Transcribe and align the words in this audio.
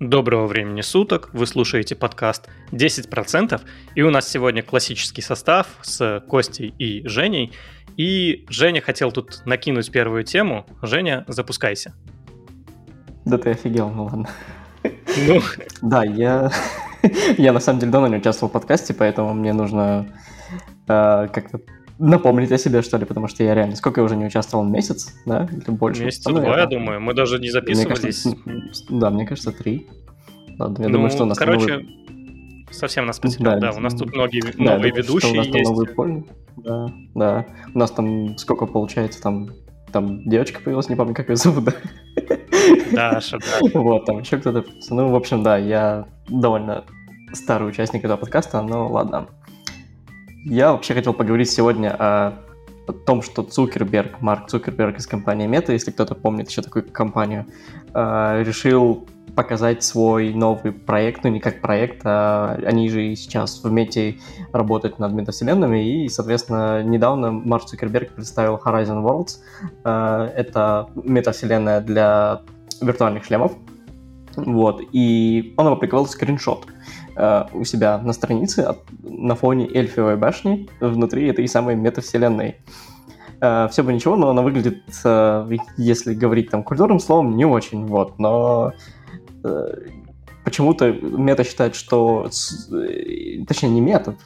Доброго 0.00 0.46
времени 0.46 0.80
суток, 0.80 1.28
вы 1.34 1.46
слушаете 1.46 1.94
подкаст 1.94 2.48
10%, 2.72 3.60
и 3.94 4.00
у 4.00 4.08
нас 4.08 4.26
сегодня 4.26 4.62
классический 4.62 5.20
состав 5.20 5.66
с 5.82 6.24
Костей 6.26 6.74
и 6.78 7.06
Женей, 7.06 7.52
и 7.98 8.46
Женя 8.48 8.80
хотел 8.80 9.12
тут 9.12 9.42
накинуть 9.44 9.92
первую 9.92 10.24
тему. 10.24 10.64
Женя, 10.80 11.26
запускайся. 11.28 11.92
Да 13.26 13.36
ты 13.36 13.50
офигел, 13.50 13.90
ну 13.90 14.04
ладно. 14.04 14.28
Ну. 15.28 15.42
Да, 15.82 16.02
я, 16.02 16.50
я 17.36 17.52
на 17.52 17.60
самом 17.60 17.80
деле 17.80 17.92
давно 17.92 18.08
не 18.08 18.16
участвовал 18.16 18.48
в 18.48 18.54
подкасте, 18.54 18.94
поэтому 18.94 19.34
мне 19.34 19.52
нужно 19.52 20.06
э, 20.88 21.28
как-то 21.30 21.60
напомнить 22.00 22.50
о 22.50 22.58
себе, 22.58 22.82
что 22.82 22.96
ли, 22.96 23.04
потому 23.04 23.28
что 23.28 23.44
я 23.44 23.54
реально... 23.54 23.76
Сколько 23.76 24.00
я 24.00 24.04
уже 24.04 24.16
не 24.16 24.24
участвовал? 24.24 24.64
Месяц, 24.64 25.14
да? 25.26 25.48
Или 25.52 25.70
больше? 25.70 26.04
Месяца 26.04 26.30
два, 26.30 26.58
я 26.58 26.66
думаю. 26.66 27.00
Мы 27.00 27.14
даже 27.14 27.38
не 27.38 27.50
записывались. 27.50 28.24
Мне 28.24 28.36
кажется, 28.36 28.86
да, 28.88 29.10
мне 29.10 29.26
кажется, 29.26 29.52
три. 29.52 29.86
Ладно, 30.58 30.82
я 30.82 30.88
ну, 30.88 30.94
думаю, 30.94 31.10
что 31.10 31.24
у 31.24 31.26
нас 31.26 31.38
короче, 31.38 31.78
новый... 31.78 32.66
совсем 32.70 33.06
нас 33.06 33.18
потерял. 33.18 33.60
Да, 33.60 33.70
да, 33.70 33.76
у 33.76 33.80
нас 33.80 33.94
тут 33.94 34.12
многие 34.12 34.42
да, 34.42 34.74
новые 34.74 34.92
думаю, 34.92 34.94
ведущие 34.94 35.32
у 35.32 35.36
нас 35.36 35.46
есть. 35.46 35.70
Новые 35.70 35.88
польны. 35.88 36.24
Да, 36.56 36.86
да. 37.14 37.46
У 37.74 37.78
нас 37.78 37.90
там 37.90 38.36
сколько 38.38 38.66
получается, 38.66 39.22
там 39.22 39.50
там 39.92 40.28
девочка 40.28 40.60
появилась, 40.60 40.88
не 40.88 40.96
помню, 40.96 41.14
как 41.14 41.28
ее 41.28 41.36
зовут, 41.36 41.64
да? 41.64 41.72
Даша, 42.92 43.38
да. 43.38 43.80
Вот, 43.80 44.04
там 44.04 44.20
еще 44.20 44.38
кто-то. 44.38 44.64
Ну, 44.90 45.08
в 45.08 45.14
общем, 45.14 45.42
да, 45.42 45.56
я 45.56 46.06
довольно 46.28 46.84
старый 47.32 47.68
участник 47.68 48.04
этого 48.04 48.18
подкаста, 48.18 48.62
но 48.62 48.88
ладно. 48.88 49.28
Я 50.44 50.72
вообще 50.72 50.94
хотел 50.94 51.12
поговорить 51.12 51.50
сегодня 51.50 51.94
о, 51.98 52.32
том, 53.04 53.22
что 53.22 53.42
Цукерберг, 53.42 54.20
Марк 54.20 54.48
Цукерберг 54.48 54.98
из 54.98 55.06
компании 55.06 55.48
Meta, 55.48 55.72
если 55.72 55.90
кто-то 55.90 56.14
помнит 56.14 56.48
еще 56.48 56.62
такую 56.62 56.90
компанию, 56.90 57.46
э, 57.94 58.42
решил 58.44 59.06
показать 59.36 59.84
свой 59.84 60.32
новый 60.32 60.72
проект, 60.72 61.22
ну 61.22 61.30
не 61.30 61.38
как 61.38 61.60
проект, 61.60 62.00
а 62.04 62.58
они 62.64 62.88
же 62.88 63.14
сейчас 63.14 63.62
в 63.62 63.70
Мете 63.70 64.16
работают 64.52 64.98
над 64.98 65.12
метавселенными, 65.12 66.04
и, 66.04 66.08
соответственно, 66.08 66.82
недавно 66.82 67.30
Марк 67.30 67.66
Цукерберг 67.66 68.12
представил 68.14 68.60
Horizon 68.64 69.04
Worlds. 69.04 69.38
Э, 69.84 70.32
это 70.34 70.88
метавселенная 70.94 71.80
для 71.80 72.42
виртуальных 72.80 73.24
шлемов, 73.24 73.52
вот, 74.36 74.82
и 74.92 75.54
он 75.56 75.66
опубликовал 75.66 76.06
скриншот 76.06 76.66
э, 77.20 77.44
у 77.52 77.64
себя 77.64 77.98
на 77.98 78.12
странице 78.12 78.76
на 79.02 79.34
фоне 79.34 79.68
Эльфиевой 79.72 80.16
башни 80.16 80.68
внутри 80.80 81.28
этой 81.28 81.46
самой 81.48 81.76
метавселенной. 81.76 82.56
Э, 83.40 83.68
все 83.70 83.82
бы 83.82 83.92
ничего, 83.92 84.16
но 84.16 84.30
она 84.30 84.42
выглядит, 84.42 84.82
э, 85.04 85.50
если 85.76 86.14
говорить 86.14 86.50
там 86.50 86.62
культурным 86.62 87.00
словом, 87.00 87.36
не 87.36 87.44
очень, 87.44 87.86
вот, 87.86 88.18
но 88.18 88.72
почему-то 90.44 90.92
мета 90.92 91.44
считает, 91.44 91.74
что... 91.74 92.28
Точнее, 93.46 93.68
не 93.68 93.80
мета, 93.80 94.16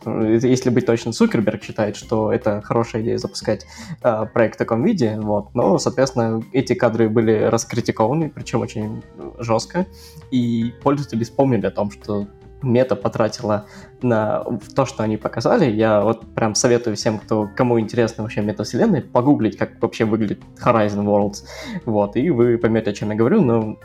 если 0.43 0.71
быть 0.71 0.87
точно, 0.87 1.13
Цукерберг 1.13 1.63
считает, 1.63 1.97
что 1.97 2.33
это 2.33 2.63
хорошая 2.63 3.03
идея 3.03 3.19
запускать 3.19 3.67
э, 4.03 4.27
проект 4.33 4.55
в 4.55 4.59
таком 4.59 4.83
виде, 4.85 5.19
вот. 5.21 5.55
Но, 5.55 5.79
соответственно, 5.79 6.43
эти 6.53 6.75
кадры 6.75 7.09
были 7.09 7.43
раскритикованы, 7.43 8.31
причем 8.31 8.61
очень 8.61 9.03
жестко, 9.39 9.87
и 10.31 10.73
пользователи 10.83 11.25
вспомнили 11.25 11.67
о 11.67 11.71
том, 11.71 11.91
что 11.91 12.27
мета 12.65 12.97
потратила 12.97 13.67
на 14.03 14.45
то, 14.75 14.87
что 14.87 15.03
они 15.03 15.17
показали. 15.17 15.71
Я 15.71 16.01
вот 16.01 16.27
прям 16.35 16.55
советую 16.55 16.97
всем, 16.97 17.19
кто, 17.19 17.49
кому 17.57 17.79
интересно 17.79 18.23
вообще 18.23 18.43
метавселенная, 18.43 19.03
погуглить, 19.03 19.57
как 19.57 19.81
вообще 19.81 20.05
выглядит 20.05 20.41
Horizon 20.65 21.05
Worlds. 21.05 21.45
Вот, 21.85 22.17
и 22.17 22.31
вы 22.31 22.59
поймете, 22.59 22.91
о 22.91 22.93
чем 22.95 23.11
я 23.11 23.17
говорю, 23.17 23.43
но 23.43 23.79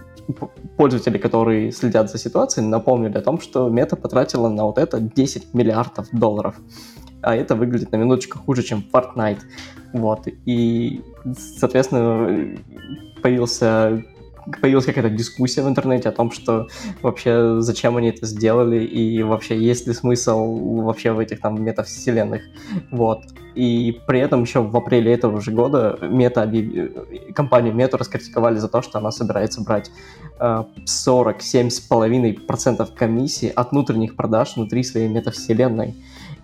пользователи, 0.77 1.17
которые 1.17 1.72
следят 1.72 2.09
за 2.09 2.17
ситуацией, 2.17 2.66
напомнили 2.66 3.17
о 3.17 3.22
том, 3.22 3.39
что 3.39 3.69
мета 3.69 3.95
потратила 3.95 4.50
на 4.50 4.66
вот 4.66 4.77
это 4.77 5.00
10 5.00 5.53
миллиардов 5.53 6.07
долларов. 6.11 6.55
А 7.22 7.35
это 7.35 7.55
выглядит 7.55 7.91
на 7.91 7.97
минуточку 7.97 8.39
хуже, 8.39 8.63
чем 8.63 8.83
Fortnite. 8.94 9.41
Вот. 9.94 10.28
И, 10.45 11.03
соответственно, 11.57 12.57
появился 13.22 14.03
появилась 14.61 14.85
какая-то 14.85 15.09
дискуссия 15.09 15.63
в 15.63 15.67
интернете 15.67 16.09
о 16.09 16.11
том, 16.11 16.31
что 16.31 16.67
вообще 17.01 17.61
зачем 17.61 17.97
они 17.97 18.09
это 18.09 18.25
сделали 18.25 18.83
и 18.83 19.23
вообще 19.23 19.59
есть 19.59 19.88
ли 19.88 19.94
смысл 19.94 20.81
вообще 20.81 21.11
в 21.11 21.19
этих 21.19 21.41
там 21.41 21.63
метавселенных. 21.63 22.44
Вот. 22.91 23.23
И 23.55 24.00
при 24.07 24.19
этом 24.19 24.44
еще 24.44 24.61
в 24.61 24.77
апреле 24.77 25.13
этого 25.13 25.41
же 25.41 25.51
года 25.51 25.97
мета 26.01 26.44
объяв... 26.44 26.91
компанию 27.33 27.73
Мета 27.73 27.97
раскритиковали 27.97 28.57
за 28.57 28.69
то, 28.69 28.81
что 28.81 29.00
она 29.00 29.11
собирается 29.11 29.61
брать 29.61 29.91
э, 30.39 30.63
47,5% 30.85 32.95
комиссии 32.95 33.51
от 33.53 33.71
внутренних 33.71 34.16
продаж 34.16 34.56
внутри 34.56 34.83
своей 34.83 35.09
метавселенной. 35.09 35.95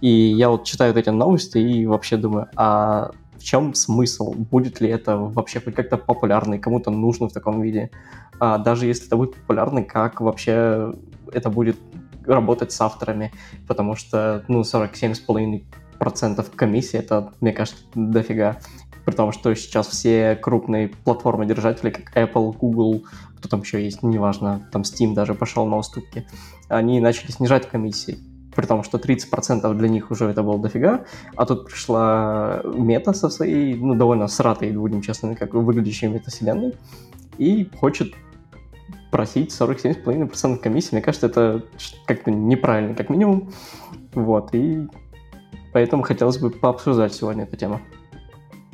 И 0.01 0.09
я 0.09 0.49
вот 0.49 0.65
читаю 0.65 0.93
вот 0.93 0.99
эти 0.99 1.09
новости 1.09 1.57
и 1.57 1.85
вообще 1.85 2.17
думаю, 2.17 2.49
а 2.55 3.11
чем 3.45 3.75
смысл? 3.75 4.33
Будет 4.33 4.81
ли 4.81 4.89
это 4.89 5.17
вообще 5.17 5.61
хоть 5.61 5.75
как-то 5.75 5.97
популярно 5.97 6.55
и 6.55 6.59
кому-то 6.59 6.89
нужно 6.89 7.29
в 7.29 7.33
таком 7.33 7.61
виде? 7.61 7.91
А 8.39 8.57
даже 8.57 8.87
если 8.87 9.05
это 9.05 9.15
будет 9.15 9.35
популярно, 9.35 9.83
как 9.83 10.19
вообще 10.19 10.93
это 11.31 11.49
будет 11.49 11.77
работать 12.25 12.71
с 12.71 12.81
авторами? 12.81 13.31
Потому 13.67 13.95
что, 13.95 14.43
ну, 14.47 14.61
47,5% 14.61 16.55
комиссии, 16.55 16.97
это, 16.97 17.33
мне 17.39 17.53
кажется, 17.53 17.83
дофига. 17.93 18.57
При 19.05 19.13
том, 19.13 19.31
что 19.31 19.53
сейчас 19.53 19.87
все 19.87 20.35
крупные 20.35 20.87
платформы-держатели, 20.87 21.91
как 21.91 22.17
Apple, 22.17 22.57
Google, 22.57 23.03
кто 23.37 23.47
там 23.47 23.61
еще 23.61 23.83
есть, 23.83 24.01
неважно, 24.01 24.67
там 24.71 24.81
Steam 24.81 25.13
даже 25.13 25.35
пошел 25.35 25.67
на 25.67 25.77
уступки, 25.77 26.27
они 26.67 26.99
начали 26.99 27.29
снижать 27.29 27.69
комиссии 27.69 28.17
при 28.55 28.65
том, 28.65 28.83
что 28.83 28.97
30% 28.97 29.73
для 29.73 29.89
них 29.89 30.11
уже 30.11 30.25
это 30.25 30.43
было 30.43 30.59
дофига, 30.59 31.05
а 31.35 31.45
тут 31.45 31.67
пришла 31.67 32.61
мета 32.63 33.13
со 33.13 33.29
своей, 33.29 33.75
ну, 33.75 33.95
довольно 33.95 34.27
сратой, 34.27 34.71
будем 34.71 35.01
честными, 35.01 35.35
как 35.35 35.53
выглядящей 35.53 36.07
метавселенной, 36.07 36.75
и 37.37 37.69
хочет 37.79 38.13
просить 39.11 39.51
47,5% 39.51 40.57
комиссии. 40.57 40.89
Мне 40.93 41.01
кажется, 41.01 41.27
это 41.27 41.63
как-то 42.05 42.31
неправильно, 42.31 42.95
как 42.95 43.09
минимум. 43.09 43.51
Вот, 44.13 44.53
и 44.53 44.87
поэтому 45.73 46.03
хотелось 46.03 46.37
бы 46.37 46.49
пообсуждать 46.49 47.13
сегодня 47.13 47.43
эту 47.43 47.57
тему. 47.57 47.81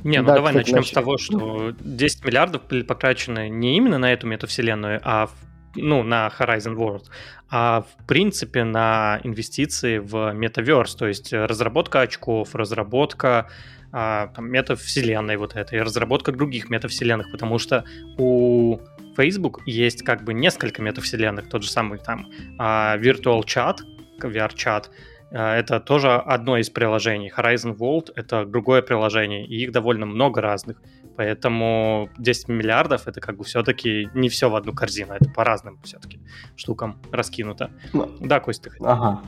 Не, 0.04 0.20
ну 0.20 0.28
да, 0.28 0.36
давай 0.36 0.54
кстати, 0.54 0.66
начнем 0.66 0.78
значит... 0.78 0.92
с 0.92 0.94
того, 0.94 1.18
что 1.18 1.72
10 1.80 2.26
миллиардов 2.26 2.68
были 2.68 2.82
потрачены 2.82 3.50
не 3.50 3.78
именно 3.78 4.00
на 4.00 4.12
эту 4.12 4.26
метавселенную, 4.26 5.00
а 5.04 5.28
в 5.28 5.34
ну, 5.76 6.04
на 6.04 6.28
Horizon 6.28 6.76
World, 6.76 7.06
а 7.52 7.82
в 7.82 8.06
принципе 8.08 8.64
на 8.64 9.20
инвестиции 9.24 9.98
в 9.98 10.32
метаверс, 10.32 10.96
то 10.96 11.06
есть 11.08 11.34
разработка 11.34 12.02
очков, 12.02 12.56
разработка 12.56 13.50
а, 13.92 14.28
там, 14.28 14.50
метавселенной 14.50 15.36
вот 15.36 15.58
этой, 15.58 15.82
разработка 15.82 16.32
других 16.32 16.70
метавселенных, 16.70 17.30
потому 17.30 17.60
что 17.60 17.84
у 18.18 18.80
Facebook 19.18 19.62
есть 19.66 20.04
как 20.04 20.24
бы 20.24 20.34
несколько 20.34 20.82
метавселенных, 20.82 21.50
тот 21.50 21.64
же 21.64 21.70
самый 21.70 22.00
там 22.00 22.30
а, 22.58 22.98
Virtual 22.98 23.44
Chat, 23.44 23.80
VR-чат, 24.22 24.90
это 25.32 25.80
тоже 25.80 26.14
одно 26.14 26.58
из 26.58 26.70
приложений. 26.70 27.32
Horizon 27.36 27.78
World— 27.78 28.12
это 28.16 28.46
другое 28.46 28.82
приложение, 28.82 29.46
и 29.46 29.64
их 29.64 29.72
довольно 29.72 30.06
много 30.06 30.42
разных. 30.42 30.82
Поэтому 31.16 32.10
10 32.18 32.50
миллиардов 32.50 33.08
это 33.08 33.22
как 33.22 33.38
бы 33.38 33.44
все-таки 33.44 34.10
не 34.14 34.30
все 34.30 34.50
в 34.50 34.56
одну 34.56 34.74
корзину, 34.74 35.14
это 35.14 35.30
по 35.30 35.44
разным 35.44 35.80
все-таки 35.84 36.20
штукам 36.56 36.98
раскинуто. 37.12 37.72
Ну, 37.94 38.10
да, 38.20 38.40
Костя, 38.40 38.66
ты 38.66 38.70
хотел. 38.72 38.88
Ага. 38.88 39.22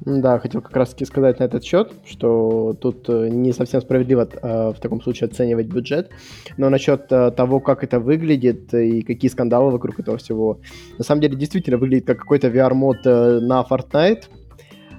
Да, 0.00 0.38
хотел 0.38 0.62
как 0.62 0.76
раз 0.76 0.90
таки 0.90 1.04
сказать 1.04 1.40
на 1.40 1.44
этот 1.44 1.64
счет, 1.64 1.92
что 2.06 2.74
тут 2.80 3.08
э, 3.08 3.28
не 3.30 3.52
совсем 3.52 3.80
справедливо 3.80 4.28
э, 4.30 4.72
в 4.74 4.80
таком 4.80 5.02
случае 5.02 5.28
оценивать 5.28 5.66
бюджет, 5.66 6.10
но 6.56 6.70
насчет 6.70 7.10
э, 7.10 7.32
того, 7.32 7.60
как 7.60 7.82
это 7.82 7.98
выглядит 7.98 8.72
и 8.72 9.02
какие 9.02 9.30
скандалы 9.30 9.72
вокруг 9.72 9.98
этого 9.98 10.16
всего, 10.16 10.60
на 10.98 11.04
самом 11.04 11.20
деле 11.20 11.36
действительно 11.36 11.78
выглядит 11.78 12.06
как 12.06 12.18
какой-то 12.18 12.48
VR-мод 12.48 13.04
на 13.04 13.66
Fortnite, 13.68 14.24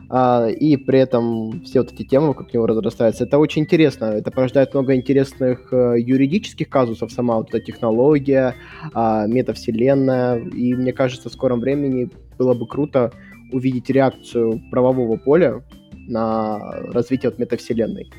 а, 0.10 0.48
и 0.48 0.76
при 0.76 1.00
этом 1.00 1.62
все 1.64 1.82
вот 1.82 1.94
эти 1.94 2.04
темы 2.04 2.30
вокруг 2.30 2.54
него 2.54 2.66
разрастаются. 2.66 3.26
Это 3.26 3.38
очень 3.38 3.64
интересно, 3.64 4.06
это 4.06 4.32
порождает 4.32 4.74
много 4.74 4.96
интересных 4.96 5.72
э, 5.72 5.96
юридических 6.00 6.68
казусов, 6.68 7.12
сама 7.12 7.38
вот 7.38 7.50
эта 7.50 7.60
технология, 7.60 8.56
э, 8.94 9.26
метавселенная, 9.28 10.40
и 10.40 10.74
мне 10.74 10.94
кажется, 10.94 11.30
в 11.30 11.34
скором 11.34 11.60
времени 11.60 12.10
было 12.38 12.54
бы 12.54 12.68
круто 12.68 13.12
увидеть 13.52 13.90
реакцию 13.90 14.62
правового 14.72 15.18
поля 15.18 15.62
на 16.08 16.60
развитие 16.92 17.30
вот 17.30 17.40
метавселенной. 17.40 18.10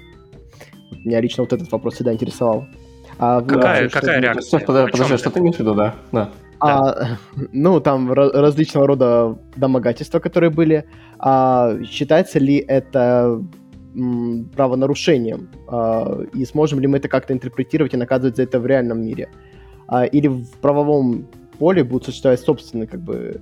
Меня 1.04 1.20
лично 1.20 1.42
вот 1.42 1.52
этот 1.52 1.70
вопрос 1.72 1.94
всегда 1.94 2.12
интересовал. 2.12 2.66
А 3.18 3.40
какая, 3.42 3.84
вы, 3.84 3.88
какая 3.88 4.20
реакция? 4.20 4.60
Подожди, 4.60 4.92
подожди 4.92 5.16
что 5.16 5.30
ты 5.30 5.40
имеешь 5.40 5.56
в 5.56 5.60
виду, 5.60 5.74
да? 5.74 5.94
да. 6.12 6.30
А, 6.60 7.16
ну, 7.52 7.80
там 7.80 8.12
различного 8.12 8.86
рода 8.86 9.38
домогательства, 9.56 10.18
которые 10.18 10.50
были. 10.50 10.84
А, 11.18 11.76
считается 11.84 12.38
ли 12.38 12.56
это 12.56 13.42
правонарушением? 14.54 15.48
А, 15.68 16.22
и 16.34 16.44
сможем 16.44 16.80
ли 16.80 16.86
мы 16.86 16.98
это 16.98 17.08
как-то 17.08 17.32
интерпретировать 17.32 17.94
и 17.94 17.96
наказывать 17.96 18.36
за 18.36 18.42
это 18.42 18.60
в 18.60 18.66
реальном 18.66 19.02
мире? 19.02 19.28
А, 19.88 20.04
или 20.04 20.28
в 20.28 20.50
правовом 20.60 21.26
поле 21.58 21.84
будут 21.84 22.04
существовать 22.04 22.40
собственные 22.40 22.86
как 22.86 23.00
бы 23.00 23.40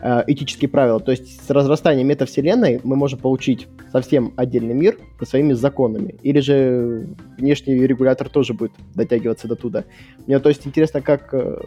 э, 0.00 0.24
этические 0.26 0.68
правила. 0.68 1.00
То 1.00 1.10
есть 1.10 1.46
с 1.46 1.50
разрастанием 1.50 2.06
метавселенной 2.08 2.80
мы 2.84 2.96
можем 2.96 3.18
получить 3.18 3.68
совсем 3.92 4.32
отдельный 4.36 4.74
мир 4.74 4.98
со 5.18 5.26
своими 5.26 5.52
законами. 5.52 6.16
Или 6.22 6.40
же 6.40 7.06
внешний 7.38 7.74
регулятор 7.86 8.28
тоже 8.28 8.54
будет 8.54 8.72
дотягиваться 8.94 9.48
до 9.48 9.56
туда. 9.56 9.84
Мне 10.26 10.38
то 10.38 10.48
есть 10.48 10.66
интересно, 10.66 11.00
как 11.00 11.32
э, 11.32 11.58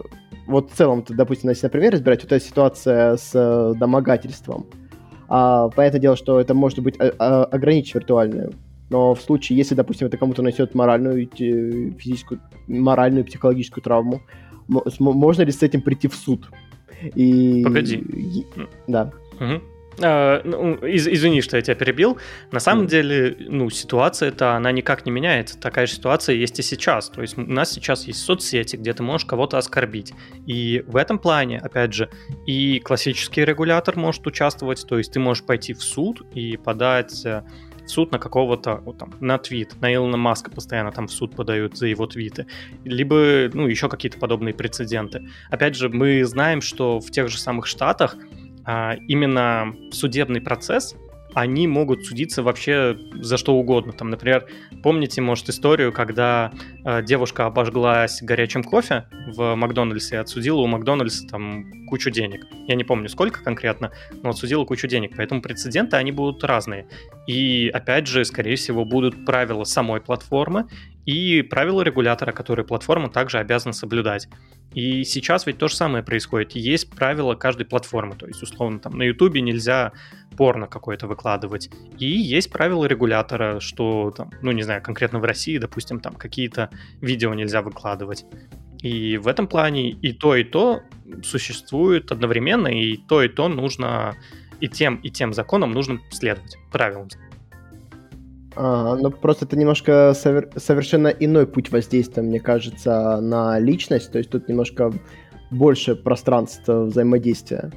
вот 0.48 0.72
в 0.72 0.76
целом, 0.76 1.06
допустим, 1.08 1.50
если, 1.50 1.68
например, 1.68 1.94
разбирать 1.94 2.24
вот 2.24 2.32
эта 2.32 2.44
ситуация 2.44 3.18
с 3.18 3.32
э, 3.34 3.74
домогательством. 3.80 4.66
А, 5.28 5.70
понятное 5.70 6.02
дело, 6.02 6.16
что 6.16 6.40
это 6.40 6.56
может 6.56 6.80
быть 6.80 6.96
а, 7.00 7.14
а, 7.20 7.44
ограничить 7.46 7.94
виртуальную. 7.96 8.54
Но 8.90 9.14
в 9.14 9.22
случае, 9.22 9.60
если, 9.60 9.76
допустим, 9.76 10.08
это 10.08 10.18
кому-то 10.18 10.42
нанесет 10.42 10.74
моральную, 10.74 11.30
физическую, 11.30 12.42
моральную, 12.68 13.24
психологическую 13.24 13.84
травму, 13.84 14.22
можно 14.68 15.44
ли 15.44 15.52
с 15.52 15.62
этим 15.62 15.82
прийти 15.82 16.08
в 16.08 16.16
суд? 16.16 16.50
И... 17.16 17.64
Погоди. 17.64 18.04
Да. 18.88 19.12
Угу. 19.40 19.62
А, 20.02 20.42
ну, 20.44 20.76
из, 20.76 21.08
извини, 21.08 21.42
что 21.42 21.58
я 21.58 21.62
тебя 21.62 21.76
перебил. 21.76 22.18
На 22.52 22.60
самом 22.60 22.86
mm. 22.86 22.88
деле, 22.88 23.36
ну, 23.40 23.70
ситуация-то, 23.70 24.56
она 24.56 24.72
никак 24.72 25.06
не 25.06 25.12
меняется. 25.12 25.60
Такая 25.60 25.88
же 25.88 25.94
ситуация 25.94 26.36
есть 26.36 26.60
и 26.60 26.62
сейчас. 26.62 27.10
То 27.10 27.22
есть 27.22 27.38
у 27.38 27.42
нас 27.42 27.72
сейчас 27.72 28.08
есть 28.08 28.20
соцсети, 28.20 28.76
где 28.76 28.94
ты 28.94 29.04
можешь 29.04 29.26
кого-то 29.26 29.58
оскорбить. 29.58 30.14
И 30.46 30.84
в 30.88 30.96
этом 30.96 31.20
плане, 31.20 31.60
опять 31.60 31.94
же, 31.94 32.10
и 32.46 32.80
классический 32.80 33.44
регулятор 33.44 33.96
может 33.98 34.26
участвовать. 34.26 34.86
То 34.88 34.98
есть 34.98 35.14
ты 35.14 35.20
можешь 35.20 35.44
пойти 35.44 35.74
в 35.74 35.84
суд 35.84 36.22
и 36.34 36.58
подать 36.58 37.26
э, 37.26 37.44
суд 37.90 38.12
на 38.12 38.20
какого-то, 38.20 38.78
вот, 38.86 38.98
там, 38.98 39.14
на 39.20 39.38
твит, 39.38 39.76
на 39.82 39.94
Илона 39.94 40.18
Маска 40.18 40.52
постоянно 40.52 40.92
там 40.92 41.08
в 41.08 41.12
суд 41.12 41.36
подают 41.36 41.78
за 41.78 41.88
его 41.88 42.06
твиты, 42.08 42.46
либо, 42.84 43.50
ну, 43.54 43.68
еще 43.68 43.90
какие-то 43.90 44.18
подобные 44.18 44.54
прецеденты. 44.54 45.28
Опять 45.50 45.76
же, 45.76 45.90
мы 45.90 46.24
знаем, 46.26 46.62
что 46.62 47.00
в 47.00 47.12
тех 47.12 47.30
же 47.30 47.38
самых 47.38 47.66
Штатах 47.66 48.16
а, 48.66 48.96
именно 49.08 49.76
судебный 49.92 50.42
процесс, 50.42 50.96
они 51.34 51.68
могут 51.68 52.06
судиться 52.06 52.44
вообще 52.44 52.98
за 53.16 53.38
что 53.38 53.56
угодно. 53.56 53.94
Там, 53.94 54.10
например, 54.10 54.48
помните, 54.84 55.22
может, 55.22 55.50
историю, 55.50 55.92
когда 55.92 56.52
э, 56.84 57.04
девушка 57.04 57.46
обожглась 57.46 58.22
горячим 58.22 58.64
кофе 58.64 59.06
в 59.28 59.56
Макдональдсе 59.56 60.16
и 60.16 60.18
отсудила 60.18 60.60
у 60.60 60.68
Макдональдса 60.68 61.28
там 61.28 61.86
кучу 61.88 62.10
денег. 62.10 62.46
Я 62.68 62.76
не 62.76 62.84
помню, 62.84 63.10
сколько 63.10 63.44
конкретно, 63.44 63.92
но 64.24 64.30
отсудила 64.30 64.66
кучу 64.66 64.88
денег. 64.88 65.14
Поэтому 65.16 65.42
прецеденты, 65.42 65.98
они 65.98 66.12
будут 66.12 66.44
разные. 66.44 66.88
И, 67.28 67.70
опять 67.74 68.08
же, 68.08 68.26
скорее 68.26 68.56
всего, 68.56 68.86
будут 68.86 69.26
правила 69.26 69.64
самой 69.64 70.02
платформы 70.02 70.66
и 71.10 71.42
правила 71.42 71.82
регулятора, 71.82 72.32
которые 72.32 72.68
платформа 72.68 73.10
также 73.10 73.40
обязана 73.40 73.74
соблюдать. 73.74 74.28
И 74.76 75.04
сейчас 75.04 75.48
ведь 75.48 75.58
то 75.58 75.68
же 75.68 75.76
самое 75.76 76.04
происходит. 76.04 76.52
Есть 76.52 76.92
правила 76.92 77.34
каждой 77.34 77.66
платформы. 77.66 78.16
То 78.16 78.28
есть, 78.28 78.44
условно, 78.44 78.80
там 78.80 78.96
на 78.96 79.02
Ютубе 79.02 79.42
нельзя 79.42 79.92
порно 80.38 80.68
какое-то 80.68 81.08
выкладывать. 81.08 81.72
И 81.98 82.06
есть 82.06 82.52
правила 82.52 82.86
регулятора, 82.86 83.60
что, 83.60 84.14
там, 84.16 84.30
ну, 84.44 84.52
не 84.52 84.62
знаю, 84.62 84.84
конкретно 84.84 85.18
в 85.18 85.24
России, 85.24 85.58
допустим, 85.58 86.00
там 86.00 86.14
какие-то 86.14 86.70
видео 87.02 87.34
нельзя 87.34 87.64
выкладывать. 87.64 88.26
И 88.84 89.18
в 89.18 89.28
этом 89.28 89.48
плане 89.48 89.90
и 89.90 90.14
то, 90.14 90.36
и 90.36 90.44
то 90.44 90.84
существует 91.24 92.12
одновременно, 92.12 92.68
и 92.68 92.98
то, 92.98 93.24
и 93.24 93.30
то 93.30 93.48
нужно, 93.48 94.16
и 94.62 94.68
тем, 94.68 94.98
и 94.98 95.10
тем 95.10 95.34
законам 95.34 95.72
нужно 95.72 96.00
следовать, 96.12 96.56
правилам. 96.72 97.10
А, 98.56 98.96
но 98.96 99.12
просто 99.12 99.46
это 99.46 99.58
немножко 99.58 100.14
совер- 100.16 100.60
совершенно 100.60 101.08
иной 101.08 101.48
путь 101.48 101.72
воздействия, 101.72 102.24
мне 102.24 102.40
кажется, 102.40 103.20
на 103.22 103.60
личность. 103.60 104.12
То 104.12 104.18
есть 104.18 104.30
тут 104.30 104.48
немножко 104.50 104.92
больше 105.52 105.96
пространства 105.96 106.86
взаимодействия 106.86 107.72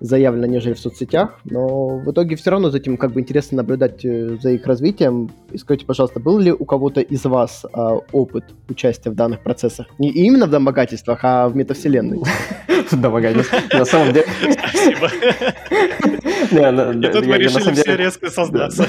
заявлено, 0.00 0.46
нежели 0.46 0.74
в 0.74 0.78
соцсетях, 0.78 1.40
но 1.44 1.98
в 1.98 2.10
итоге 2.10 2.36
все 2.36 2.50
равно 2.50 2.70
за 2.70 2.78
этим 2.78 2.96
как 2.96 3.12
бы 3.12 3.20
интересно 3.20 3.56
наблюдать 3.58 4.04
э, 4.04 4.36
за 4.40 4.50
их 4.50 4.66
развитием. 4.66 5.30
И 5.52 5.58
скажите, 5.58 5.86
пожалуйста, 5.86 6.20
был 6.20 6.38
ли 6.38 6.52
у 6.52 6.64
кого-то 6.64 7.00
из 7.00 7.24
вас 7.24 7.64
а, 7.72 7.94
опыт 8.12 8.44
участия 8.68 9.10
в 9.10 9.14
данных 9.14 9.42
процессах? 9.42 9.86
Не 9.98 10.10
именно 10.10 10.46
в 10.46 10.50
домогательствах, 10.50 11.20
а 11.22 11.48
в 11.48 11.56
метавселенной? 11.56 12.20
В 12.90 13.00
домогательствах. 13.00 13.72
На 13.72 13.84
самом 13.84 14.12
деле... 14.12 14.26
Спасибо. 14.40 15.10
И 17.08 17.12
тут 17.12 17.26
мы 17.26 17.38
решили 17.38 17.74
все 17.74 17.96
резко 17.96 18.30
создаться. 18.30 18.86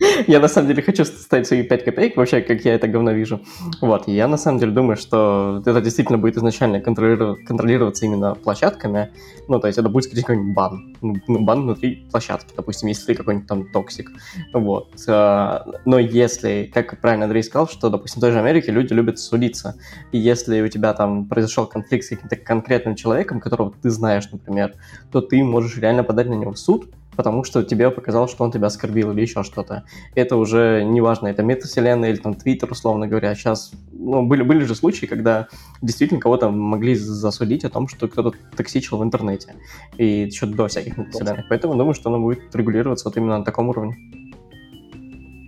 Я 0.26 0.40
на 0.40 0.48
самом 0.48 0.68
деле 0.68 0.82
хочу 0.82 1.04
ставить 1.04 1.46
свои 1.46 1.62
5 1.62 1.84
копеек, 1.84 2.16
вообще, 2.16 2.40
как 2.40 2.64
я 2.64 2.74
это 2.74 2.88
говно 2.88 3.12
вижу. 3.12 3.40
Вот, 3.80 4.08
я 4.08 4.28
на 4.28 4.36
самом 4.36 4.58
деле 4.58 4.72
думаю, 4.72 4.96
что 4.96 5.62
это 5.64 5.80
действительно 5.80 6.18
будет 6.18 6.36
изначально 6.36 6.80
контролироваться 6.80 8.06
именно 8.06 8.34
площадками. 8.34 9.10
Ну, 9.48 9.60
то 9.60 9.66
есть 9.66 9.78
это 9.78 9.88
будет, 9.88 10.04
скорее, 10.04 10.22
какой-нибудь 10.22 10.54
бан. 10.54 10.96
Ну, 11.00 11.16
ну, 11.28 11.40
бан 11.40 11.62
внутри 11.62 12.06
площадки, 12.10 12.52
допустим, 12.56 12.88
если 12.88 13.06
ты 13.06 13.14
какой-нибудь 13.14 13.48
там 13.48 13.70
токсик. 13.72 14.10
Вот. 14.52 14.94
А, 15.08 15.64
но 15.84 15.98
если, 15.98 16.70
как 16.72 17.00
правильно 17.00 17.24
Андрей 17.24 17.42
сказал, 17.42 17.68
что, 17.68 17.88
допустим, 17.88 18.20
в 18.20 18.22
той 18.22 18.32
же 18.32 18.38
Америке 18.38 18.72
люди 18.72 18.92
любят 18.92 19.18
судиться. 19.18 19.76
И 20.12 20.18
если 20.18 20.60
у 20.60 20.68
тебя 20.68 20.92
там 20.94 21.26
произошел 21.26 21.66
конфликт 21.66 22.04
с 22.04 22.08
каким-то 22.08 22.36
конкретным 22.36 22.94
человеком, 22.94 23.40
которого 23.40 23.72
ты 23.82 23.90
знаешь, 23.90 24.28
например, 24.30 24.74
то 25.10 25.20
ты 25.20 25.42
можешь 25.42 25.78
реально 25.78 26.04
подать 26.04 26.28
на 26.28 26.34
него 26.34 26.52
в 26.52 26.58
суд, 26.58 26.90
потому 27.16 27.44
что 27.44 27.62
тебе 27.62 27.90
показалось, 27.90 28.30
что 28.30 28.44
он 28.44 28.52
тебя 28.52 28.66
оскорбил 28.66 29.12
или 29.12 29.20
еще 29.20 29.42
что-то. 29.42 29.84
Это 30.14 30.36
уже 30.36 30.82
не 30.84 31.00
важно, 31.00 31.28
это 31.28 31.42
метавселенная 31.42 32.10
или 32.10 32.16
там 32.16 32.34
Твиттер, 32.34 32.70
условно 32.70 33.06
говоря. 33.06 33.34
Сейчас, 33.34 33.72
ну, 33.92 34.26
были, 34.26 34.42
были 34.42 34.64
же 34.64 34.74
случаи, 34.74 35.06
когда 35.06 35.48
действительно 35.80 36.20
кого-то 36.20 36.50
могли 36.50 36.94
засудить 36.94 37.64
о 37.64 37.70
том, 37.70 37.88
что 37.88 38.08
кто-то 38.08 38.36
токсичил 38.56 38.98
в 38.98 39.02
интернете. 39.02 39.54
И 39.98 40.24
еще 40.26 40.46
до 40.46 40.68
всяких 40.68 40.96
метавселенных. 40.96 41.46
Поэтому 41.48 41.74
думаю, 41.74 41.94
что 41.94 42.10
оно 42.10 42.20
будет 42.20 42.54
регулироваться 42.54 43.08
вот 43.08 43.16
именно 43.16 43.38
на 43.38 43.44
таком 43.44 43.68
уровне. 43.68 43.96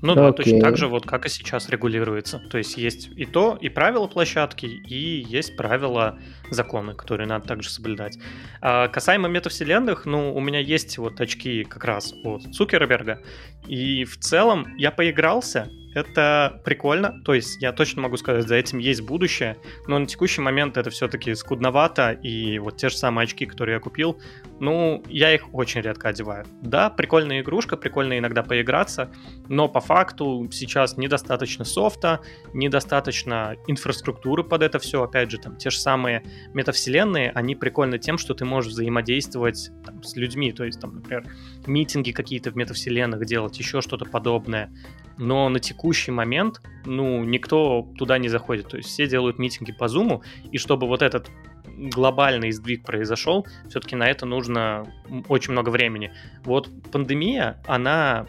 Ну 0.05 0.15
да, 0.15 0.33
точно 0.33 0.61
так 0.61 0.77
же, 0.77 0.87
вот 0.87 1.07
как 1.07 1.25
и 1.25 1.29
сейчас 1.31 1.71
регулируется. 1.71 2.39
То 2.51 2.59
есть 2.59 2.77
есть 2.77 3.09
и 3.17 3.25
то, 3.25 3.57
и 3.59 3.71
правила 3.71 4.07
площадки, 4.07 4.67
и 4.67 5.25
есть 5.27 5.57
правила 5.57 6.19
законы, 6.51 6.95
которые 6.95 7.27
надо 7.27 7.49
также 7.49 7.71
соблюдать. 7.71 8.19
А 8.61 8.89
касаемо 8.89 9.29
метавселенных, 9.29 10.05
ну, 10.05 10.35
у 10.35 10.41
меня 10.41 10.59
есть 10.59 10.99
вот 10.99 11.21
очки 11.23 11.65
как 11.65 11.85
раз 11.85 12.13
от 12.23 12.43
Цукерберга, 12.55 13.23
и 13.67 14.05
в 14.05 14.19
целом 14.19 14.77
я 14.77 14.91
поигрался, 14.91 15.71
это 15.95 16.61
прикольно, 16.65 17.21
то 17.25 17.35
есть 17.35 17.63
я 17.63 17.73
точно 17.73 18.03
могу 18.03 18.17
сказать, 18.17 18.47
за 18.47 18.57
этим 18.57 18.79
есть 18.79 19.03
будущее, 19.03 19.57
но 19.87 19.99
на 19.99 20.07
текущий 20.07 20.41
момент 20.41 20.77
это 20.77 20.91
все-таки 20.91 21.35
скудновато, 21.35 22.11
и 22.11 22.59
вот 22.59 22.77
те 22.77 22.89
же 22.89 22.97
самые 22.97 23.25
очки, 23.25 23.47
которые 23.47 23.75
я 23.75 23.81
купил, 23.81 24.21
ну, 24.61 25.03
я 25.09 25.35
их 25.35 25.55
очень 25.55 25.81
редко 25.81 26.09
одеваю. 26.09 26.47
Да, 26.63 26.91
прикольная 26.91 27.41
игрушка, 27.41 27.77
прикольно 27.77 28.19
иногда 28.19 28.43
поиграться, 28.43 29.11
но 29.49 29.69
по 29.69 29.81
факту 29.81 30.49
сейчас 30.53 30.97
недостаточно 30.97 31.65
софта, 31.65 32.21
недостаточно 32.53 33.57
инфраструктуры 33.67 34.45
под 34.45 34.63
это 34.63 34.79
все, 34.79 35.03
опять 35.03 35.31
же, 35.31 35.39
там 35.39 35.57
те 35.57 35.71
же 35.71 35.79
самые 35.79 36.25
метавселенные, 36.53 37.31
они 37.31 37.55
прикольны 37.55 37.99
тем, 37.99 38.19
что 38.19 38.35
ты 38.35 38.45
можешь 38.45 38.73
взаимодействовать 38.73 39.71
там, 39.85 40.03
с 40.03 40.17
людьми, 40.17 40.53
то 40.53 40.65
есть 40.65 40.81
там, 40.81 40.95
например, 40.95 41.25
митинги 41.67 42.13
какие-то 42.13 42.51
в 42.51 42.57
метавселенных 42.57 43.25
делать, 43.27 43.59
еще 43.59 43.81
что-то 43.81 44.05
подобное, 44.05 44.73
но 45.19 45.49
на 45.49 45.61
текущий 45.61 46.11
момент, 46.11 46.61
ну, 46.85 47.25
никто 47.25 47.89
туда 47.97 48.19
не 48.19 48.29
заходит. 48.29 48.69
То 48.69 48.77
есть 48.77 48.89
все 48.89 49.07
делают 49.07 49.39
митинги 49.39 49.73
по 49.73 49.85
Zoom, 49.85 50.23
и 50.51 50.59
чтобы 50.59 50.87
вот 50.87 51.03
этот 51.03 51.31
глобальный 51.77 52.53
сдвиг 52.53 52.85
произошел, 52.85 53.47
все-таки 53.69 53.97
на 53.97 54.09
это 54.09 54.27
нужно 54.27 54.87
очень 55.29 55.53
много 55.53 55.71
времени. 55.71 56.13
Вот 56.45 56.69
пандемия, 56.93 57.63
она 57.67 58.27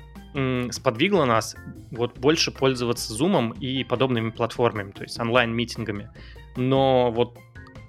сподвигла 0.71 1.25
нас 1.25 1.55
вот 1.91 2.17
больше 2.17 2.51
пользоваться 2.51 3.13
Zoom 3.13 3.57
и 3.59 3.83
подобными 3.83 4.31
платформами, 4.31 4.91
то 4.91 5.03
есть 5.03 5.19
онлайн-митингами. 5.19 6.09
Но 6.57 7.11
вот 7.11 7.37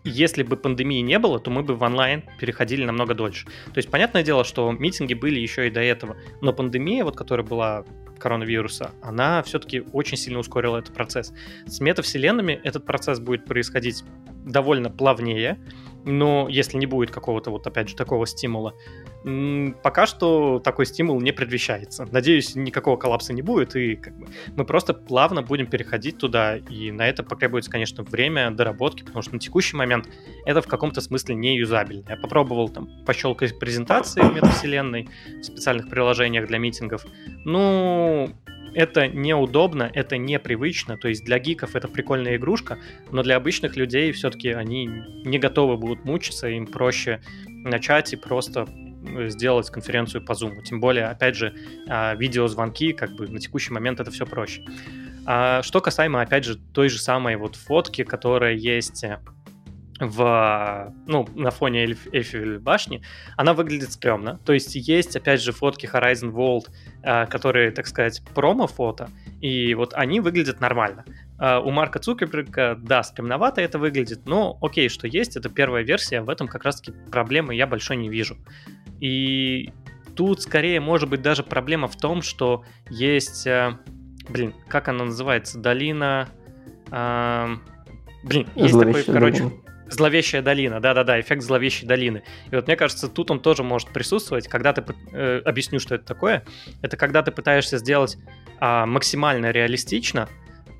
если 0.08 0.42
бы 0.42 0.56
пандемии 0.56 1.00
не 1.00 1.18
было, 1.18 1.38
то 1.38 1.50
мы 1.50 1.62
бы 1.62 1.74
в 1.74 1.82
онлайн 1.82 2.22
переходили 2.38 2.84
намного 2.84 3.14
дольше. 3.14 3.46
То 3.46 3.78
есть, 3.78 3.90
понятное 3.90 4.22
дело, 4.22 4.44
что 4.44 4.70
митинги 4.72 5.14
были 5.14 5.38
еще 5.38 5.66
и 5.66 5.70
до 5.70 5.80
этого, 5.80 6.16
но 6.40 6.52
пандемия, 6.52 7.04
вот 7.04 7.16
которая 7.16 7.46
была 7.46 7.84
коронавируса, 8.18 8.92
она 9.02 9.42
все-таки 9.42 9.84
очень 9.92 10.16
сильно 10.16 10.38
ускорила 10.38 10.78
этот 10.78 10.94
процесс. 10.94 11.32
С 11.66 11.80
метавселенными 11.80 12.58
этот 12.64 12.86
процесс 12.86 13.20
будет 13.20 13.44
происходить 13.44 14.04
довольно 14.44 14.90
плавнее, 14.90 15.58
но 16.04 16.46
если 16.48 16.78
не 16.78 16.86
будет 16.86 17.10
какого-то 17.10 17.50
вот 17.50 17.66
опять 17.66 17.88
же 17.88 17.96
такого 17.96 18.26
стимула, 18.26 18.74
пока 19.82 20.06
что 20.06 20.60
такой 20.60 20.86
стимул 20.86 21.20
не 21.20 21.32
предвещается. 21.32 22.06
Надеюсь, 22.12 22.54
никакого 22.54 22.96
коллапса 22.96 23.32
не 23.32 23.42
будет, 23.42 23.74
и 23.74 23.96
как 23.96 24.16
бы, 24.16 24.28
мы 24.54 24.64
просто 24.64 24.94
плавно 24.94 25.42
будем 25.42 25.66
переходить 25.66 26.18
туда, 26.18 26.56
и 26.56 26.92
на 26.92 27.08
это 27.08 27.24
потребуется, 27.24 27.70
конечно, 27.70 28.04
время 28.04 28.52
доработки, 28.52 29.02
потому 29.02 29.22
что 29.22 29.34
на 29.34 29.40
текущий 29.40 29.76
момент 29.76 30.08
это 30.44 30.62
в 30.62 30.68
каком-то 30.68 31.00
смысле 31.00 31.34
не 31.34 31.56
юзабельно. 31.56 32.04
Я 32.08 32.16
попробовал 32.16 32.68
там 32.68 32.88
пощелкать 33.04 33.58
презентации 33.58 34.20
в 34.20 34.32
метавселенной 34.32 35.08
в 35.40 35.42
специальных 35.42 35.88
приложениях 35.88 36.46
для 36.46 36.58
митингов. 36.58 37.04
Ну, 37.44 38.32
это 38.74 39.08
неудобно, 39.08 39.90
это 39.92 40.18
непривычно, 40.18 40.98
то 40.98 41.08
есть 41.08 41.24
для 41.24 41.40
гиков 41.40 41.74
это 41.74 41.88
прикольная 41.88 42.36
игрушка, 42.36 42.78
но 43.10 43.24
для 43.24 43.36
обычных 43.36 43.76
людей 43.76 44.12
все-таки 44.12 44.50
они 44.50 44.86
не 45.24 45.38
готовы 45.40 45.76
будут 45.78 46.04
мучиться, 46.04 46.48
им 46.48 46.66
проще 46.66 47.20
начать 47.48 48.12
и 48.12 48.16
просто 48.16 48.68
сделать 49.28 49.70
конференцию 49.70 50.24
по 50.24 50.32
Zoom. 50.32 50.62
Тем 50.62 50.80
более, 50.80 51.06
опять 51.06 51.36
же, 51.36 51.54
а, 51.88 52.14
видеозвонки, 52.14 52.92
как 52.92 53.12
бы 53.12 53.28
на 53.28 53.38
текущий 53.38 53.72
момент 53.72 54.00
это 54.00 54.10
все 54.10 54.26
проще. 54.26 54.64
А 55.26 55.62
что 55.62 55.80
касаемо, 55.80 56.20
опять 56.20 56.44
же, 56.44 56.56
той 56.56 56.88
же 56.88 56.98
самой 56.98 57.36
вот 57.36 57.56
фотки, 57.56 58.04
которая 58.04 58.54
есть 58.54 59.04
в, 59.98 60.94
ну, 61.06 61.26
на 61.34 61.50
фоне 61.50 61.84
Эльф, 61.84 62.06
Эльфивой 62.12 62.58
башни, 62.58 63.02
она 63.36 63.54
выглядит 63.54 63.92
стрёмно. 63.92 64.38
То 64.44 64.52
есть 64.52 64.74
есть, 64.74 65.16
опять 65.16 65.42
же, 65.42 65.52
фотки 65.52 65.86
Horizon 65.86 66.32
World, 66.32 66.68
а, 67.02 67.26
которые, 67.26 67.70
так 67.70 67.86
сказать, 67.86 68.22
промо-фото, 68.34 69.08
и 69.40 69.74
вот 69.74 69.94
они 69.94 70.20
выглядят 70.20 70.60
нормально. 70.60 71.04
У 71.38 71.70
Марка 71.70 71.98
Цукерберга, 71.98 72.74
да, 72.76 73.02
стремновато 73.02 73.60
это 73.60 73.78
выглядит, 73.78 74.24
но 74.24 74.56
окей, 74.62 74.88
что 74.88 75.06
есть, 75.06 75.36
это 75.36 75.50
первая 75.50 75.84
версия, 75.84 76.22
в 76.22 76.30
этом 76.30 76.48
как 76.48 76.64
раз-таки 76.64 76.96
проблемы 77.10 77.54
я 77.54 77.66
большой 77.66 77.96
не 77.96 78.08
вижу. 78.08 78.38
И 79.00 79.72
тут 80.14 80.42
скорее 80.42 80.80
может 80.80 81.08
быть 81.08 81.22
даже 81.22 81.42
проблема 81.42 81.88
в 81.88 81.96
том, 81.96 82.22
что 82.22 82.64
есть, 82.88 83.46
э, 83.46 83.78
блин, 84.28 84.54
как 84.68 84.88
она 84.88 85.04
называется, 85.04 85.58
долина... 85.58 86.28
Э, 86.90 87.56
блин, 88.24 88.48
есть 88.54 88.72
Зловещая 88.72 89.02
такой, 89.04 89.14
короче, 89.14 89.38
долина. 89.38 89.62
Зловещая 89.88 90.42
долина, 90.42 90.80
да-да-да, 90.80 91.20
эффект 91.20 91.42
зловещей 91.42 91.86
долины. 91.86 92.24
И 92.50 92.54
вот 92.56 92.66
мне 92.66 92.76
кажется, 92.76 93.08
тут 93.08 93.30
он 93.30 93.38
тоже 93.38 93.62
может 93.62 93.90
присутствовать, 93.90 94.48
когда 94.48 94.72
ты... 94.72 94.84
Э, 95.12 95.42
объясню, 95.44 95.78
что 95.78 95.94
это 95.94 96.04
такое. 96.04 96.44
Это 96.82 96.96
когда 96.96 97.22
ты 97.22 97.30
пытаешься 97.30 97.78
сделать 97.78 98.18
э, 98.60 98.84
максимально 98.84 99.52
реалистично, 99.52 100.28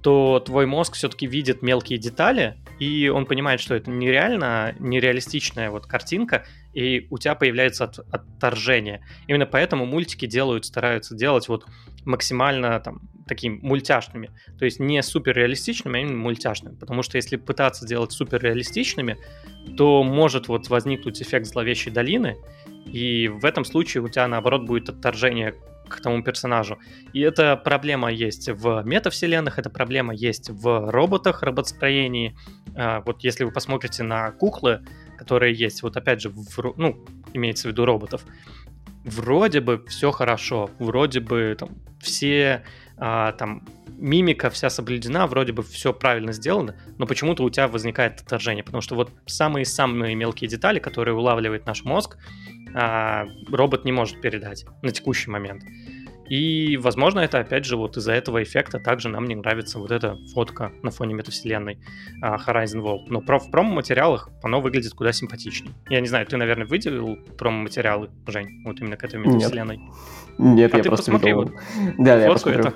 то 0.03 0.41
твой 0.41 0.67
мозг 0.67 0.95
все-таки 0.95 1.27
видит 1.27 1.63
мелкие 1.63 1.99
детали, 1.99 2.57
и 2.79 3.09
он 3.09 3.27
понимает, 3.27 3.61
что 3.61 3.75
это 3.75 3.91
нереально, 3.91 4.75
нереалистичная 4.79 5.71
вот 5.71 5.87
картинка, 5.87 6.45
и 6.77 7.07
у 7.09 7.17
тебя 7.17 7.35
появляется 7.35 7.85
от, 7.85 8.01
отторжение. 8.13 9.01
Именно 9.29 9.47
поэтому 9.47 9.87
мультики 9.87 10.27
делают, 10.27 10.67
стараются 10.67 11.15
делать 11.15 11.49
вот 11.49 11.65
максимально 12.05 12.79
там 12.81 13.01
такими 13.27 13.59
мультяшными. 13.63 14.31
То 14.59 14.67
есть 14.67 14.79
не 14.79 15.03
суперреалистичными, 15.03 15.99
а 15.99 16.03
именно 16.03 16.19
мультяшными. 16.19 16.77
Потому 16.77 17.03
что 17.03 17.17
если 17.17 17.37
пытаться 17.37 17.87
делать 17.87 18.13
суперреалистичными, 18.13 19.17
то 19.79 20.03
может 20.03 20.49
вот 20.49 20.69
возникнуть 20.69 21.23
эффект 21.23 21.47
зловещей 21.47 21.91
долины, 21.91 22.37
и 22.85 23.29
в 23.29 23.47
этом 23.47 23.65
случае 23.65 24.03
у 24.03 24.09
тебя, 24.09 24.29
наоборот, 24.29 24.67
будет 24.67 24.91
отторжение 24.91 25.55
к 25.89 26.01
тому 26.03 26.23
персонажу. 26.23 26.79
И 27.15 27.21
эта 27.21 27.57
проблема 27.57 28.13
есть 28.13 28.51
в 28.51 28.83
метавселенных, 28.85 29.59
эта 29.59 29.71
проблема 29.71 30.15
есть 30.15 30.51
в 30.51 30.91
роботах, 30.91 31.43
роботстроении. 31.43 32.37
А, 32.77 33.01
вот 33.01 33.25
если 33.25 33.45
вы 33.45 33.51
посмотрите 33.51 34.03
на 34.03 34.31
куклы, 34.33 34.83
которые 35.17 35.55
есть, 35.55 35.83
вот 35.83 35.97
опять 35.97 36.21
же, 36.21 36.31
в, 36.31 36.75
ну, 36.77 37.05
имеется 37.33 37.69
в 37.69 37.73
виду 37.73 37.85
роботов, 37.85 38.25
вроде 39.05 39.61
бы 39.61 39.85
все 39.89 40.11
хорошо, 40.11 40.71
вроде 40.79 41.21
бы 41.21 41.57
там 41.59 41.71
все 42.01 42.65
а, 42.99 43.33
там 43.33 43.63
мимика 43.99 44.51
вся 44.51 44.71
соблюдена, 44.71 45.27
вроде 45.27 45.53
бы 45.53 45.63
все 45.63 45.93
правильно 45.93 46.33
сделано, 46.33 46.77
но 46.99 47.07
почему-то 47.07 47.45
у 47.45 47.51
тебя 47.51 47.69
возникает 47.69 48.21
отторжение, 48.21 48.65
потому 48.65 48.81
что 48.81 48.95
вот 48.95 49.11
самые-самые 49.27 50.15
мелкие 50.15 50.49
детали, 50.49 50.79
которые 50.79 51.15
улавливает 51.15 51.67
наш 51.67 51.85
мозг, 51.85 52.19
а, 52.75 53.27
робот 53.49 53.85
не 53.85 53.93
может 53.93 54.21
передать 54.21 54.67
на 54.83 54.91
текущий 54.91 55.31
момент. 55.31 55.63
И, 56.29 56.77
возможно, 56.77 57.21
это 57.21 57.39
опять 57.39 57.65
же 57.65 57.77
вот 57.77 57.97
из-за 57.97 58.13
этого 58.13 58.43
эффекта 58.43 58.79
также 58.79 59.09
нам 59.09 59.27
не 59.27 59.35
нравится 59.35 59.79
вот 59.79 59.91
эта 59.91 60.17
фотка 60.35 60.73
на 60.83 60.91
фоне 60.91 61.15
метавселенной 61.15 61.79
uh, 62.23 62.37
Horizon 62.47 62.83
World. 62.83 63.07
Но 63.09 63.21
про, 63.21 63.39
в 63.39 63.51
промо-материалах 63.51 64.31
оно 64.43 64.61
выглядит 64.61 64.93
куда 64.93 65.13
симпатичнее. 65.13 65.73
Я 65.89 66.01
не 66.01 66.09
знаю, 66.09 66.27
ты, 66.27 66.37
наверное, 66.37 66.67
выделил 66.67 67.17
промо-материалы, 67.39 68.11
Жень, 68.27 68.63
вот 68.65 68.81
именно 68.81 68.97
к 68.97 69.05
этой 69.05 69.21
метавселенной? 69.21 69.79
Нет, 69.79 69.89
Нет 70.39 70.75
а 70.75 70.77
я 70.79 70.83
ты 70.83 70.89
просто 70.89 71.13
видел... 71.13 71.37
Вот 71.37 71.53
да, 71.99 72.17
я 72.17 72.33
посмотрю. 72.33 72.61
Это. 72.61 72.75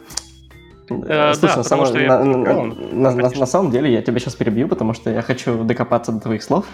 Э, 0.91 1.35
Слушай, 1.35 1.53
да, 1.53 1.57
на, 1.57 1.63
самом, 1.63 1.93
на, 1.93 1.99
я... 1.99 2.25
на, 2.25 2.55
на, 2.65 3.11
на, 3.11 3.31
на 3.31 3.47
самом 3.47 3.71
деле 3.71 3.93
я 3.93 4.03
тебя 4.03 4.19
сейчас 4.19 4.35
перебью, 4.35 4.69
потому 4.69 4.93
что 4.93 5.11
я 5.11 5.23
хочу 5.23 5.63
докопаться 5.65 6.13
до 6.13 6.21
твоих 6.21 6.43
слов. 6.43 6.67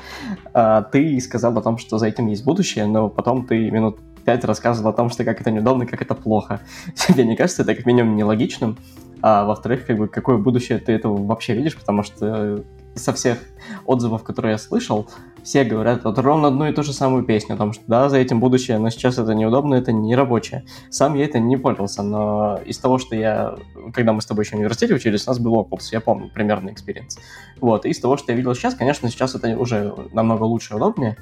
А, 0.54 0.83
ты 0.83 1.21
сказал 1.21 1.56
о 1.59 1.62
том, 1.62 1.78
что 1.78 1.99
за 1.99 2.06
этим 2.06 2.26
есть 2.28 2.45
будущее, 2.45 2.87
но 2.87 3.09
потом 3.09 3.47
ты 3.47 3.71
минут 3.71 3.99
пять 4.26 4.45
рассказывал 4.45 4.90
о 4.90 4.92
том, 4.92 5.09
что 5.09 5.25
как 5.25 5.40
это 5.40 5.50
неудобно, 5.50 5.87
как 5.87 6.02
это 6.02 6.14
плохо. 6.14 6.61
Тебе 6.95 7.25
не 7.25 7.37
кажется 7.37 7.62
это 7.62 7.75
как 7.75 7.87
минимум 7.87 8.16
нелогичным? 8.16 8.76
А 9.23 9.45
во-вторых, 9.45 9.87
как 9.87 9.97
бы, 9.97 10.09
какое 10.09 10.37
будущее 10.37 10.78
ты 10.78 10.92
этого 10.92 11.25
вообще 11.25 11.54
видишь, 11.54 11.76
потому 11.76 12.02
что 12.02 12.62
со 12.95 13.12
всех 13.12 13.38
отзывов, 13.85 14.25
которые 14.25 14.52
я 14.52 14.59
слышал, 14.59 15.09
все 15.42 15.64
говорят 15.64 16.04
вот 16.04 16.18
ровно 16.18 16.49
одну 16.49 16.66
и 16.66 16.73
ту 16.73 16.83
же 16.83 16.92
самую 16.92 17.25
песню, 17.25 17.54
о 17.54 17.59
том, 17.59 17.73
что 17.73 17.85
да, 17.87 18.09
за 18.09 18.18
этим 18.18 18.40
будущее, 18.40 18.78
но 18.78 18.90
сейчас 18.90 19.18
это 19.18 19.33
неудобно, 19.33 19.75
это 19.75 19.92
не 19.92 20.16
рабочее. 20.16 20.64
Сам 20.90 21.14
я 21.14 21.25
это 21.25 21.38
не 21.38 21.56
пользовался, 21.56 22.02
но 22.02 22.59
из 22.64 22.78
того, 22.78 22.99
что 22.99 23.14
я, 23.14 23.54
когда 23.95 24.12
мы 24.12 24.21
с 24.23 24.26
тобой 24.26 24.45
еще 24.45 24.56
в 24.56 24.59
университете 24.59 24.95
учились, 24.95 25.26
у 25.26 25.30
нас 25.30 25.38
был 25.38 25.54
Oculus, 25.54 25.88
я 25.92 26.00
помню 26.00 26.30
примерный 26.33 26.73
experience. 26.73 27.18
Вот, 27.61 27.87
и 27.87 27.90
из 27.90 28.00
того, 28.00 28.16
что 28.16 28.33
я 28.33 28.37
видел 28.37 28.54
сейчас, 28.54 28.75
конечно, 28.75 29.09
сейчас 29.09 29.35
это 29.35 29.56
уже 29.56 29.95
намного 30.12 30.42
лучше 30.42 30.75
и 30.75 30.76
удобнее, 30.76 31.16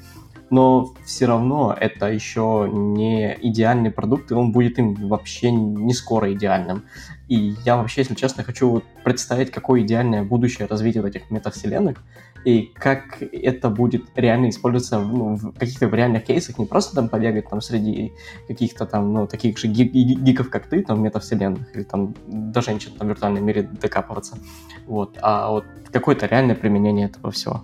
но 0.49 0.93
все 1.05 1.25
равно 1.25 1.75
это 1.79 2.11
еще 2.11 2.69
не 2.71 3.37
идеальный 3.41 3.91
продукт, 3.91 4.31
и 4.31 4.33
он 4.33 4.51
будет 4.51 4.79
им 4.79 4.93
вообще 5.07 5.51
не 5.51 5.93
скоро 5.93 6.31
идеальным. 6.33 6.83
И 7.27 7.55
я 7.65 7.77
вообще, 7.77 8.01
если 8.01 8.13
честно, 8.13 8.43
хочу 8.43 8.83
представить, 9.03 9.51
какое 9.51 9.81
идеальное 9.81 10.23
будущее 10.23 10.67
развития 10.67 11.01
вот 11.01 11.07
этих 11.07 11.31
метавселенных, 11.31 12.03
и 12.43 12.71
как 12.75 13.23
это 13.23 13.69
будет 13.69 14.05
реально 14.15 14.49
использоваться 14.49 14.99
ну, 14.99 15.35
в 15.35 15.53
каких-то 15.53 15.87
в 15.87 15.95
реальных 15.95 16.25
кейсах, 16.25 16.59
не 16.59 16.67
просто 16.67 16.95
там 16.95 17.09
побегать 17.09 17.49
там 17.49 17.59
среди 17.59 18.13
каких-то 18.47 18.85
там, 18.85 19.11
ну, 19.13 19.25
таких 19.25 19.57
же 19.57 19.67
гиков, 19.67 20.51
как 20.51 20.67
ты, 20.67 20.83
там, 20.83 20.97
в 20.97 20.99
метавселенных, 20.99 21.75
или 21.75 21.83
там 21.83 22.13
до 22.27 22.61
женщин 22.61 22.91
там 22.97 23.07
в 23.07 23.09
виртуальном 23.09 23.43
мире 23.43 23.63
докапываться, 23.63 24.37
вот, 24.85 25.17
а 25.21 25.49
вот 25.49 25.65
какое-то 25.91 26.27
реальное 26.27 26.55
применение 26.55 27.07
этого 27.07 27.31
всего. 27.31 27.63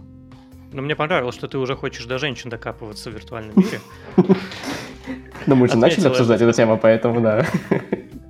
Ну, 0.73 0.81
мне 0.81 0.95
понравилось, 0.95 1.35
что 1.35 1.47
ты 1.47 1.57
уже 1.57 1.75
хочешь 1.75 2.05
до 2.05 2.17
женщин 2.17 2.49
докапываться 2.49 3.09
в 3.09 3.13
виртуальном 3.13 3.53
мире. 3.55 3.79
Ну, 5.47 5.55
мы 5.55 5.67
же 5.67 5.75
начали 5.75 6.07
обсуждать 6.07 6.39
эту 6.39 6.53
тему, 6.53 6.77
поэтому 6.77 7.19
да. 7.19 7.47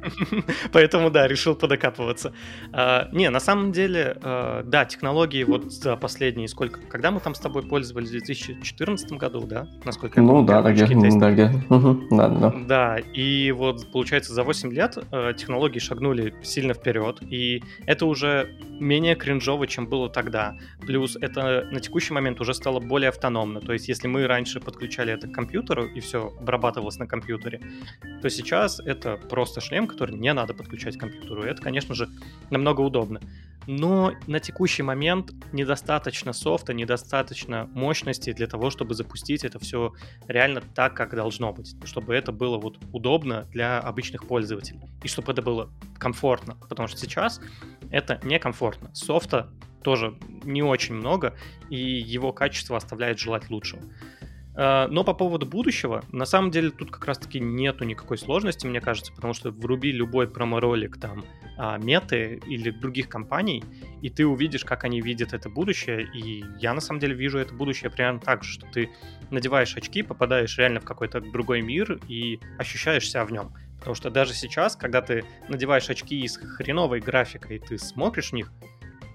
Поэтому, 0.72 1.10
да, 1.10 1.28
решил 1.28 1.56
подокапываться. 1.56 2.34
А, 2.74 3.10
не, 3.12 3.30
на 3.30 3.40
самом 3.40 3.72
деле, 3.72 4.18
а, 4.22 4.64
да, 4.64 4.86
технологии 4.86 5.44
вот 5.44 5.72
за 5.72 5.96
последние 5.96 6.48
сколько... 6.48 6.80
Когда 6.82 7.12
мы 7.12 7.20
там 7.20 7.36
с 7.36 7.40
тобой 7.40 7.64
пользовались? 7.64 8.10
В 8.10 8.12
2014 8.12 9.12
году, 9.14 9.42
да? 9.42 9.68
Насколько 9.84 10.22
я 10.22 10.28
помню. 10.28 10.42
Ну, 10.42 10.48
да, 10.48 10.62
да, 10.62 10.72
где, 10.72 10.86
да, 10.86 11.32
где. 11.32 11.52
да, 12.12 12.30
да. 12.30 12.54
Да, 12.68 12.98
и 12.98 13.52
вот, 13.52 13.92
получается, 13.92 14.34
за 14.34 14.44
8 14.44 14.72
лет 14.72 14.98
а, 15.12 15.34
технологии 15.34 15.80
шагнули 15.80 16.34
сильно 16.42 16.74
вперед, 16.74 17.20
и 17.22 17.64
это 17.86 18.06
уже 18.06 18.58
менее 18.80 19.16
кринжово, 19.16 19.68
чем 19.68 19.88
было 19.88 20.10
тогда. 20.10 20.58
Плюс 20.82 21.18
это 21.20 21.68
на 21.72 21.80
текущий 21.80 22.14
момент 22.14 22.42
уже 22.42 22.54
стало 22.54 22.80
более 22.80 23.10
автономно. 23.10 23.60
То 23.60 23.74
есть, 23.74 23.88
если 23.88 24.08
мы 24.08 24.28
раньше 24.28 24.60
подключали 24.60 25.14
это 25.14 25.28
к 25.28 25.32
компьютеру, 25.32 25.86
и 25.86 26.00
все 26.00 26.34
обрабатывалось 26.40 26.98
на 26.98 27.08
компьютере, 27.08 27.62
то 28.22 28.30
сейчас 28.30 28.80
это 28.80 29.18
просто 29.18 29.62
шлем, 29.62 29.88
который 29.92 30.16
не 30.18 30.34
надо 30.34 30.54
подключать 30.54 30.98
к 30.98 31.00
компьютеру. 31.00 31.44
Это, 31.44 31.62
конечно 31.62 31.94
же, 31.96 32.10
намного 32.50 32.82
удобно. 32.82 33.22
Но 33.68 34.14
на 34.26 34.40
текущий 34.40 34.82
момент 34.82 35.32
недостаточно 35.52 36.34
софта, 36.34 36.74
недостаточно 36.74 37.70
мощности 37.74 38.34
для 38.34 38.48
того, 38.48 38.72
чтобы 38.72 38.96
запустить 38.96 39.44
это 39.44 39.60
все 39.60 39.94
реально 40.28 40.62
так, 40.62 40.96
как 40.96 41.14
должно 41.16 41.54
быть. 41.54 41.76
Чтобы 41.84 42.16
это 42.16 42.32
было 42.32 42.58
вот 42.58 42.80
удобно 42.92 43.44
для 43.52 43.80
обычных 43.80 44.28
пользователей. 44.28 44.82
И 45.04 45.08
чтобы 45.08 45.32
это 45.32 45.42
было 45.42 45.70
комфортно. 46.00 46.56
Потому 46.68 46.88
что 46.88 46.98
сейчас 46.98 47.40
это 47.92 48.20
некомфортно. 48.24 48.90
Софта 48.94 49.52
тоже 49.84 50.16
не 50.44 50.64
очень 50.64 50.96
много, 50.96 51.36
и 51.70 51.78
его 51.78 52.34
качество 52.34 52.78
оставляет 52.78 53.20
желать 53.20 53.50
лучшего. 53.50 53.82
Э, 54.56 54.88
но 54.88 55.04
по 55.04 55.14
поводу 55.14 55.46
будущего, 55.46 56.04
на 56.12 56.26
самом 56.26 56.52
деле 56.52 56.72
тут 56.72 56.92
как 56.92 57.06
раз-таки 57.06 57.40
нету 57.40 57.84
никакой 57.84 58.18
сложности, 58.18 58.68
мне 58.68 58.82
кажется, 58.82 59.14
потому 59.14 59.34
что 59.34 59.52
вруби 59.52 59.92
любой 59.92 60.28
промо-ролик 60.28 61.00
там 61.00 61.26
а, 61.58 61.78
меты 61.78 62.42
или 62.48 62.72
других 62.72 63.08
компаний, 63.08 63.64
и 64.02 64.10
ты 64.10 64.26
увидишь, 64.26 64.66
как 64.66 64.84
они 64.84 65.02
видят 65.02 65.34
это 65.34 65.50
будущее, 65.50 66.08
и 66.14 66.44
я 66.60 66.74
на 66.74 66.82
самом 66.82 67.00
деле 67.00 67.16
вижу 67.16 67.38
это 67.38 67.54
будущее 67.54 67.92
примерно 67.92 68.20
так 68.20 68.44
же, 68.44 68.54
что 68.54 68.66
ты 68.68 68.90
надеваешь 69.30 69.76
очки, 69.76 70.02
попадаешь 70.02 70.58
реально 70.58 70.80
в 70.80 70.86
какой-то 70.86 71.22
другой 71.22 71.62
мир 71.62 72.00
и 72.08 72.40
ощущаешь 72.58 73.10
себя 73.10 73.26
в 73.26 73.32
нем. 73.32 73.54
Потому 73.78 73.96
что 73.96 74.10
даже 74.10 74.34
сейчас, 74.34 74.76
когда 74.76 75.02
ты 75.02 75.24
надеваешь 75.50 75.90
очки 75.90 76.28
с 76.28 76.38
хреновой 76.38 77.00
графикой, 77.00 77.60
ты 77.60 77.78
смотришь 77.78 78.30
в 78.30 78.34
них, 78.34 78.52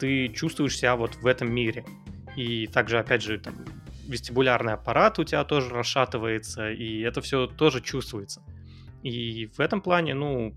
ты 0.01 0.29
чувствуешь 0.29 0.77
себя 0.77 0.97
вот 0.97 1.17
в 1.17 1.27
этом 1.27 1.53
мире. 1.53 1.85
И 2.37 2.67
также, 2.67 2.99
опять 2.99 3.23
же, 3.23 3.39
там, 3.39 3.55
вестибулярный 4.07 4.75
аппарат 4.75 5.19
у 5.19 5.25
тебя 5.25 5.45
тоже 5.45 5.71
расшатывается, 5.71 6.71
и 6.71 7.01
это 7.01 7.21
все 7.21 7.47
тоже 7.47 7.81
чувствуется. 7.81 8.43
И 9.03 9.51
в 9.57 9.61
этом 9.61 9.81
плане, 9.81 10.15
ну, 10.15 10.55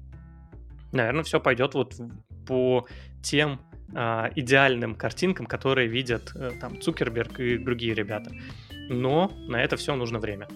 наверное, 0.91 1.23
все 1.23 1.39
пойдет 1.39 1.73
вот 1.73 1.95
по 2.47 2.87
тем 3.21 3.59
а, 3.93 4.29
идеальным 4.35 4.95
картинкам, 4.95 5.45
которые 5.45 5.87
видят 5.87 6.31
а, 6.35 6.51
там 6.59 6.81
Цукерберг 6.81 7.39
и 7.39 7.57
другие 7.57 7.93
ребята. 7.93 8.31
Но 8.89 9.31
на 9.47 9.61
это 9.61 9.77
все 9.77 9.95
нужно 9.95 10.19
время. 10.19 10.47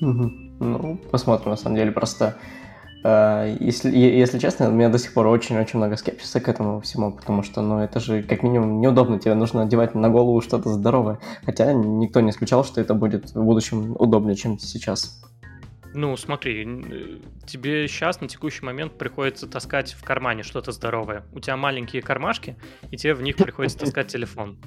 Угу. 0.00 0.32
Ну, 0.60 0.96
посмотрим, 1.10 1.50
на 1.50 1.56
самом 1.56 1.76
деле, 1.76 1.92
просто 1.92 2.24
э, 2.24 2.61
если, 3.04 3.90
если 3.96 4.38
честно, 4.38 4.68
у 4.68 4.72
меня 4.72 4.88
до 4.88 4.98
сих 4.98 5.12
пор 5.12 5.26
очень-очень 5.26 5.78
много 5.78 5.96
скепсиса 5.96 6.40
к 6.40 6.48
этому 6.48 6.80
всему, 6.80 7.12
потому 7.12 7.42
что, 7.42 7.60
ну, 7.60 7.80
это 7.80 7.98
же 7.98 8.22
как 8.22 8.42
минимум 8.42 8.80
неудобно, 8.80 9.18
тебе 9.18 9.34
нужно 9.34 9.62
одевать 9.62 9.94
на 9.94 10.08
голову 10.08 10.40
что-то 10.40 10.68
здоровое, 10.68 11.18
хотя 11.44 11.72
никто 11.72 12.20
не 12.20 12.30
исключал, 12.30 12.64
что 12.64 12.80
это 12.80 12.94
будет 12.94 13.34
в 13.34 13.42
будущем 13.42 13.96
удобнее, 13.98 14.36
чем 14.36 14.58
сейчас. 14.58 15.20
Ну, 15.94 16.16
смотри, 16.16 16.64
тебе 17.44 17.86
сейчас 17.86 18.20
на 18.20 18.28
текущий 18.28 18.64
момент 18.64 18.96
приходится 18.96 19.46
таскать 19.46 19.92
в 19.92 20.02
кармане 20.04 20.42
что-то 20.42 20.72
здоровое. 20.72 21.24
У 21.32 21.40
тебя 21.40 21.56
маленькие 21.56 22.02
кармашки, 22.02 22.56
и 22.90 22.96
тебе 22.96 23.14
в 23.14 23.22
них 23.22 23.36
приходится 23.36 23.78
таскать 23.80 24.06
телефон. 24.06 24.58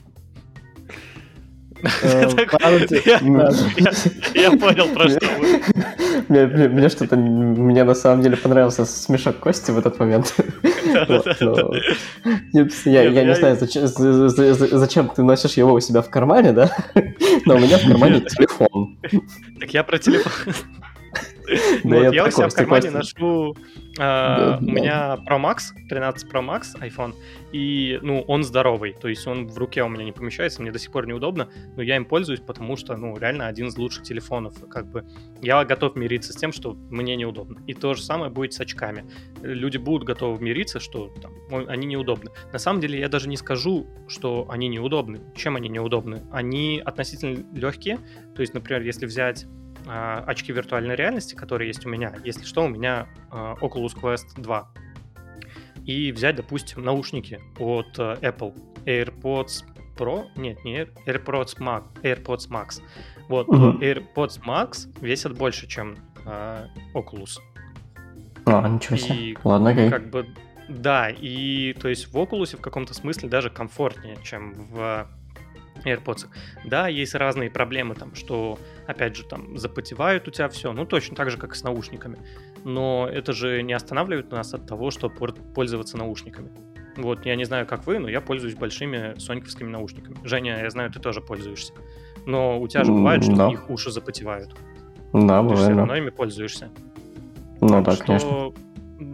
Э, 2.02 2.30
я 4.34 4.52
понял, 4.52 4.88
про 4.94 5.10
что 5.10 5.28
вы. 5.40 5.62
Мне 6.28 6.90
что-то, 6.90 7.16
мне 7.16 7.84
на 7.84 7.96
самом 7.96 8.22
деле 8.22 8.38
понравился 8.38 8.86
смешок 8.86 9.40
Кости 9.40 9.72
в 9.72 9.78
этот 9.78 10.00
момент. 10.00 10.36
Я 12.54 13.24
не 13.24 13.36
знаю, 13.36 13.58
зачем 14.80 15.10
ты 15.10 15.24
носишь 15.24 15.54
его 15.54 15.74
у 15.74 15.80
себя 15.80 16.02
в 16.02 16.10
кармане, 16.10 16.52
да? 16.52 16.72
Но 17.46 17.56
у 17.56 17.60
меня 17.60 17.78
в 17.78 17.88
кармане 17.88 18.22
телефон. 18.22 18.98
Так 19.60 19.74
я 19.74 19.84
про 19.84 19.98
телефон. 19.98 20.54
Вот, 21.84 22.14
я 22.14 22.26
у 22.26 22.32
себя 22.32 22.50
в 22.50 22.54
кармане 22.54 22.92
ношу... 22.92 23.56
А, 23.98 24.58
у 24.60 24.66
меня 24.66 25.18
Pro 25.26 25.40
Max, 25.40 25.74
13 25.88 26.30
Pro 26.30 26.46
Max 26.46 26.78
iPhone, 26.82 27.14
и, 27.54 27.98
ну, 28.02 28.22
он 28.28 28.44
здоровый, 28.44 28.94
то 28.94 29.08
есть 29.08 29.26
он 29.26 29.48
в 29.48 29.58
руке 29.58 29.84
у 29.84 29.88
меня 29.88 30.04
не 30.04 30.12
помещается, 30.12 30.62
мне 30.62 30.72
до 30.72 30.80
сих 30.80 30.92
пор 30.92 31.08
неудобно, 31.08 31.48
но 31.78 31.82
я 31.82 31.96
им 31.96 32.04
пользуюсь, 32.04 32.42
потому 32.42 32.76
что, 32.76 32.98
ну, 32.98 33.18
реально 33.18 33.48
один 33.48 33.68
из 33.68 33.78
лучших 33.78 34.04
телефонов, 34.04 34.56
как 34.70 34.88
бы 34.88 35.06
я 35.42 35.64
готов 35.64 35.96
мириться 35.96 36.34
с 36.34 36.36
тем, 36.36 36.52
что 36.52 36.74
мне 36.74 37.16
неудобно. 37.16 37.62
И 37.68 37.74
то 37.74 37.94
же 37.94 38.02
самое 38.02 38.32
будет 38.32 38.54
с 38.54 38.60
очками. 38.60 39.06
Люди 39.42 39.78
будут 39.78 40.06
готовы 40.06 40.44
мириться, 40.44 40.80
что 40.80 41.14
там, 41.22 41.34
они 41.68 41.88
неудобны. 41.88 42.32
На 42.52 42.60
самом 42.60 42.82
деле 42.82 43.00
я 43.00 43.08
даже 43.08 43.30
не 43.30 43.38
скажу, 43.38 43.88
что 44.08 44.48
они 44.50 44.68
неудобны. 44.68 45.22
Чем 45.36 45.56
они 45.56 45.70
неудобны? 45.70 46.24
Они 46.32 46.82
относительно 46.84 47.46
легкие, 47.54 48.00
то 48.36 48.42
есть, 48.42 48.54
например, 48.54 48.82
если 48.82 49.06
взять 49.06 49.46
э, 49.86 50.24
очки 50.26 50.52
виртуальной 50.52 50.96
реальности, 50.96 51.36
которые 51.36 51.68
есть 51.68 51.86
у 51.86 51.90
меня. 51.90 52.14
Если 52.24 52.46
что, 52.46 52.66
у 52.66 52.68
меня 52.68 53.08
э, 53.32 53.56
Oculus 53.62 53.96
Quest 53.96 54.42
2. 54.42 54.68
И 55.86 56.12
взять, 56.12 56.36
допустим, 56.36 56.84
наушники 56.84 57.40
от 57.60 58.00
э, 58.00 58.16
Apple 58.22 58.56
AirPods 58.86 59.66
Pro, 59.96 60.26
нет, 60.36 60.64
не 60.66 60.82
AirPods 61.06 61.58
Max, 61.60 61.84
AirPods 62.02 62.50
Max. 62.50 62.82
Вот, 63.30 63.48
угу. 63.48 63.80
AirPods 63.80 64.42
Max 64.46 64.88
весят 65.02 65.38
больше, 65.38 65.68
чем 65.68 65.98
э, 66.26 66.68
Oculus. 66.94 67.40
А, 68.46 68.68
ничего 68.68 68.98
себе. 68.98 69.16
И, 69.16 69.38
Ладно, 69.44 69.70
окей. 69.72 69.90
Как 69.90 70.10
бы, 70.10 70.28
да, 70.70 71.10
и 71.10 71.74
то 71.74 71.88
есть 71.88 72.12
в 72.12 72.18
Oculus 72.18 72.58
в 72.58 72.62
каком-то 72.62 72.94
смысле 72.94 73.30
даже 73.30 73.50
комфортнее, 73.50 74.18
чем 74.24 74.54
в 74.54 75.08
AirPods. 75.84 76.28
Да, 76.66 76.88
есть 76.88 77.16
разные 77.16 77.50
проблемы, 77.50 77.96
там, 77.96 78.16
что, 78.16 78.58
опять 78.88 79.16
же, 79.16 79.24
там, 79.24 79.58
запотевают 79.58 80.28
у 80.28 80.32
тебя 80.32 80.50
все, 80.50 80.74
ну, 80.74 80.86
точно 80.86 81.16
так 81.16 81.30
же, 81.30 81.38
как 81.38 81.54
и 81.54 81.56
с 81.56 81.64
наушниками. 81.64 82.20
Но 82.64 83.08
это 83.12 83.34
же 83.34 83.62
не 83.62 83.74
останавливает 83.74 84.32
нас 84.32 84.54
от 84.54 84.68
того, 84.68 84.92
чтобы 84.92 85.16
пользоваться 85.54 85.98
наушниками. 85.98 86.52
Вот, 86.98 87.26
я 87.26 87.36
не 87.36 87.44
знаю, 87.44 87.66
как 87.66 87.86
вы, 87.86 88.00
но 88.00 88.08
я 88.08 88.22
пользуюсь 88.22 88.56
большими 88.56 89.18
соньковскими 89.18 89.70
наушниками. 89.70 90.16
Женя, 90.24 90.62
я 90.62 90.70
знаю, 90.70 90.92
ты 90.92 91.00
тоже 91.00 91.22
пользуешься. 91.22 91.74
Но 92.26 92.60
у 92.60 92.68
тебя 92.68 92.84
же 92.84 92.92
бывает, 92.92 93.24
что 93.24 93.36
да. 93.36 93.50
их 93.50 93.70
уши 93.70 93.92
запотевают. 93.92 94.56
Да, 95.14 95.42
ты 95.42 95.44
бывает, 95.44 95.60
все 95.60 95.70
да. 95.70 95.78
равно 95.78 95.96
ими 95.96 96.10
пользуешься. 96.10 96.70
Ну 97.62 97.68
так 97.68 97.84
да, 97.84 97.92
что... 97.92 98.06
конечно. 98.06 98.54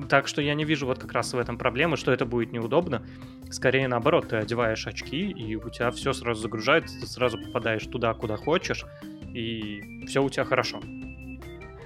Так 0.10 0.28
что 0.28 0.42
я 0.42 0.54
не 0.54 0.64
вижу 0.64 0.86
вот 0.86 1.00
как 1.00 1.12
раз 1.14 1.34
в 1.34 1.40
этом 1.40 1.58
проблемы, 1.58 1.98
что 1.98 2.12
это 2.12 2.26
будет 2.26 2.52
неудобно. 2.52 3.02
Скорее 3.50 3.88
наоборот, 3.88 4.30
ты 4.30 4.36
одеваешь 4.36 4.86
очки, 4.86 5.32
и 5.32 5.56
у 5.56 5.70
тебя 5.70 5.90
все 5.92 6.14
сразу 6.14 6.42
загружается, 6.42 7.00
ты 7.00 7.08
сразу 7.08 7.40
попадаешь 7.40 7.86
туда, 7.88 8.14
куда 8.14 8.38
хочешь, 8.38 8.86
и 9.34 10.06
все 10.08 10.24
у 10.24 10.30
тебя 10.30 10.46
хорошо. 10.46 10.80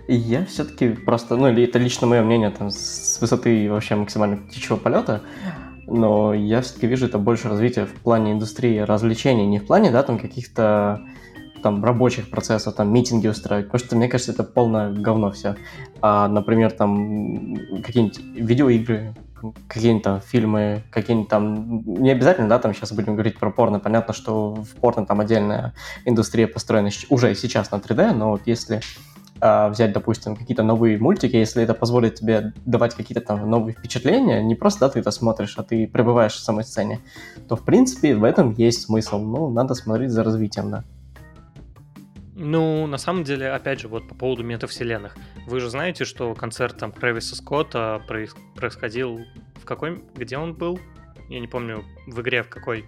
Я 0.07 0.45
все-таки 0.45 0.89
просто, 0.89 1.35
ну, 1.35 1.47
это 1.47 1.79
лично 1.79 2.05
мое 2.05 2.21
мнение, 2.21 2.51
там, 2.51 2.69
с 2.69 3.19
высоты 3.19 3.71
вообще 3.71 3.95
максимально 3.95 4.37
птичьего 4.37 4.77
полета, 4.77 5.21
но 5.87 6.33
я 6.33 6.61
все-таки 6.61 6.85
вижу 6.87 7.07
это 7.07 7.17
больше 7.17 7.49
развитие 7.49 7.85
в 7.85 7.93
плане 7.93 8.33
индустрии 8.33 8.77
развлечений, 8.79 9.47
не 9.47 9.59
в 9.59 9.65
плане, 9.65 9.91
да, 9.91 10.03
там, 10.03 10.19
каких-то 10.19 11.01
там 11.63 11.83
рабочих 11.83 12.29
процессов, 12.29 12.75
там 12.75 12.93
митинги 12.93 13.27
устраивать, 13.27 13.65
потому 13.71 13.87
что 13.87 13.95
мне 13.95 14.07
кажется, 14.07 14.31
это 14.33 14.43
полное 14.43 14.91
говно 14.91 15.31
все. 15.31 15.55
А, 15.99 16.27
например, 16.27 16.71
там 16.71 17.55
какие-нибудь 17.81 18.19
видеоигры, 18.35 19.15
какие-нибудь 19.67 20.03
там 20.03 20.21
фильмы, 20.21 20.83
какие-нибудь 20.89 21.29
там... 21.29 21.83
Не 21.85 22.11
обязательно, 22.11 22.49
да, 22.49 22.59
там 22.59 22.73
сейчас 22.73 22.91
будем 22.91 23.13
говорить 23.13 23.37
про 23.37 23.51
порно. 23.51 23.79
Понятно, 23.79 24.13
что 24.13 24.55
в 24.55 24.75
порно 24.75 25.05
там 25.05 25.19
отдельная 25.19 25.73
индустрия 26.05 26.47
построена 26.47 26.89
уже 27.09 27.35
сейчас 27.35 27.71
на 27.71 27.77
3D, 27.77 28.13
но 28.13 28.31
вот 28.31 28.41
если 28.45 28.81
а, 29.41 29.69
взять, 29.69 29.91
допустим, 29.91 30.35
какие-то 30.35 30.63
новые 30.63 30.97
мультики, 30.97 31.35
если 31.35 31.61
это 31.61 31.73
позволит 31.73 32.15
тебе 32.15 32.53
давать 32.65 32.95
какие-то 32.95 33.21
там 33.21 33.49
новые 33.49 33.73
впечатления, 33.73 34.41
не 34.41 34.55
просто, 34.55 34.81
да, 34.81 34.89
ты 34.89 34.99
это 34.99 35.11
смотришь, 35.11 35.55
а 35.57 35.63
ты 35.63 35.87
пребываешь 35.87 36.33
в 36.33 36.39
самой 36.39 36.63
сцене, 36.63 37.01
то, 37.49 37.55
в 37.55 37.63
принципе, 37.63 38.15
в 38.15 38.23
этом 38.23 38.53
есть 38.53 38.83
смысл. 38.83 39.19
Ну, 39.19 39.49
надо 39.49 39.75
смотреть 39.75 40.11
за 40.11 40.23
развитием, 40.23 40.71
да. 40.71 40.83
Ну, 42.35 42.85
на 42.85 42.97
самом 42.97 43.23
деле, 43.23 43.49
опять 43.49 43.79
же, 43.79 43.87
вот 43.87 44.07
по 44.09 44.15
поводу 44.15 44.43
метавселенных. 44.43 45.15
Вы 45.47 45.61
же 45.61 45.69
знаете, 45.69 46.03
что 46.03 46.33
концерт 46.35 46.77
там 46.77 46.91
Трэвиса 46.91 47.35
Скотта 47.35 48.01
происходил 48.55 49.21
в 49.55 49.65
какой... 49.65 50.03
Где 50.15 50.37
он 50.37 50.53
был? 50.53 50.77
Я 51.29 51.39
не 51.39 51.47
помню, 51.47 51.85
в 52.07 52.19
игре 52.21 52.43
в 52.43 52.49
какой. 52.49 52.85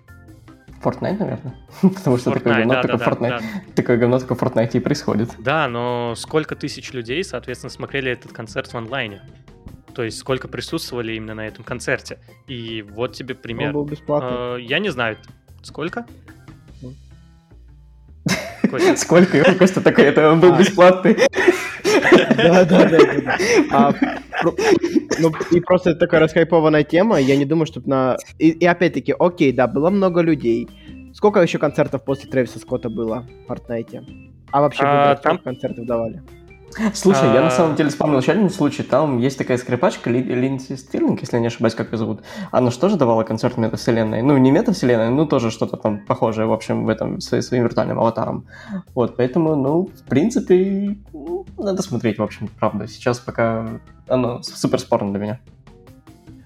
Fortnite, 0.84 1.18
наверное. 1.18 1.56
Потому 1.82 2.18
что 2.18 2.32
Fortnite, 2.32 2.34
такое 2.34 2.56
говно, 2.56 2.74
да, 2.74 2.82
только 2.82 2.98
да, 2.98 3.06
Fortnite, 3.06 3.30
да. 3.30 3.42
такое 3.74 3.98
говно 3.98 4.20
только 4.20 4.36
в 4.36 4.44
Fortnite 4.44 4.72
и 4.74 4.80
происходит. 4.82 5.30
Да, 5.40 5.68
но 5.70 6.14
сколько 6.16 6.56
тысяч 6.56 6.92
людей, 6.92 7.24
соответственно, 7.24 7.72
смотрели 7.72 8.12
этот 8.12 8.34
концерт 8.34 8.72
в 8.74 8.76
онлайне? 8.76 9.22
То 9.96 10.04
есть 10.04 10.20
сколько 10.20 10.48
присутствовали 10.48 11.14
именно 11.14 11.34
на 11.34 11.48
этом 11.48 11.64
концерте? 11.64 12.20
И 12.48 12.84
вот 12.84 13.14
тебе 13.14 13.34
пример. 13.34 13.70
Он 13.70 13.74
был 13.74 13.86
бесплатный. 13.86 14.62
Э, 14.62 14.62
я 14.62 14.80
не 14.80 14.90
знаю, 14.90 15.18
сколько? 15.64 16.06
Сколько? 18.98 19.54
Костя 19.56 19.82
такой, 19.82 20.06
это 20.06 20.32
он 20.32 20.40
был 20.40 20.54
а. 20.54 20.58
бесплатный. 20.58 21.18
Да, 22.36 22.66
да, 22.66 22.90
да. 22.90 23.38
А, 23.72 23.94
ну, 25.20 25.32
и 25.52 25.60
просто 25.60 25.96
такая 25.96 26.22
расхайпованная 26.22 26.84
тема, 26.84 27.20
я 27.20 27.36
не 27.36 27.46
думаю, 27.46 27.66
чтобы 27.66 27.90
на... 27.90 28.18
И, 28.38 28.66
опять-таки, 28.66 29.16
окей, 29.18 29.52
да, 29.52 29.68
было 29.68 29.90
много 29.90 30.22
людей. 30.22 30.68
Сколько 31.14 31.42
еще 31.42 31.58
концертов 31.58 32.04
после 32.04 32.30
Трэвиса 32.30 32.60
Скотта 32.60 32.90
было 32.90 33.26
в 33.48 33.52
Fortnite? 33.52 34.04
А 34.52 34.62
вообще, 34.62 34.84
а, 34.84 35.16
там 35.16 35.40
концертов 35.40 35.86
давали? 35.86 36.22
Слушай, 36.94 37.34
я 37.34 37.42
на 37.42 37.50
самом 37.50 37.76
деле 37.76 37.90
вспомнил 37.90 38.20
еще 38.20 38.32
один 38.32 38.50
случай. 38.50 38.84
Там 38.84 39.18
есть 39.20 39.38
такая 39.38 39.58
скрипачка 39.58 40.10
Линдси 40.10 40.76
Стирлинг, 40.76 41.22
если 41.22 41.38
я 41.38 41.42
не 41.42 41.48
ошибаюсь, 41.48 41.76
как 41.76 41.92
ее 41.92 41.98
зовут. 41.98 42.22
Она 42.52 42.72
же 42.72 42.80
тоже 42.80 42.98
давала 42.98 43.24
концерт 43.24 43.58
метавселенной. 43.58 44.22
Ну, 44.22 44.38
не 44.38 44.52
метавселенной, 44.52 45.10
но 45.10 45.26
тоже 45.26 45.52
что-то 45.52 45.78
там 45.78 46.00
похожее, 46.06 46.48
в 46.48 46.54
общем, 46.54 46.86
в 46.86 46.90
этом 46.90 47.22
своим, 47.22 47.44
своим 47.44 47.64
виртуальным 47.64 48.00
аватаром. 48.00 48.46
Вот, 48.94 49.18
поэтому, 49.18 49.56
ну, 49.56 49.90
в 49.96 50.04
принципе, 50.10 50.98
ну, 51.14 51.46
надо 51.58 51.82
смотреть, 51.82 52.20
в 52.20 52.24
общем, 52.24 52.50
правда. 52.60 52.88
Сейчас 52.88 53.20
пока 53.20 53.68
оно 54.08 54.42
супер 54.44 54.80
спорно 54.80 55.12
для 55.12 55.20
меня. 55.20 55.40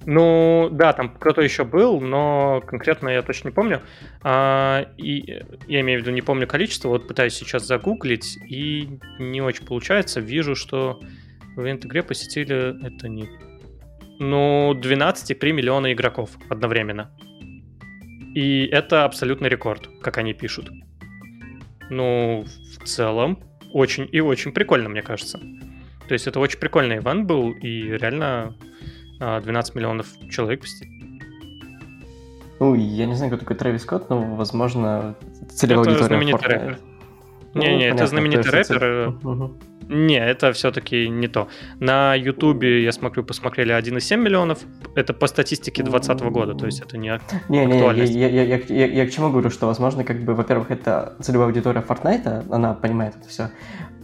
Ну, 0.05 0.69
да, 0.71 0.93
там 0.93 1.09
кто-то 1.09 1.41
еще 1.41 1.63
был, 1.63 2.01
но 2.01 2.61
конкретно 2.65 3.09
я 3.09 3.21
точно 3.21 3.49
не 3.49 3.53
помню. 3.53 3.81
А, 4.23 4.87
и 4.97 5.43
я 5.67 5.81
имею 5.81 5.99
в 5.99 6.01
виду, 6.03 6.11
не 6.11 6.21
помню 6.21 6.47
количество, 6.47 6.89
вот 6.89 7.07
пытаюсь 7.07 7.35
сейчас 7.35 7.67
загуглить, 7.67 8.37
и 8.49 8.99
не 9.19 9.41
очень 9.41 9.65
получается. 9.65 10.19
Вижу, 10.19 10.55
что 10.55 10.99
в 11.55 11.61
ивент-игре 11.61 12.03
посетили 12.03 12.83
это 12.85 13.07
не... 13.07 13.29
Ну, 14.19 14.73
12,3 14.73 15.51
миллиона 15.51 15.93
игроков 15.93 16.31
одновременно. 16.49 17.11
И 18.35 18.65
это 18.65 19.05
абсолютный 19.05 19.49
рекорд, 19.49 19.87
как 20.01 20.17
они 20.17 20.33
пишут. 20.33 20.71
Ну, 21.89 22.45
в 22.45 22.87
целом, 22.87 23.39
очень 23.73 24.07
и 24.11 24.19
очень 24.19 24.51
прикольно, 24.51 24.89
мне 24.89 25.01
кажется. 25.01 25.39
То 26.07 26.13
есть 26.13 26.27
это 26.27 26.39
очень 26.39 26.59
прикольный 26.59 26.97
ивент 26.97 27.27
был, 27.27 27.51
и 27.51 27.83
реально 27.83 28.55
12 29.21 29.75
а, 29.75 29.77
миллионов 29.77 30.07
человек 30.29 30.61
посетили. 30.61 30.91
Ну, 32.59 32.75
я 32.75 33.05
не 33.05 33.15
знаю, 33.15 33.31
кто 33.31 33.39
такой 33.39 33.55
Трэвис 33.55 33.83
Скотт, 33.83 34.09
но, 34.09 34.35
возможно, 34.35 35.15
целевая 35.49 35.83
Это 35.83 35.91
аудитория 35.91 36.15
знаменитый 36.15 36.47
рэпер. 36.47 36.79
Не-не, 37.53 37.89
ну, 37.89 37.95
это 37.95 38.07
знаменитый 38.07 38.51
рэпер. 38.51 39.15
Угу. 39.23 39.57
Не, 39.89 40.19
это 40.19 40.53
все-таки 40.53 41.09
не 41.09 41.27
то. 41.27 41.49
На 41.79 42.15
Ютубе, 42.15 42.83
я 42.83 42.91
смотрю, 42.91 43.23
посмотрели 43.23 43.77
1,7 43.77 44.17
миллионов. 44.17 44.59
Это 44.95 45.13
по 45.13 45.27
статистике 45.27 45.83
2020 45.83 46.31
года, 46.31 46.53
то 46.53 46.65
есть 46.65 46.79
это 46.81 46.97
не 46.97 47.19
Не, 47.49 47.65
не, 47.65 47.79
я, 47.79 48.27
я, 48.27 48.43
я, 48.43 48.57
я, 48.57 48.85
я 48.85 49.05
к 49.05 49.11
чему 49.11 49.29
говорю, 49.29 49.49
что, 49.49 49.67
возможно, 49.67 50.03
как 50.03 50.23
бы, 50.23 50.33
во-первых, 50.33 50.71
это 50.71 51.15
целевая 51.19 51.47
аудитория 51.47 51.81
Fortnite, 51.81 52.45
она 52.49 52.73
понимает 52.73 53.15
это 53.19 53.27
все. 53.27 53.49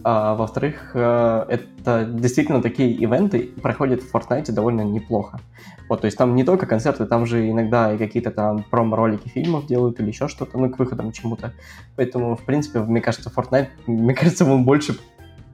А 0.04 0.34
во-вторых, 0.34 0.92
э, 0.94 1.46
это 1.48 2.04
действительно 2.04 2.62
такие 2.62 2.90
ивенты 2.92 3.50
проходят 3.62 4.02
в 4.02 4.14
Fortnite 4.14 4.52
довольно 4.52 4.82
неплохо. 4.82 5.40
Вот, 5.88 6.02
то 6.02 6.06
есть 6.06 6.16
там 6.16 6.34
не 6.36 6.44
только 6.44 6.66
концерты, 6.66 7.06
там 7.06 7.26
же 7.26 7.50
иногда 7.50 7.92
и 7.92 7.98
какие-то 7.98 8.30
там 8.30 8.64
промо-ролики 8.70 9.28
фильмов 9.28 9.66
делают 9.66 10.00
или 10.00 10.08
еще 10.08 10.28
что-то, 10.28 10.58
ну, 10.58 10.70
к 10.70 10.78
выходам 10.78 11.12
чему-то. 11.12 11.52
Поэтому, 11.96 12.36
в 12.36 12.44
принципе, 12.44 12.80
мне 12.80 13.00
кажется, 13.00 13.32
Fortnite, 13.34 13.68
мне 13.86 14.14
кажется, 14.14 14.44
он 14.44 14.64
больше 14.64 14.96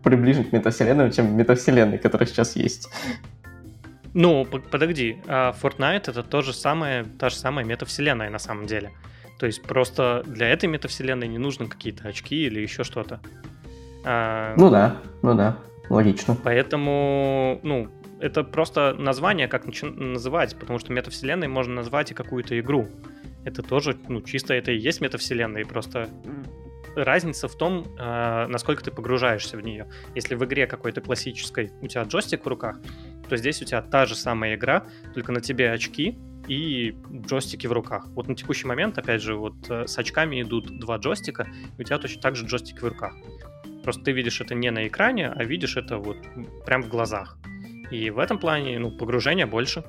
приближен 0.02 0.44
к 0.44 0.52
метавселенной, 0.52 1.10
чем 1.10 1.36
метавселенной, 1.36 1.98
которая 1.98 2.26
сейчас 2.28 2.56
есть. 2.56 2.88
Ну, 4.12 4.44
подожди, 4.44 5.16
а 5.26 5.54
Fortnite 5.60 6.10
это 6.10 6.22
то 6.22 6.42
же 6.42 6.52
самое, 6.52 7.04
та 7.18 7.30
же 7.30 7.36
самая 7.36 7.64
метавселенная 7.64 8.30
на 8.30 8.38
самом 8.38 8.66
деле. 8.66 8.92
То 9.38 9.46
есть 9.46 9.62
просто 9.62 10.22
для 10.26 10.48
этой 10.48 10.68
метавселенной 10.68 11.26
не 11.26 11.38
нужны 11.38 11.66
какие-то 11.66 12.06
очки 12.08 12.46
или 12.46 12.60
еще 12.60 12.84
что-то. 12.84 13.20
А... 14.04 14.54
Ну 14.56 14.70
да, 14.70 14.96
ну 15.22 15.34
да, 15.34 15.56
логично. 15.88 16.36
Поэтому, 16.42 17.60
ну, 17.62 17.88
это 18.20 18.44
просто 18.44 18.94
название, 18.98 19.48
как 19.48 19.64
называть, 19.82 20.56
потому 20.58 20.78
что 20.78 20.92
метавселенной 20.92 21.48
можно 21.48 21.74
назвать 21.74 22.10
и 22.10 22.14
какую-то 22.14 22.58
игру. 22.58 22.88
Это 23.44 23.62
тоже, 23.62 23.96
ну, 24.08 24.22
чисто 24.22 24.54
это 24.54 24.72
и 24.72 24.78
есть 24.78 25.00
метавселенная, 25.00 25.62
и 25.62 25.64
просто 25.64 26.08
разница 26.96 27.48
в 27.48 27.56
том, 27.56 27.84
э, 27.98 28.46
насколько 28.46 28.84
ты 28.84 28.90
погружаешься 28.90 29.56
в 29.56 29.60
нее. 29.60 29.88
Если 30.14 30.34
в 30.34 30.44
игре 30.44 30.66
какой-то 30.66 31.00
классической 31.00 31.72
у 31.80 31.86
тебя 31.86 32.04
джойстик 32.04 32.44
в 32.44 32.48
руках, 32.48 32.78
то 33.28 33.36
здесь 33.36 33.60
у 33.62 33.64
тебя 33.64 33.82
та 33.82 34.06
же 34.06 34.14
самая 34.14 34.54
игра, 34.54 34.84
только 35.12 35.32
на 35.32 35.40
тебе 35.40 35.70
очки 35.72 36.18
и 36.46 36.96
джойстики 37.26 37.66
в 37.66 37.72
руках. 37.72 38.06
Вот 38.10 38.28
на 38.28 38.34
текущий 38.34 38.66
момент, 38.66 38.98
опять 38.98 39.22
же, 39.22 39.34
вот 39.34 39.54
э, 39.68 39.86
с 39.86 39.98
очками 39.98 40.42
идут 40.42 40.78
два 40.78 40.98
джойстика, 40.98 41.48
и 41.78 41.82
у 41.82 41.84
тебя 41.84 41.98
точно 41.98 42.22
так 42.22 42.36
же 42.36 42.46
джойстики 42.46 42.78
в 42.80 42.84
руках. 42.84 43.14
Просто 43.84 44.02
ты 44.02 44.12
видишь 44.12 44.40
это 44.40 44.54
не 44.54 44.70
на 44.70 44.88
экране, 44.88 45.28
а 45.28 45.44
видишь 45.44 45.76
это 45.76 45.98
вот 45.98 46.16
прям 46.66 46.82
в 46.82 46.88
глазах. 46.88 47.38
И 47.90 48.10
в 48.10 48.18
этом 48.18 48.38
плане, 48.38 48.78
ну, 48.78 48.90
погружение 48.90 49.46
больше. 49.46 49.84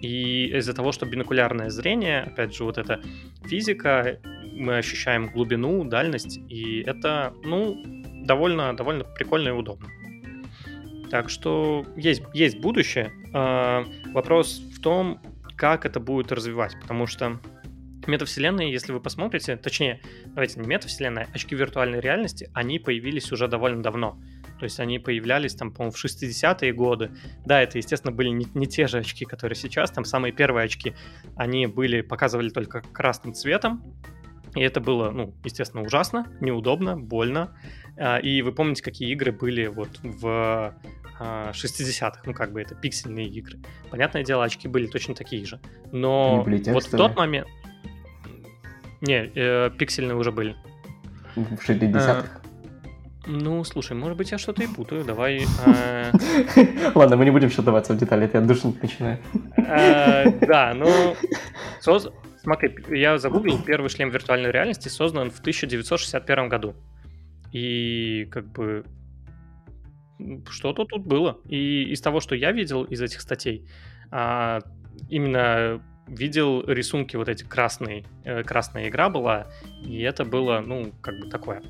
И 0.00 0.46
из-за 0.56 0.74
того, 0.74 0.92
что 0.92 1.06
бинокулярное 1.06 1.70
зрение, 1.70 2.22
опять 2.22 2.54
же, 2.54 2.64
вот 2.64 2.78
эта 2.78 3.00
физика, 3.44 4.18
мы 4.52 4.78
ощущаем 4.78 5.28
глубину, 5.28 5.84
дальность, 5.84 6.38
и 6.48 6.82
это, 6.86 7.32
ну, 7.44 7.82
довольно, 8.24 8.74
довольно 8.76 9.04
прикольно 9.04 9.48
и 9.48 9.52
удобно. 9.52 9.88
Так 11.10 11.28
что 11.28 11.84
есть, 11.96 12.22
есть 12.32 12.58
будущее. 12.60 13.12
А, 13.32 13.84
вопрос 14.12 14.62
в 14.74 14.80
том, 14.80 15.20
как 15.56 15.86
это 15.86 16.00
будет 16.00 16.32
развивать, 16.32 16.76
потому 16.80 17.06
что 17.06 17.38
метавселенные, 18.06 18.70
если 18.70 18.92
вы 18.92 19.00
посмотрите, 19.00 19.56
точнее, 19.56 20.00
давайте 20.26 20.60
не 20.60 20.66
метавселенная, 20.66 21.28
очки 21.32 21.54
виртуальной 21.54 22.00
реальности, 22.00 22.50
они 22.54 22.78
появились 22.78 23.32
уже 23.32 23.48
довольно 23.48 23.82
давно. 23.82 24.18
То 24.58 24.64
есть 24.64 24.78
они 24.80 24.98
появлялись 24.98 25.54
там, 25.54 25.72
по-моему, 25.72 25.92
в 25.92 26.04
60-е 26.04 26.72
годы. 26.72 27.10
Да, 27.44 27.60
это, 27.60 27.78
естественно, 27.78 28.12
были 28.12 28.28
не, 28.28 28.46
не 28.54 28.66
те 28.66 28.86
же 28.86 28.98
очки, 28.98 29.24
которые 29.24 29.56
сейчас. 29.56 29.90
Там 29.90 30.04
самые 30.04 30.32
первые 30.32 30.64
очки, 30.64 30.94
они 31.36 31.66
были, 31.66 32.02
показывали 32.02 32.48
только 32.50 32.80
красным 32.80 33.34
цветом. 33.34 33.82
И 34.54 34.60
это 34.60 34.80
было, 34.80 35.10
ну, 35.10 35.34
естественно, 35.42 35.82
ужасно, 35.82 36.26
неудобно, 36.40 36.96
больно. 36.96 37.58
А, 37.98 38.18
и 38.18 38.40
вы 38.42 38.52
помните, 38.52 38.82
какие 38.82 39.10
игры 39.10 39.32
были 39.32 39.66
вот 39.66 39.98
в 40.02 40.74
60-х, 41.18 42.06
а, 42.06 42.22
ну, 42.24 42.32
как 42.32 42.52
бы 42.52 42.62
это 42.62 42.74
пиксельные 42.74 43.26
игры. 43.26 43.58
Понятное 43.90 44.22
дело, 44.22 44.44
очки 44.44 44.68
были 44.68 44.86
точно 44.86 45.14
такие 45.14 45.44
же. 45.44 45.60
Но 45.90 46.44
вот 46.44 46.84
в 46.84 46.90
тот 46.90 47.16
момент... 47.16 47.48
Не, 49.06 49.30
э, 49.34 49.70
пиксельные 49.78 50.16
уже 50.16 50.32
были. 50.32 50.56
В 51.36 51.68
60-х? 51.68 52.40
Ну, 53.26 53.64
слушай, 53.64 53.96
может 53.96 54.18
быть, 54.18 54.32
я 54.32 54.38
что-то 54.38 54.62
и 54.62 54.66
путаю. 54.66 55.04
Давай. 55.04 55.44
Э, 55.66 56.12
Ладно, 56.94 57.16
мы 57.16 57.24
не 57.24 57.30
будем 57.30 57.48
вдаваться 57.48 57.94
в 57.94 57.96
детали, 57.96 58.26
это 58.26 58.38
я 58.38 58.44
душнить 58.44 58.82
начинаю. 58.82 59.18
Э, 59.56 60.30
да, 60.46 60.74
ну. 60.74 61.16
Смотри, 62.42 62.76
я 62.90 63.18
загуглил 63.18 63.58
первый 63.62 63.88
шлем 63.88 64.10
виртуальной 64.10 64.50
реальности, 64.50 64.88
создан 64.88 65.30
в 65.30 65.40
1961 65.40 66.48
году. 66.48 66.74
И 67.52 68.28
как 68.30 68.46
бы 68.52 68.84
что-то 70.50 70.84
тут 70.84 71.06
было. 71.06 71.38
И 71.48 71.84
из 71.84 72.00
того, 72.02 72.20
что 72.20 72.34
я 72.34 72.52
видел 72.52 72.84
из 72.84 73.00
этих 73.00 73.20
статей, 73.20 73.66
а, 74.10 74.60
именно 75.08 75.80
видел 76.06 76.62
рисунки 76.66 77.16
вот 77.16 77.28
эти 77.28 77.44
красные, 77.44 78.04
э, 78.24 78.42
красная 78.42 78.88
игра 78.88 79.08
была, 79.08 79.46
и 79.82 80.00
это 80.00 80.24
было, 80.24 80.60
ну, 80.60 80.92
как 81.00 81.18
бы 81.18 81.28
такое. 81.28 81.62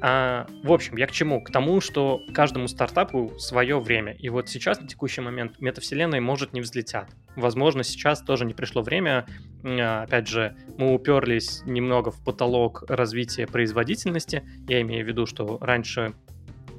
А, 0.00 0.46
в 0.62 0.72
общем, 0.72 0.96
я 0.96 1.06
к 1.06 1.10
чему? 1.10 1.42
К 1.42 1.50
тому, 1.50 1.80
что 1.80 2.20
каждому 2.32 2.68
стартапу 2.68 3.32
свое 3.38 3.80
время. 3.80 4.12
И 4.12 4.28
вот 4.28 4.48
сейчас, 4.48 4.80
на 4.80 4.86
текущий 4.86 5.20
момент, 5.20 5.60
метавселенные, 5.60 6.20
может, 6.20 6.52
не 6.52 6.60
взлетят. 6.60 7.08
Возможно, 7.34 7.82
сейчас 7.82 8.22
тоже 8.22 8.44
не 8.44 8.54
пришло 8.54 8.82
время. 8.82 9.26
А, 9.64 10.04
опять 10.04 10.28
же, 10.28 10.56
мы 10.76 10.94
уперлись 10.94 11.62
немного 11.64 12.10
в 12.10 12.22
потолок 12.24 12.84
развития 12.88 13.46
производительности. 13.46 14.44
Я 14.68 14.80
имею 14.82 15.04
в 15.04 15.08
виду, 15.08 15.26
что 15.26 15.58
раньше 15.60 16.14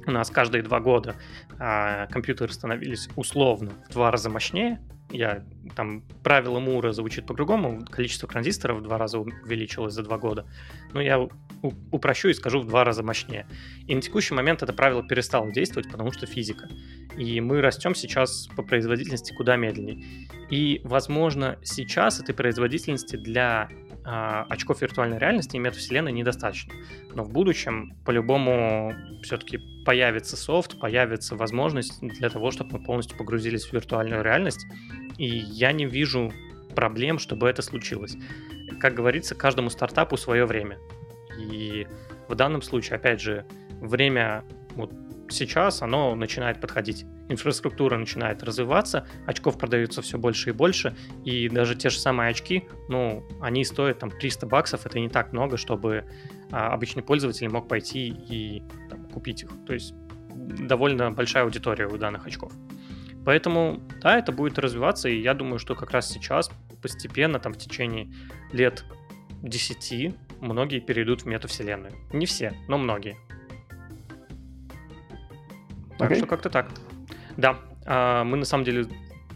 у 0.06 0.10
нас 0.10 0.30
каждые 0.30 0.62
два 0.62 0.80
года 0.80 1.14
а, 1.58 2.06
компьютеры 2.06 2.52
становились 2.52 3.08
условно 3.16 3.72
в 3.88 3.92
два 3.92 4.10
раза 4.10 4.30
мощнее, 4.30 4.80
я 5.10 5.44
там 5.74 6.02
правило 6.22 6.60
Мура 6.60 6.92
звучит 6.92 7.26
по-другому, 7.26 7.84
количество 7.84 8.28
транзисторов 8.28 8.78
в 8.78 8.82
два 8.82 8.98
раза 8.98 9.18
увеличилось 9.18 9.94
за 9.94 10.02
два 10.02 10.18
года, 10.18 10.46
но 10.92 11.00
я 11.00 11.28
упрощу 11.90 12.28
и 12.28 12.34
скажу 12.34 12.60
в 12.60 12.66
два 12.66 12.84
раза 12.84 13.02
мощнее. 13.02 13.46
И 13.86 13.94
на 13.94 14.00
текущий 14.00 14.34
момент 14.34 14.62
это 14.62 14.72
правило 14.72 15.02
перестало 15.02 15.52
действовать, 15.52 15.90
потому 15.90 16.12
что 16.12 16.26
физика. 16.26 16.68
И 17.16 17.40
мы 17.40 17.60
растем 17.60 17.94
сейчас 17.94 18.48
по 18.56 18.62
производительности 18.62 19.34
куда 19.34 19.56
медленнее. 19.56 20.28
И, 20.48 20.80
возможно, 20.84 21.58
сейчас 21.62 22.20
этой 22.20 22.34
производительности 22.34 23.16
для 23.16 23.68
очков 24.04 24.82
виртуальной 24.82 25.18
реальности 25.18 25.56
и 25.56 25.58
метавселенной 25.58 26.12
недостаточно. 26.12 26.72
Но 27.14 27.22
в 27.22 27.30
будущем 27.30 27.94
по-любому 28.04 28.94
все-таки 29.22 29.58
появится 29.84 30.36
софт, 30.36 30.78
появится 30.78 31.36
возможность 31.36 32.00
для 32.00 32.28
того, 32.30 32.50
чтобы 32.50 32.78
мы 32.78 32.84
полностью 32.84 33.16
погрузились 33.18 33.66
в 33.66 33.72
виртуальную 33.72 34.22
реальность. 34.22 34.66
И 35.18 35.26
я 35.26 35.72
не 35.72 35.86
вижу 35.86 36.32
проблем, 36.74 37.18
чтобы 37.18 37.48
это 37.48 37.62
случилось. 37.62 38.16
Как 38.78 38.94
говорится, 38.94 39.34
каждому 39.34 39.70
стартапу 39.70 40.16
свое 40.16 40.46
время. 40.46 40.78
И 41.38 41.86
в 42.28 42.34
данном 42.34 42.62
случае, 42.62 42.96
опять 42.96 43.20
же, 43.20 43.44
время 43.80 44.44
вот 44.76 44.92
сейчас 45.32 45.82
оно 45.82 46.14
начинает 46.14 46.60
подходить. 46.60 47.04
Инфраструктура 47.28 47.96
начинает 47.96 48.42
развиваться, 48.42 49.06
очков 49.26 49.58
продается 49.58 50.02
все 50.02 50.18
больше 50.18 50.50
и 50.50 50.52
больше, 50.52 50.96
и 51.24 51.48
даже 51.48 51.74
те 51.74 51.90
же 51.90 51.98
самые 51.98 52.30
очки, 52.30 52.64
ну, 52.88 53.24
они 53.40 53.64
стоят 53.64 53.98
там 53.98 54.10
300 54.10 54.46
баксов, 54.46 54.86
это 54.86 54.98
не 54.98 55.08
так 55.08 55.32
много, 55.32 55.56
чтобы 55.56 56.04
а, 56.50 56.72
обычный 56.72 57.02
пользователь 57.02 57.48
мог 57.48 57.68
пойти 57.68 58.08
и 58.08 58.62
там, 58.88 59.04
купить 59.06 59.42
их. 59.44 59.50
То 59.66 59.74
есть 59.74 59.94
довольно 60.34 61.10
большая 61.12 61.44
аудитория 61.44 61.86
у 61.86 61.96
данных 61.96 62.26
очков. 62.26 62.52
Поэтому, 63.24 63.82
да, 64.02 64.18
это 64.18 64.32
будет 64.32 64.58
развиваться, 64.58 65.08
и 65.08 65.20
я 65.20 65.34
думаю, 65.34 65.58
что 65.58 65.74
как 65.74 65.90
раз 65.90 66.10
сейчас 66.10 66.50
постепенно, 66.80 67.38
там 67.38 67.52
в 67.52 67.58
течение 67.58 68.10
лет 68.52 68.84
10, 69.42 70.14
многие 70.40 70.80
перейдут 70.80 71.22
в 71.22 71.26
метавселенную. 71.26 71.92
Не 72.12 72.26
все, 72.26 72.52
но 72.68 72.78
многие. 72.78 73.16
Так 76.00 76.12
okay. 76.12 76.16
что 76.16 76.26
как-то 76.26 76.50
так. 76.50 76.66
Да, 77.36 77.56
а, 77.86 78.24
мы 78.24 78.36
на 78.36 78.44
самом 78.44 78.64
деле 78.64 78.86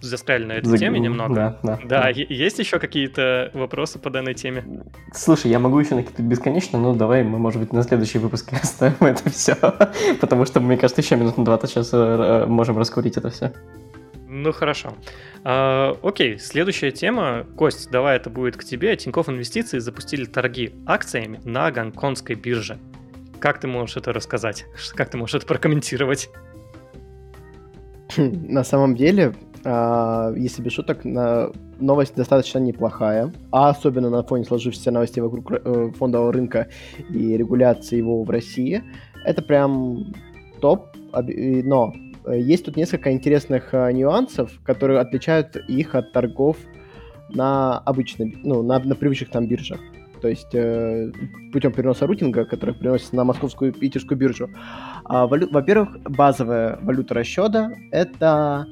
застряли 0.00 0.44
на 0.44 0.52
этой 0.52 0.68
Заг... 0.68 0.80
теме 0.80 0.98
немного. 0.98 1.34
Да, 1.34 1.58
да. 1.62 1.80
Да, 1.84 2.08
есть 2.08 2.58
еще 2.58 2.78
какие-то 2.78 3.50
вопросы 3.54 3.98
по 3.98 4.10
данной 4.10 4.34
теме? 4.34 4.64
Слушай, 5.12 5.50
я 5.50 5.58
могу 5.58 5.78
еще 5.78 5.94
накидать 5.94 6.20
бесконечно, 6.20 6.78
но 6.78 6.94
давай 6.94 7.22
мы, 7.22 7.38
может 7.38 7.60
быть, 7.60 7.72
на 7.72 7.82
следующий 7.82 8.18
выпуск 8.18 8.52
оставим 8.62 8.96
это 9.00 9.30
все, 9.30 9.56
потому 10.20 10.44
что, 10.46 10.60
мне 10.60 10.76
кажется, 10.76 11.02
еще 11.02 11.16
минут 11.16 11.38
на 11.38 11.44
20 11.44 11.70
сейчас 11.70 11.90
э, 11.92 12.46
можем 12.46 12.78
раскурить 12.78 13.16
это 13.16 13.30
все. 13.30 13.52
Ну 14.28 14.52
хорошо. 14.52 14.94
А, 15.44 15.96
окей, 16.02 16.38
следующая 16.38 16.90
тема. 16.90 17.46
Кость, 17.56 17.90
давай 17.90 18.16
это 18.16 18.30
будет 18.30 18.56
к 18.56 18.64
тебе. 18.64 18.96
Тинькофф 18.96 19.28
Инвестиции 19.28 19.78
запустили 19.78 20.24
торги 20.24 20.74
акциями 20.86 21.40
на 21.44 21.70
гонконгской 21.70 22.34
бирже. 22.34 22.78
Как 23.38 23.60
ты 23.60 23.68
можешь 23.68 23.96
это 23.96 24.12
рассказать? 24.12 24.64
Как 24.94 25.10
ты 25.10 25.18
можешь 25.18 25.36
это 25.36 25.46
прокомментировать? 25.46 26.30
На 28.48 28.64
самом 28.64 28.96
деле, 28.96 29.34
а, 29.64 30.32
если 30.36 30.62
без 30.62 30.72
шуток, 30.72 31.04
новость 31.80 32.14
достаточно 32.14 32.58
неплохая, 32.58 33.32
а 33.50 33.70
особенно 33.70 34.10
на 34.10 34.22
фоне 34.22 34.44
сложившихся 34.44 34.90
новостей 34.90 35.20
вокруг 35.20 35.52
э, 35.52 35.90
фондового 35.96 36.32
рынка 36.32 36.68
и 37.10 37.36
регуляции 37.36 37.96
его 37.96 38.22
в 38.22 38.30
России. 38.30 38.82
Это 39.24 39.42
прям 39.42 40.12
топ, 40.60 40.88
но 41.12 41.92
э, 42.26 42.38
есть 42.38 42.64
тут 42.64 42.76
несколько 42.76 43.12
интересных 43.12 43.74
э, 43.74 43.92
нюансов, 43.92 44.60
которые 44.64 45.00
отличают 45.00 45.56
их 45.56 45.94
от 45.94 46.12
торгов 46.12 46.56
на 47.30 47.78
обычных, 47.78 48.34
ну, 48.42 48.62
на, 48.62 48.78
на 48.78 48.94
привычных 48.94 49.30
там 49.30 49.46
биржах. 49.46 49.80
То 50.24 50.30
есть 50.30 50.54
э, 50.54 51.12
путем 51.52 51.70
переноса 51.70 52.06
рутинга, 52.06 52.46
который 52.46 52.74
приносится 52.74 53.14
на 53.14 53.24
московскую 53.24 53.72
и 53.72 53.78
питерскую 53.78 54.16
биржу. 54.16 54.48
А, 55.04 55.26
валю... 55.26 55.50
Во-первых, 55.50 56.00
базовая 56.04 56.78
валюта 56.80 57.12
расчета 57.12 57.70
это 57.90 58.66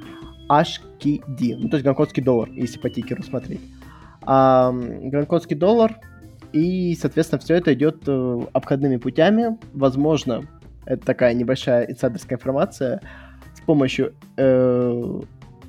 HKD, 0.48 1.56
ну, 1.58 1.68
то 1.68 1.76
есть 1.76 1.84
гонконгский 1.84 2.22
доллар, 2.22 2.48
если 2.52 2.78
по 2.78 2.88
тикеру 2.88 3.22
смотреть. 3.22 3.60
А, 4.22 4.72
гонконгский 4.72 5.54
доллар, 5.54 5.98
и, 6.54 6.96
соответственно, 6.98 7.38
все 7.38 7.56
это 7.56 7.74
идет 7.74 8.04
э, 8.06 8.40
обходными 8.54 8.96
путями. 8.96 9.58
Возможно, 9.74 10.44
это 10.86 11.04
такая 11.04 11.34
небольшая 11.34 11.84
инсайдерская 11.84 12.38
информация, 12.38 13.02
с 13.52 13.60
помощью 13.60 14.14
э, 14.38 15.20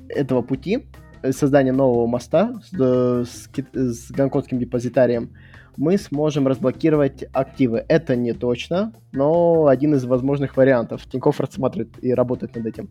этого 0.08 0.40
пути, 0.40 0.86
э, 1.20 1.32
создания 1.32 1.72
нового 1.72 2.06
моста 2.06 2.54
с, 2.64 2.72
э, 2.72 3.24
с, 3.26 3.50
с 3.74 4.10
гонконгским 4.12 4.58
депозитарием, 4.58 5.28
мы 5.76 5.98
сможем 5.98 6.46
разблокировать 6.46 7.24
активы. 7.32 7.84
Это 7.88 8.16
не 8.16 8.32
точно, 8.32 8.92
но 9.12 9.66
один 9.66 9.94
из 9.94 10.04
возможных 10.04 10.56
вариантов. 10.56 11.06
Тинькофф 11.06 11.40
рассматривает 11.40 11.92
и 12.02 12.14
работает 12.14 12.56
над 12.56 12.66
этим. 12.66 12.88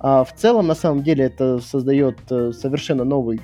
А 0.00 0.24
в 0.24 0.34
целом, 0.34 0.66
на 0.66 0.74
самом 0.74 1.02
деле, 1.02 1.24
это 1.24 1.58
создает 1.58 2.18
э, 2.30 2.52
совершенно 2.52 3.04
новый 3.04 3.40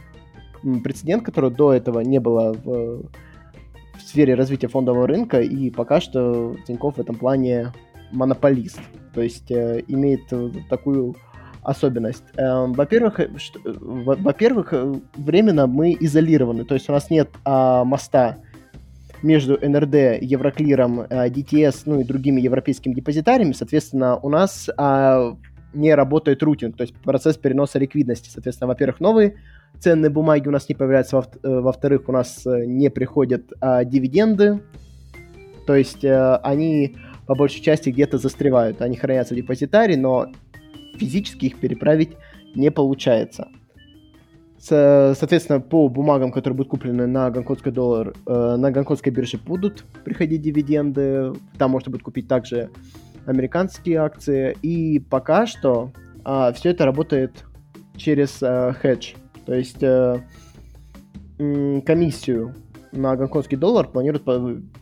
прецедент, 0.83 1.25
который 1.25 1.51
до 1.51 1.73
этого 1.73 2.01
не 2.01 2.21
было 2.21 2.53
в, 2.53 3.03
в 3.03 4.01
сфере 4.01 4.35
развития 4.35 4.69
фондового 4.69 5.07
рынка, 5.07 5.41
и 5.41 5.71
пока 5.71 6.01
что 6.01 6.57
Тинькофф 6.67 6.97
в 6.97 7.01
этом 7.01 7.17
плане 7.17 7.73
монополист, 8.13 8.81
то 9.15 9.21
есть 9.21 9.51
э, 9.51 9.83
имеет 9.89 10.23
такую 10.71 11.17
особенность. 11.63 12.25
Э, 12.37 12.67
во-первых, 12.67 13.21
э, 13.21 13.31
э, 13.65 13.75
во-первых, 13.81 14.73
временно 15.17 15.67
мы 15.67 15.97
изолированы, 15.99 16.65
то 16.65 16.75
есть 16.75 16.89
у 16.89 16.93
нас 16.93 17.11
нет 17.11 17.31
э, 17.45 17.83
моста 17.85 18.39
между 19.25 19.59
НРД, 19.61 20.23
Евроклиром, 20.23 21.01
э, 21.01 21.29
DTS, 21.29 21.83
ну 21.87 22.01
и 22.01 22.05
другими 22.05 22.41
европейскими 22.41 22.95
депозитариями, 22.95 23.53
соответственно, 23.53 24.17
у 24.17 24.29
нас 24.29 24.69
э, 24.69 25.35
не 25.73 25.95
работает 25.95 26.43
рутинг, 26.43 26.77
то 26.77 26.83
есть 26.83 26.95
процесс 26.95 27.37
переноса 27.37 27.79
ликвидности. 27.79 28.31
Соответственно, 28.31 28.69
во-первых, 28.69 29.01
новые 29.01 29.37
ценные 29.81 30.11
бумаги 30.11 30.49
у 30.49 30.51
нас 30.51 30.69
не 30.69 30.75
появляются, 30.75 31.17
э, 31.17 31.49
во-вторых, 31.49 32.09
у 32.09 32.13
нас 32.13 32.47
э, 32.47 32.65
не 32.67 32.91
приходят 32.91 33.53
а, 33.61 33.85
дивиденды, 33.85 34.61
то 35.67 35.75
есть 35.75 36.05
а, 36.05 36.37
они 36.37 36.97
по 37.27 37.35
большей 37.35 37.63
части 37.63 37.89
где-то 37.89 38.19
застревают, 38.19 38.83
они 38.83 38.97
хранятся 38.97 39.35
в 39.35 39.37
депозитарии, 39.37 39.97
но 39.97 40.29
физически 40.97 41.47
их 41.47 41.59
переправить 41.59 42.11
не 42.55 42.71
получается. 42.71 43.49
Соответственно, 44.67 45.61
по 45.61 45.89
бумагам, 45.89 46.33
которые 46.33 46.57
будут 46.57 46.71
куплены 46.71 47.07
на 47.07 47.31
гонконгский 47.31 47.71
доллар, 47.71 48.15
э, 48.27 48.57
на 48.57 48.71
гонконгской 48.71 49.13
бирже 49.13 49.37
будут 49.37 49.85
приходить 50.05 50.41
дивиденды. 50.41 51.35
Там 51.59 51.73
можно 51.73 51.93
будет 51.93 52.03
купить 52.03 52.29
также 52.29 52.71
американские 53.27 53.99
акции. 53.99 54.57
И 54.63 55.01
пока 55.01 55.47
что 55.47 55.93
а, 56.25 56.51
все 56.53 56.71
это 56.71 56.87
работает 56.87 57.45
через 57.97 58.43
а, 58.43 58.73
хедж. 58.73 59.13
То 59.45 59.55
есть 59.55 59.85
а, 59.85 60.23
комиссию 61.85 62.55
на 62.93 63.17
гонконгский 63.17 63.59
доллар 63.59 63.87
планируют 63.89 64.25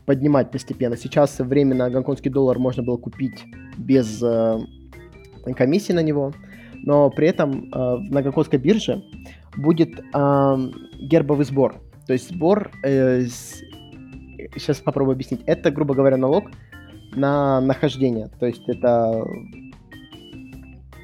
поднимать 0.07 0.53
постепенно. 0.53 0.97
Сейчас 0.97 1.40
временно 1.40 1.90
гонконгский 1.90 2.31
доллар 2.31 2.59
можно 2.61 2.85
было 2.85 2.99
купить 2.99 3.42
без 3.77 4.23
а, 4.23 4.61
комиссии 5.57 5.92
на 5.92 6.03
него, 6.05 6.33
но 6.85 7.11
при 7.11 7.27
этом 7.27 7.68
а, 7.73 7.97
на 7.99 8.23
гонконгской 8.23 8.61
бирже 8.61 9.03
будет 9.56 10.02
а, 10.12 10.58
гербовый 10.98 11.44
сбор. 11.44 11.76
То 12.06 12.12
есть 12.12 12.30
сбор, 12.30 12.70
э, 12.82 13.22
с... 13.22 13.62
сейчас 14.56 14.78
попробую 14.78 15.14
объяснить, 15.14 15.42
это, 15.46 15.70
грубо 15.70 15.94
говоря, 15.94 16.16
налог 16.16 16.44
на 17.14 17.60
нахождение. 17.60 18.28
То 18.40 18.46
есть 18.46 18.68
это, 18.68 19.24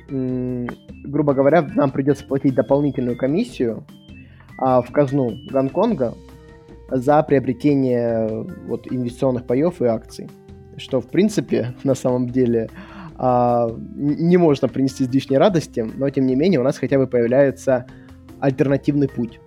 грубо 0.08 1.34
говоря, 1.34 1.62
нам 1.62 1.90
придется 1.90 2.24
платить 2.24 2.54
дополнительную 2.54 3.16
комиссию 3.16 3.84
а, 4.58 4.82
в 4.82 4.90
казну 4.90 5.30
Гонконга 5.50 6.14
за 6.90 7.22
приобретение 7.22 8.46
вот, 8.66 8.90
инвестиционных 8.90 9.46
паев 9.46 9.80
и 9.80 9.84
акций. 9.84 10.28
Что, 10.76 11.00
в 11.00 11.08
принципе, 11.08 11.74
на 11.84 11.94
самом 11.94 12.30
деле 12.30 12.70
а, 13.16 13.68
не 13.94 14.37
можно 14.37 14.68
принести 14.68 15.04
излишней 15.04 15.38
радости, 15.38 15.87
но, 15.96 16.08
тем 16.11 16.26
не 16.26 16.34
менее, 16.34 16.61
у 16.61 16.64
нас 16.64 16.78
хотя 16.78 16.98
бы 16.98 17.06
появляется 17.06 17.87
альтернативный 18.40 19.09
путь. 19.09 19.40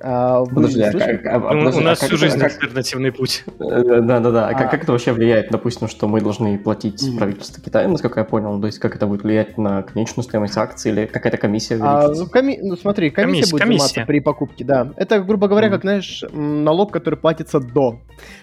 А, 0.00 0.44
подожди, 0.44 0.80
а, 0.80 0.92
как, 0.92 1.26
а, 1.26 1.36
а, 1.36 1.40
подожди, 1.40 1.80
у 1.80 1.82
нас 1.82 2.02
а 2.02 2.06
всю 2.06 2.16
жизнь 2.16 2.38
как, 2.38 2.52
альтернативный 2.52 3.10
путь. 3.10 3.42
Да-да-да. 3.58 4.48
А, 4.48 4.54
как, 4.54 4.70
как 4.70 4.82
это 4.84 4.92
вообще 4.92 5.12
влияет, 5.12 5.50
допустим, 5.50 5.88
что 5.88 6.06
мы 6.06 6.20
должны 6.20 6.56
платить 6.56 7.02
mm-hmm. 7.02 7.18
правительству 7.18 7.62
Китая, 7.62 7.88
насколько 7.88 8.20
я 8.20 8.24
понял? 8.24 8.60
То 8.60 8.66
есть 8.66 8.78
как 8.78 8.94
это 8.94 9.06
будет 9.06 9.24
влиять 9.24 9.58
на 9.58 9.82
конечную 9.82 10.22
стоимость 10.22 10.56
акций 10.56 10.92
или 10.92 11.06
какая-то 11.06 11.36
комиссия 11.36 11.78
а, 11.80 12.08
ну, 12.08 12.26
коми... 12.26 12.60
ну, 12.62 12.76
смотри, 12.76 13.10
комиссия, 13.10 13.32
комиссия 13.32 13.50
будет 13.50 13.62
комиссия. 13.62 13.84
взиматься 13.86 14.06
при 14.06 14.20
покупке, 14.20 14.64
да. 14.64 14.92
Это, 14.96 15.20
грубо 15.20 15.48
говоря, 15.48 15.66
mm-hmm. 15.66 15.72
как, 15.72 15.80
знаешь, 15.82 16.24
налог, 16.32 16.92
который 16.92 17.18
платится 17.18 17.58
до. 17.58 17.98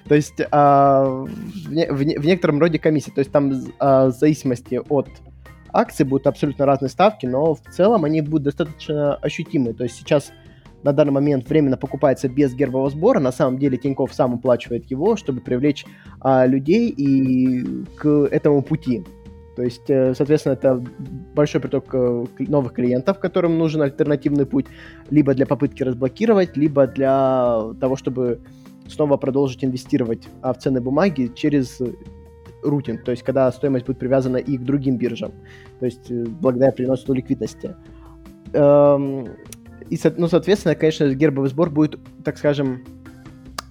То 0.10 0.16
есть 0.16 0.42
а, 0.52 1.06
в, 1.06 1.28
в, 1.28 1.98
в 1.98 2.26
некотором 2.26 2.60
роде 2.60 2.80
комиссия. 2.80 3.12
То 3.12 3.20
есть 3.20 3.32
там 3.32 3.54
а, 3.80 4.08
в 4.08 4.12
зависимости 4.12 4.82
от 4.90 5.08
акций 5.76 6.06
будут 6.06 6.28
абсолютно 6.28 6.66
разные 6.66 6.90
ставки, 6.90 7.26
но 7.26 7.54
в 7.54 7.62
целом 7.72 8.06
они 8.06 8.22
будут 8.22 8.44
достаточно 8.44 9.16
ощутимые. 9.16 9.74
То 9.74 9.84
есть 9.84 9.96
сейчас 9.96 10.32
на 10.84 10.94
данный 10.94 11.12
момент 11.12 11.50
временно 11.50 11.78
покупается 11.78 12.30
без 12.30 12.54
гербового 12.54 12.90
сбора. 12.90 13.20
На 13.20 13.32
самом 13.32 13.58
деле 13.58 13.78
Тиньков 13.78 14.14
сам 14.14 14.36
уплачивает 14.36 14.90
его, 14.92 15.16
чтобы 15.16 15.42
привлечь 15.42 15.86
а, 16.22 16.46
людей 16.46 16.90
и 16.90 17.66
к 17.96 18.08
этому 18.32 18.62
пути. 18.62 19.04
То 19.56 19.64
есть, 19.64 19.90
э, 19.90 20.14
соответственно, 20.14 20.54
это 20.54 20.84
большой 21.34 21.62
приток 21.62 21.86
э, 21.94 22.26
новых 22.40 22.74
клиентов, 22.74 23.20
которым 23.20 23.58
нужен 23.58 23.82
альтернативный 23.82 24.46
путь, 24.46 24.66
либо 25.10 25.34
для 25.34 25.46
попытки 25.46 25.82
разблокировать, 25.82 26.58
либо 26.58 26.88
для 26.88 27.62
того, 27.80 27.96
чтобы 27.96 28.42
снова 28.88 29.18
продолжить 29.18 29.64
инвестировать 29.64 30.28
а, 30.42 30.54
в 30.54 30.58
ценные 30.58 30.82
бумаги 30.82 31.32
через 31.34 31.82
рутинг, 32.66 33.04
то 33.04 33.12
есть 33.12 33.24
когда 33.24 33.52
стоимость 33.52 33.86
будет 33.86 34.00
привязана 34.00 34.38
и 34.38 34.58
к 34.58 34.64
другим 34.64 34.98
биржам, 34.98 35.32
то 35.80 35.86
есть 35.86 36.10
э, 36.12 36.26
благодаря 36.26 36.72
переносу 36.72 37.14
ликвидности. 37.14 37.76
Эм, 38.54 39.28
и, 39.90 40.00
ну, 40.18 40.28
соответственно, 40.28 40.76
конечно, 40.76 41.14
гербовый 41.14 41.50
сбор 41.50 41.70
будет, 41.70 42.00
так 42.24 42.38
скажем, 42.38 42.84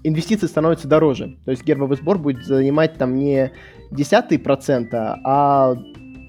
инвестиции 0.05 0.47
становятся 0.47 0.87
дороже. 0.87 1.37
То 1.45 1.51
есть 1.51 1.65
гербовый 1.65 1.97
сбор 1.97 2.19
будет 2.19 2.45
занимать 2.45 2.95
там 2.95 3.17
не 3.17 3.51
десятые 3.91 4.39
процента, 4.39 5.19
а 5.25 5.75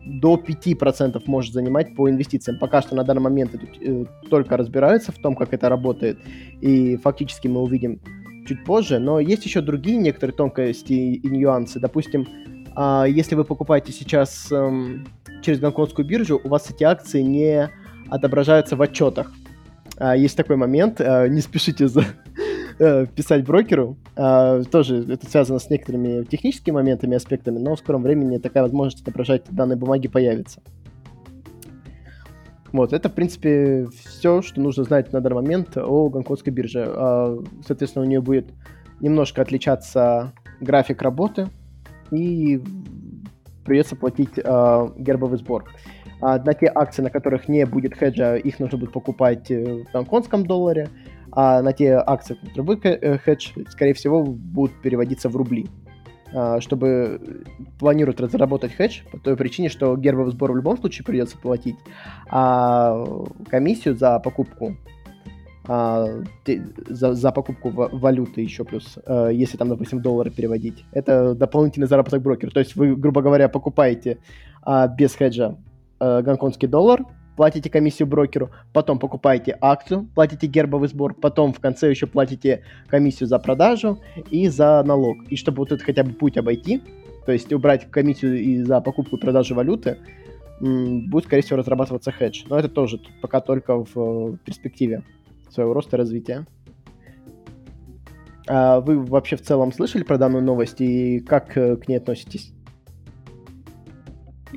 до 0.06 0.36
5% 0.36 1.22
может 1.26 1.54
занимать 1.54 1.96
по 1.96 2.10
инвестициям. 2.10 2.60
Пока 2.60 2.82
что 2.82 2.96
на 2.96 3.04
данный 3.04 3.22
момент 3.22 3.56
это, 3.56 3.66
э, 3.82 4.06
только 4.30 4.58
разбираются 4.58 5.12
в 5.12 5.18
том, 5.18 5.36
как 5.36 5.54
это 5.54 5.70
работает, 5.70 6.20
и 6.62 6.98
фактически 6.98 7.48
мы 7.48 7.62
увидим 7.62 8.00
чуть 8.48 8.64
позже, 8.64 9.00
но 9.00 9.20
есть 9.20 9.46
еще 9.46 9.62
другие 9.62 9.98
некоторые 9.98 10.36
тонкости 10.36 10.94
и 10.94 11.28
нюансы. 11.28 11.80
Допустим, 11.80 12.28
э, 12.76 13.06
если 13.10 13.36
вы 13.36 13.44
покупаете 13.44 13.92
сейчас 13.92 14.52
э, 14.52 15.00
через 15.42 15.60
гонконгскую 15.60 16.08
биржу, 16.08 16.40
у 16.44 16.50
вас 16.50 16.70
эти 16.70 16.84
акции 16.84 17.22
не 17.22 17.70
отображаются 18.10 18.76
в 18.76 18.82
отчетах. 18.82 19.32
А, 19.98 20.16
есть 20.16 20.36
такой 20.36 20.56
момент, 20.58 21.00
а, 21.00 21.28
не 21.28 21.42
спешите 21.42 21.88
за, 21.88 22.04
э, 22.80 23.06
писать 23.08 23.46
брокеру. 23.46 23.98
А, 24.16 24.62
тоже 24.64 25.06
это 25.10 25.30
связано 25.30 25.60
с 25.60 25.70
некоторыми 25.70 26.24
техническими 26.24 26.74
моментами, 26.74 27.16
аспектами, 27.16 27.60
но 27.60 27.76
в 27.76 27.80
скором 27.80 28.04
времени 28.04 28.38
такая 28.38 28.64
возможность 28.64 29.02
отображать 29.02 29.44
данные 29.50 29.78
бумаги 29.78 30.08
появится. 30.08 30.62
Вот, 32.72 32.92
это, 32.92 33.08
в 33.08 33.14
принципе, 33.14 33.88
все, 34.06 34.42
что 34.42 34.60
нужно 34.60 34.84
знать 34.84 35.14
на 35.14 35.22
данный 35.22 35.36
момент 35.36 35.78
о 35.78 36.10
гонконгской 36.10 36.52
бирже. 36.52 36.84
Соответственно, 37.66 38.04
у 38.04 38.08
нее 38.08 38.20
будет 38.20 38.48
немножко 39.00 39.42
отличаться 39.42 40.34
график 40.60 41.02
работы, 41.02 41.50
и 42.12 42.62
придется 43.64 43.96
платить 43.96 44.36
гербовый 44.36 45.38
сбор. 45.40 45.66
А 46.22 46.40
на 46.40 46.54
те 46.54 46.72
акции, 46.74 47.02
на 47.02 47.10
которых 47.10 47.48
не 47.48 47.66
будет 47.66 47.96
хеджа, 47.96 48.36
их 48.36 48.60
нужно 48.60 48.78
будет 48.78 48.94
покупать 48.94 49.52
э, 49.52 49.84
в 49.84 49.92
гонконгском 49.92 50.46
долларе, 50.46 50.90
а 51.32 51.62
на 51.62 51.74
те 51.74 51.94
акции, 51.96 52.36
которые 52.36 52.64
будет 52.64 52.86
э, 52.86 53.18
хедж, 53.18 53.50
скорее 53.70 53.94
всего, 53.94 54.24
будут 54.24 54.82
переводиться 54.82 55.30
в 55.30 55.36
рубли. 55.36 55.68
а, 56.34 56.60
чтобы 56.60 57.44
планируют 57.80 58.20
разработать 58.20 58.74
хедж 58.74 59.02
по 59.12 59.20
той 59.20 59.38
причине, 59.38 59.70
что 59.70 59.96
гербовый 59.96 60.32
сбор 60.32 60.52
в 60.52 60.56
любом 60.56 60.78
случае 60.78 61.06
придется 61.06 61.38
платить, 61.38 61.78
а 62.30 63.06
комиссию 63.50 63.96
за 63.96 64.20
покупку 64.20 64.76
а, 65.68 66.24
за, 66.88 67.14
за 67.14 67.32
покупку 67.32 67.70
валюты 67.70 68.42
еще 68.42 68.64
плюс, 68.64 68.98
а, 69.06 69.30
если 69.30 69.58
там, 69.58 69.70
допустим, 69.70 70.02
доллары 70.02 70.32
переводить. 70.32 70.86
Это 70.92 71.36
дополнительный 71.36 71.88
заработок 71.88 72.22
брокера. 72.22 72.52
То 72.52 72.60
есть 72.60 72.76
вы, 72.76 72.96
грубо 72.96 73.22
говоря, 73.22 73.50
покупаете 73.50 74.20
а, 74.62 74.88
без 74.88 75.16
хеджа 75.16 75.56
а, 76.00 76.22
гонконгский 76.22 76.68
доллар, 76.68 77.06
платите 77.36 77.70
комиссию 77.70 78.08
брокеру, 78.08 78.52
потом 78.74 79.00
покупаете 79.00 79.58
акцию, 79.60 80.08
платите 80.16 80.48
гербовый 80.48 80.90
сбор, 80.90 81.14
потом 81.14 81.54
в 81.54 81.60
конце 81.60 81.90
еще 81.90 82.08
платите 82.08 82.64
комиссию 82.88 83.28
за 83.28 83.40
продажу 83.40 84.00
и 84.32 84.48
за 84.48 84.84
налог. 84.84 85.18
И 85.30 85.36
чтобы 85.36 85.60
вот 85.60 85.72
этот 85.72 85.86
хотя 85.86 86.04
бы 86.04 86.14
путь 86.14 86.38
обойти, 86.38 86.82
то 87.26 87.32
есть 87.32 87.52
убрать 87.52 87.90
комиссию 87.90 88.40
и 88.40 88.62
за 88.62 88.82
покупку 88.82 89.18
и 89.18 89.20
продажу 89.20 89.56
валюты, 89.56 89.98
будет, 90.60 91.26
скорее 91.26 91.42
всего, 91.42 91.58
разрабатываться 91.58 92.12
хедж. 92.12 92.44
Но 92.48 92.58
это 92.58 92.70
тоже 92.70 93.00
пока 93.22 93.42
только 93.42 93.84
в 93.84 94.38
перспективе 94.38 95.04
своего 95.52 95.74
роста 95.74 95.98
и 95.98 96.00
развития. 96.00 96.46
А 98.48 98.80
вы 98.80 99.00
вообще 99.00 99.36
в 99.36 99.42
целом 99.42 99.72
слышали 99.74 100.04
про 100.04 100.18
данную 100.18 100.44
новость 100.44 100.80
и 100.80 101.20
как 101.20 101.58
э, 101.58 101.78
к 101.78 101.88
ней 101.88 101.98
относитесь? 101.98 102.54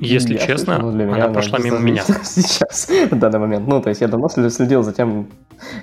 Если 0.01 0.35
я 0.35 0.39
честно, 0.39 0.75
слышал, 0.75 0.91
для 0.91 1.05
меня 1.05 1.25
она 1.25 1.33
прошла 1.33 1.59
мимо 1.59 1.79
меня. 1.79 2.03
Сейчас, 2.23 2.89
в 2.89 3.17
данный 3.17 3.39
момент. 3.39 3.67
Ну, 3.67 3.81
то 3.81 3.89
есть 3.89 4.01
я 4.01 4.07
давно 4.07 4.29
следил 4.29 4.83
за 4.83 4.93
тем, 4.93 5.29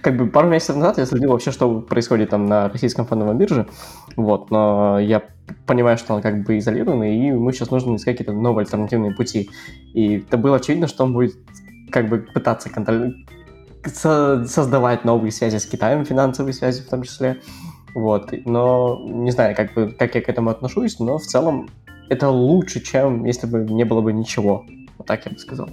как 0.01 0.17
бы 0.17 0.29
пару 0.29 0.49
месяцев 0.49 0.77
назад 0.77 0.99
я 0.99 1.07
следил 1.07 1.33
вообще, 1.33 1.51
что 1.51 1.81
происходит 1.81 2.31
там 2.31 2.47
на 2.47 2.69
российском 2.69 3.05
фондовом 3.05 3.37
бирже, 3.37 3.67
вот, 4.17 4.51
но 4.51 4.99
я 4.99 5.23
понимаю, 5.67 5.99
что 5.99 6.15
он 6.15 6.23
как 6.23 6.45
бы 6.45 6.59
изолированный, 6.59 7.17
и 7.17 7.27
ему 7.27 7.51
сейчас 7.53 7.71
нужно 7.71 7.97
искать 7.97 8.17
какие-то 8.17 8.33
новые 8.33 8.65
альтернативные 8.65 9.15
пути. 9.15 9.51
И 9.93 10.19
это 10.19 10.39
было 10.39 10.57
очевидно, 10.57 10.87
что 10.87 11.05
он 11.05 11.13
будет 11.13 11.35
как 11.91 12.09
бы 12.09 12.19
пытаться 12.19 12.71
контролировать 12.71 13.17
создавать 13.89 15.05
новые 15.05 15.33
связи 15.33 15.57
с 15.59 15.67
Китаем, 15.67 16.05
финансовые 16.05 16.53
связи 16.53 16.83
в 16.83 16.89
том 16.89 17.03
числе. 17.03 17.41
Вот. 17.95 18.33
Но 18.45 19.01
не 19.05 19.31
знаю, 19.31 19.57
как, 19.57 19.75
бы, 19.75 19.91
как 19.91 20.15
я 20.15 20.21
к 20.21 20.29
этому 20.29 20.51
отношусь, 20.51 20.99
но 20.99 21.19
в 21.19 21.23
целом 21.23 21.69
это 22.09 22.29
лучше, 22.29 22.81
чем 22.81 23.25
если 23.25 23.47
бы 23.47 23.61
не 23.61 23.85
было 23.85 24.01
бы 24.01 24.13
ничего. 24.13 24.65
Вот 24.99 25.07
так 25.07 25.25
я 25.27 25.33
бы 25.33 25.39
сказал. 25.39 25.69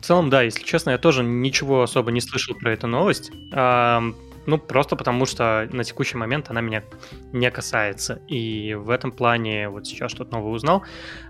целом, 0.02 0.30
да, 0.30 0.42
если 0.42 0.62
честно, 0.64 0.90
я 0.90 0.98
тоже 0.98 1.22
ничего 1.22 1.82
особо 1.82 2.10
не 2.10 2.20
слышал 2.20 2.54
про 2.54 2.72
эту 2.72 2.86
новость. 2.86 3.30
Ну, 4.50 4.58
просто 4.58 4.96
потому 4.96 5.26
что 5.26 5.68
на 5.70 5.84
текущий 5.84 6.16
момент 6.16 6.50
она 6.50 6.60
меня 6.60 6.82
не 7.32 7.48
касается. 7.52 8.20
И 8.26 8.74
в 8.74 8.90
этом 8.90 9.12
плане 9.12 9.68
вот 9.68 9.86
сейчас 9.86 10.10
что-то 10.10 10.32
новое 10.32 10.50
узнал. 10.50 10.82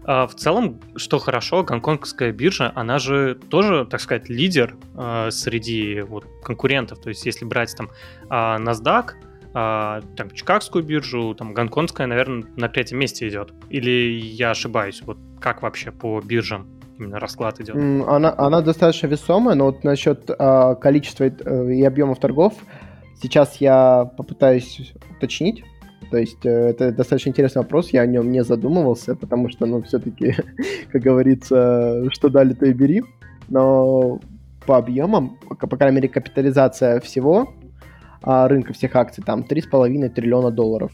А, 0.04 0.26
в 0.26 0.34
целом, 0.34 0.80
что 0.96 1.18
хорошо, 1.18 1.62
гонконгская 1.62 2.32
биржа, 2.32 2.72
она 2.74 2.98
же 2.98 3.34
тоже, 3.50 3.84
так 3.84 4.00
сказать, 4.00 4.30
лидер 4.30 4.74
а, 4.96 5.30
среди 5.30 6.00
вот, 6.00 6.24
конкурентов. 6.42 6.98
То 7.02 7.10
есть 7.10 7.26
если 7.26 7.44
брать 7.44 7.76
там 7.76 7.90
а, 8.30 8.58
NASDAQ, 8.58 9.10
там, 9.52 10.30
Чикагскую 10.32 10.84
биржу, 10.84 11.34
там, 11.34 11.52
гонконгская, 11.52 12.06
наверное, 12.06 12.44
на 12.56 12.68
третьем 12.68 12.98
месте 13.00 13.28
идет. 13.28 13.52
Или 13.68 14.18
я 14.20 14.52
ошибаюсь? 14.52 15.02
Вот 15.04 15.18
как 15.40 15.62
вообще 15.62 15.90
по 15.90 16.20
биржам 16.20 16.68
именно 16.98 17.18
расклад 17.18 17.60
идет? 17.60 17.74
Она, 17.74 18.32
она 18.38 18.60
достаточно 18.62 19.08
весомая, 19.08 19.56
но 19.56 19.66
вот 19.66 19.84
насчет 19.84 20.30
а, 20.38 20.76
количества 20.76 21.24
э, 21.24 21.72
и 21.72 21.84
объемов 21.84 22.20
торгов, 22.20 22.54
Сейчас 23.20 23.56
я 23.56 24.10
попытаюсь 24.16 24.94
уточнить. 25.16 25.62
То 26.10 26.16
есть 26.16 26.44
э, 26.44 26.50
это 26.50 26.90
достаточно 26.90 27.28
интересный 27.30 27.62
вопрос, 27.62 27.90
я 27.90 28.00
о 28.00 28.06
нем 28.06 28.32
не 28.32 28.42
задумывался, 28.42 29.14
потому 29.14 29.48
что, 29.48 29.66
ну, 29.66 29.82
все-таки, 29.82 30.34
как 30.92 31.02
говорится, 31.02 32.10
что 32.10 32.28
дали, 32.28 32.54
то 32.54 32.66
и 32.66 32.72
бери. 32.72 33.04
Но 33.48 34.20
по 34.66 34.76
объемам, 34.78 35.38
по 35.48 35.76
крайней 35.76 35.96
мере, 35.96 36.08
капитализация 36.08 37.00
всего 37.00 37.52
а, 38.22 38.48
рынка 38.48 38.72
всех 38.72 38.96
акций 38.96 39.22
там 39.24 39.40
3,5 39.42 40.08
триллиона 40.10 40.50
долларов. 40.50 40.92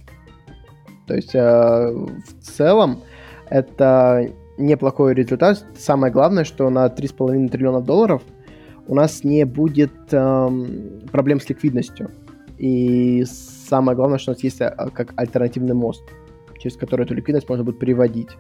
То 1.07 1.15
есть 1.15 1.35
э, 1.35 1.39
в 1.39 2.43
целом 2.43 3.03
это 3.49 4.29
неплохой 4.59 5.15
результат. 5.15 5.65
Самое 5.79 6.13
главное, 6.13 6.45
что 6.45 6.69
на 6.71 6.87
3,5 6.87 7.49
триллиона 7.49 7.81
долларов– 7.81 8.23
у 8.87 8.95
нас 8.95 9.25
не 9.25 9.45
будет 9.45 9.93
эм, 10.13 11.01
проблем 11.11 11.41
с 11.41 11.49
ликвидностью. 11.49 12.11
И 12.59 13.25
самое 13.25 13.97
главное, 13.97 14.19
что 14.19 14.33
у 14.33 14.35
нас 14.35 14.43
есть 14.43 14.61
а, 14.61 14.91
как 14.91 15.13
альтернативный 15.17 15.75
мост, 15.75 16.05
через 16.59 16.77
который 16.77 17.05
эту 17.05 17.15
ликвидность 17.15 17.49
можно 17.49 17.65
будет 17.65 17.79
приводить. 17.79 18.31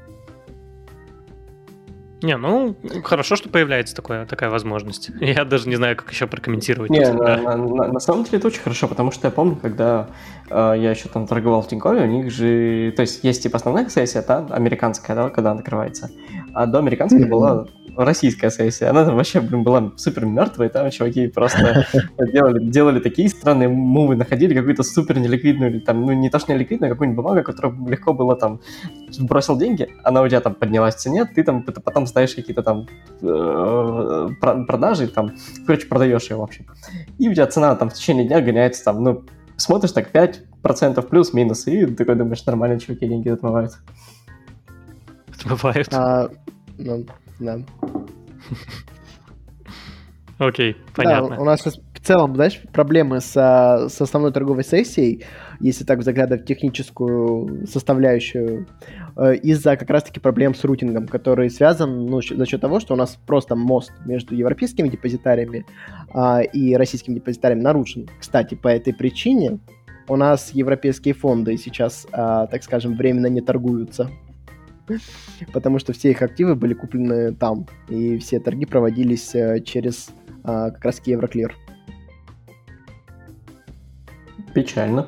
Не, 2.22 2.38
ну, 2.38 2.74
хорошо, 3.04 3.36
что 3.36 3.50
появляется 3.50 3.94
такое, 3.94 4.24
такая 4.24 4.48
возможность. 4.48 5.10
Я 5.20 5.44
даже 5.44 5.68
не 5.68 5.76
знаю, 5.76 5.96
как 5.96 6.10
еще 6.10 6.26
прокомментировать. 6.26 6.90
Не, 6.90 7.12
на, 7.12 7.36
на, 7.36 7.56
на, 7.56 7.92
на 7.92 8.00
самом 8.00 8.24
деле 8.24 8.38
это 8.38 8.46
очень 8.46 8.62
хорошо, 8.62 8.88
потому 8.88 9.12
что 9.12 9.28
я 9.28 9.30
помню, 9.30 9.56
когда 9.56 10.08
э, 10.48 10.74
я 10.78 10.90
еще 10.90 11.08
там 11.08 11.26
торговал 11.26 11.60
в 11.62 11.68
Тинькове, 11.68 12.02
у 12.02 12.06
них 12.06 12.30
же... 12.30 12.92
То 12.96 13.02
есть 13.02 13.22
есть 13.22 13.42
типа 13.42 13.56
основная 13.56 13.88
сессия, 13.90 14.24
да, 14.26 14.46
американская, 14.50 15.14
да, 15.14 15.28
когда 15.28 15.50
она 15.50 15.60
открывается. 15.60 16.10
А 16.56 16.64
до 16.64 16.78
американской 16.78 17.26
была 17.26 17.66
российская 17.98 18.50
сессия. 18.50 18.86
Она 18.86 19.04
там 19.04 19.16
вообще, 19.16 19.42
блин, 19.42 19.62
была 19.62 19.92
супер 19.96 20.24
мертвая, 20.24 20.70
там 20.70 20.90
чуваки 20.90 21.26
просто 21.26 21.86
делали, 22.32 22.64
делали 22.64 22.98
такие 22.98 23.28
странные 23.28 23.68
мувы, 23.68 24.16
находили 24.16 24.54
какую-то 24.54 24.82
супер 24.82 25.18
неликвидную, 25.18 25.82
там, 25.82 26.00
ну 26.00 26.12
не 26.12 26.30
то 26.30 26.38
что 26.38 26.54
неликвидную, 26.54 26.90
а 26.90 26.94
какую-нибудь 26.94 27.22
бумагу, 27.22 27.42
которую 27.42 27.86
легко 27.86 28.14
было 28.14 28.36
там, 28.36 28.62
бросил 29.18 29.58
деньги, 29.58 29.90
она 30.02 30.22
у 30.22 30.28
тебя 30.28 30.40
там 30.40 30.54
поднялась 30.54 30.94
в 30.94 30.98
цене, 30.98 31.26
ты 31.26 31.44
там 31.44 31.62
потом 31.62 32.06
ставишь 32.06 32.34
какие-то 32.34 32.62
там 32.62 32.86
э, 33.20 34.28
продажи, 34.40 35.08
там, 35.08 35.32
короче, 35.66 35.88
продаешь 35.88 36.30
ее, 36.30 36.38
в 36.38 36.42
общем. 36.42 36.64
И 37.18 37.28
у 37.28 37.34
тебя 37.34 37.46
цена 37.48 37.74
там 37.76 37.90
в 37.90 37.92
течение 37.92 38.26
дня 38.26 38.40
гоняется 38.40 38.82
там, 38.82 39.04
ну, 39.04 39.24
смотришь 39.58 39.92
так 39.92 40.10
5% 40.10 41.02
плюс-минус, 41.02 41.66
и 41.66 41.84
ты 41.84 41.94
такой 41.94 42.14
думаешь, 42.14 42.46
нормально, 42.46 42.80
чуваки 42.80 43.06
деньги 43.06 43.28
отмывают. 43.28 43.74
Отмывают? 45.44 45.88
А, 45.92 46.30
ну, 46.78 47.06
да. 47.38 47.58
Окей, 50.38 50.76
понятно. 50.94 51.36
Да, 51.36 51.42
у 51.42 51.44
нас 51.44 51.60
сейчас 51.60 51.78
в 51.94 52.06
целом, 52.06 52.34
знаешь, 52.34 52.60
проблемы 52.72 53.20
с, 53.20 53.32
с 53.32 54.00
основной 54.00 54.32
торговой 54.32 54.64
сессией, 54.64 55.24
если 55.60 55.84
так 55.84 55.98
взглядывать 55.98 56.42
в 56.42 56.46
техническую 56.46 57.66
составляющую, 57.66 58.66
э, 59.16 59.36
из-за 59.36 59.76
как 59.76 59.88
раз-таки 59.88 60.20
проблем 60.20 60.54
с 60.54 60.62
рутингом, 60.62 61.08
который 61.08 61.48
связан 61.48 62.06
ну, 62.06 62.20
за 62.20 62.46
счет 62.46 62.60
того, 62.60 62.80
что 62.80 62.94
у 62.94 62.96
нас 62.96 63.18
просто 63.26 63.56
мост 63.56 63.92
между 64.04 64.34
европейскими 64.34 64.88
депозитариями 64.88 65.64
а, 66.12 66.42
и 66.42 66.74
российскими 66.74 67.14
депозитариями 67.14 67.62
нарушен. 67.62 68.08
Кстати, 68.20 68.54
по 68.54 68.68
этой 68.68 68.92
причине 68.92 69.58
у 70.06 70.16
нас 70.16 70.50
европейские 70.52 71.14
фонды 71.14 71.56
сейчас, 71.56 72.06
а, 72.12 72.46
так 72.46 72.62
скажем, 72.62 72.94
временно 72.94 73.26
не 73.26 73.40
торгуются 73.40 74.10
потому 75.52 75.78
что 75.78 75.92
все 75.92 76.10
их 76.10 76.22
активы 76.22 76.54
были 76.54 76.74
куплены 76.74 77.34
там, 77.34 77.66
и 77.88 78.18
все 78.18 78.40
торги 78.40 78.66
проводились 78.66 79.34
э, 79.34 79.60
через 79.60 80.10
а, 80.44 80.70
как 80.70 80.84
раз 80.84 81.00
Евроклир. 81.04 81.54
Печально. 84.54 85.06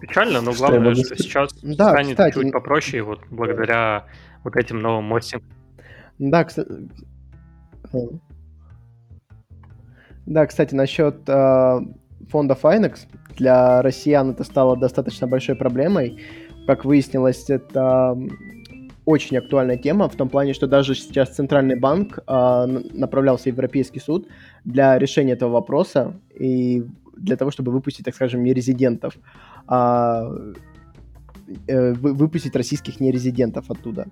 Печально, 0.00 0.40
но 0.40 0.52
главное, 0.52 0.94
что, 0.94 1.04
что 1.04 1.16
сейчас 1.16 1.52
да, 1.62 1.90
станет 1.90 2.16
кстати, 2.16 2.34
чуть 2.34 2.52
попроще, 2.52 3.02
вот 3.02 3.20
благодаря 3.30 4.06
вот 4.44 4.56
этим 4.56 4.80
новым 4.80 5.04
мостям. 5.04 5.42
Да, 6.18 6.44
кстати, 6.44 6.68
да, 10.26 10.46
кстати, 10.46 10.74
насчет 10.74 11.28
э, 11.28 11.80
фонда 12.30 12.56
Finex, 12.60 13.06
для 13.36 13.82
россиян 13.82 14.30
это 14.30 14.44
стало 14.44 14.76
достаточно 14.76 15.26
большой 15.26 15.56
проблемой, 15.56 16.20
как 16.68 16.84
выяснилось, 16.84 17.48
это 17.48 18.14
очень 19.06 19.38
актуальная 19.38 19.78
тема 19.78 20.06
в 20.06 20.16
том 20.16 20.28
плане, 20.28 20.52
что 20.52 20.66
даже 20.66 20.94
сейчас 20.94 21.30
Центральный 21.30 21.80
банк 21.80 22.18
э, 22.18 22.66
направлялся 22.92 23.44
в 23.44 23.46
Европейский 23.46 24.00
суд 24.00 24.28
для 24.66 24.98
решения 24.98 25.32
этого 25.32 25.50
вопроса 25.50 26.20
и 26.38 26.84
для 27.16 27.36
того, 27.38 27.50
чтобы 27.50 27.72
выпустить, 27.72 28.04
так 28.04 28.14
скажем, 28.14 28.44
нерезидентов, 28.44 29.14
а, 29.66 30.30
э, 31.66 31.92
выпустить 31.94 32.54
российских 32.54 33.00
нерезидентов 33.00 33.70
оттуда. 33.70 34.08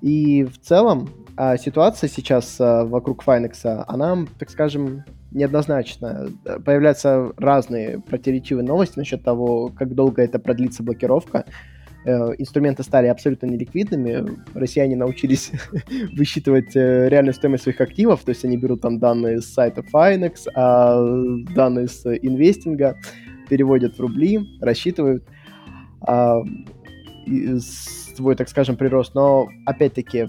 И 0.00 0.44
в 0.44 0.58
целом 0.58 1.10
а, 1.36 1.58
ситуация 1.58 2.08
сейчас 2.08 2.58
а, 2.58 2.86
вокруг 2.86 3.22
Finex, 3.22 3.84
она, 3.86 4.24
так 4.38 4.48
скажем, 4.48 5.04
неоднозначно. 5.32 6.30
Появляются 6.64 7.34
разные 7.36 8.00
противоречивые 8.00 8.64
новости 8.64 8.98
насчет 8.98 9.22
того, 9.22 9.68
как 9.68 9.94
долго 9.94 10.22
это 10.22 10.38
продлится 10.38 10.82
блокировка. 10.82 11.44
Э, 12.04 12.32
инструменты 12.38 12.82
стали 12.82 13.08
абсолютно 13.08 13.46
неликвидными, 13.46 14.38
россияне 14.54 14.96
научились 14.96 15.52
высчитывать 16.16 16.74
э, 16.74 17.08
реальную 17.08 17.34
стоимость 17.34 17.64
своих 17.64 17.80
активов, 17.80 18.22
то 18.24 18.30
есть 18.30 18.44
они 18.44 18.56
берут 18.56 18.80
там 18.80 18.98
данные 18.98 19.40
с 19.40 19.52
сайта 19.52 19.82
Finex, 19.92 20.46
а 20.54 20.98
данные 21.54 21.88
с 21.88 22.06
инвестинга, 22.06 22.96
переводят 23.48 23.96
в 23.96 24.00
рубли, 24.00 24.40
рассчитывают. 24.60 25.24
а, 26.00 26.40
свой, 28.16 28.36
так 28.36 28.48
скажем, 28.48 28.76
прирост. 28.76 29.14
Но, 29.14 29.48
опять-таки, 29.66 30.28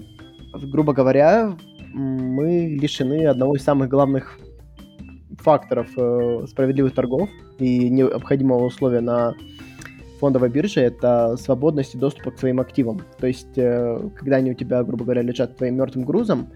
грубо 0.54 0.92
говоря, 0.92 1.56
мы 1.92 2.76
лишены 2.80 3.26
одного 3.26 3.56
из 3.56 3.62
самых 3.62 3.88
главных 3.88 4.38
факторов 5.38 5.88
э, 5.96 6.46
справедливых 6.48 6.94
торгов 6.94 7.28
и 7.58 7.90
необходимого 7.90 8.64
условия 8.64 9.00
на 9.00 9.34
фондовой 10.22 10.50
бирже 10.50 10.80
это 10.80 11.36
свободность 11.36 11.96
и 11.96 11.98
доступ 11.98 12.32
к 12.32 12.38
своим 12.38 12.60
активам. 12.60 13.00
То 13.18 13.26
есть, 13.26 13.58
э, 13.58 14.08
когда 14.14 14.36
они 14.36 14.52
у 14.52 14.54
тебя, 14.54 14.84
грубо 14.84 15.04
говоря, 15.04 15.22
лежат 15.22 15.56
твоим 15.56 15.74
мертвым 15.74 16.04
грузом, 16.04 16.46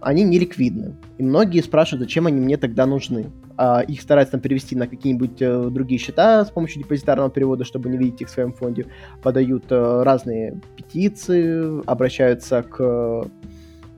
они 0.00 0.24
не 0.24 0.40
ликвидны. 0.40 0.96
И 1.18 1.22
многие 1.22 1.60
спрашивают, 1.60 2.00
зачем 2.00 2.26
они 2.26 2.40
мне 2.40 2.56
тогда 2.56 2.84
нужны. 2.84 3.26
А 3.56 3.80
их 3.80 4.02
стараются 4.02 4.32
там 4.32 4.40
перевести 4.40 4.74
на 4.74 4.88
какие-нибудь 4.88 5.40
э, 5.40 5.70
другие 5.70 6.00
счета 6.00 6.44
с 6.44 6.50
помощью 6.50 6.82
депозитарного 6.82 7.30
перевода, 7.30 7.64
чтобы 7.64 7.88
не 7.90 7.96
видеть 7.96 8.22
их 8.22 8.28
в 8.28 8.32
своем 8.32 8.52
фонде. 8.52 8.86
Подают 9.22 9.66
э, 9.70 10.02
разные 10.02 10.60
петиции, 10.76 11.88
обращаются 11.88 12.64
к 12.64 13.30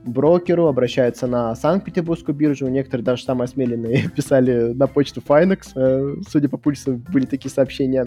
брокеру, 0.05 0.67
обращаются 0.67 1.25
на 1.25 1.55
Санкт-Петербургскую 1.55 2.35
биржу. 2.35 2.67
Некоторые 2.67 3.03
даже 3.03 3.23
самые 3.23 3.45
осмеленные 3.45 4.07
писали 4.15 4.73
на 4.73 4.85
почту 4.85 5.23
Finex. 5.27 6.21
Судя 6.29 6.47
по 6.47 6.57
пульсу, 6.57 7.01
были 7.11 7.25
такие 7.25 7.51
сообщения. 7.51 8.05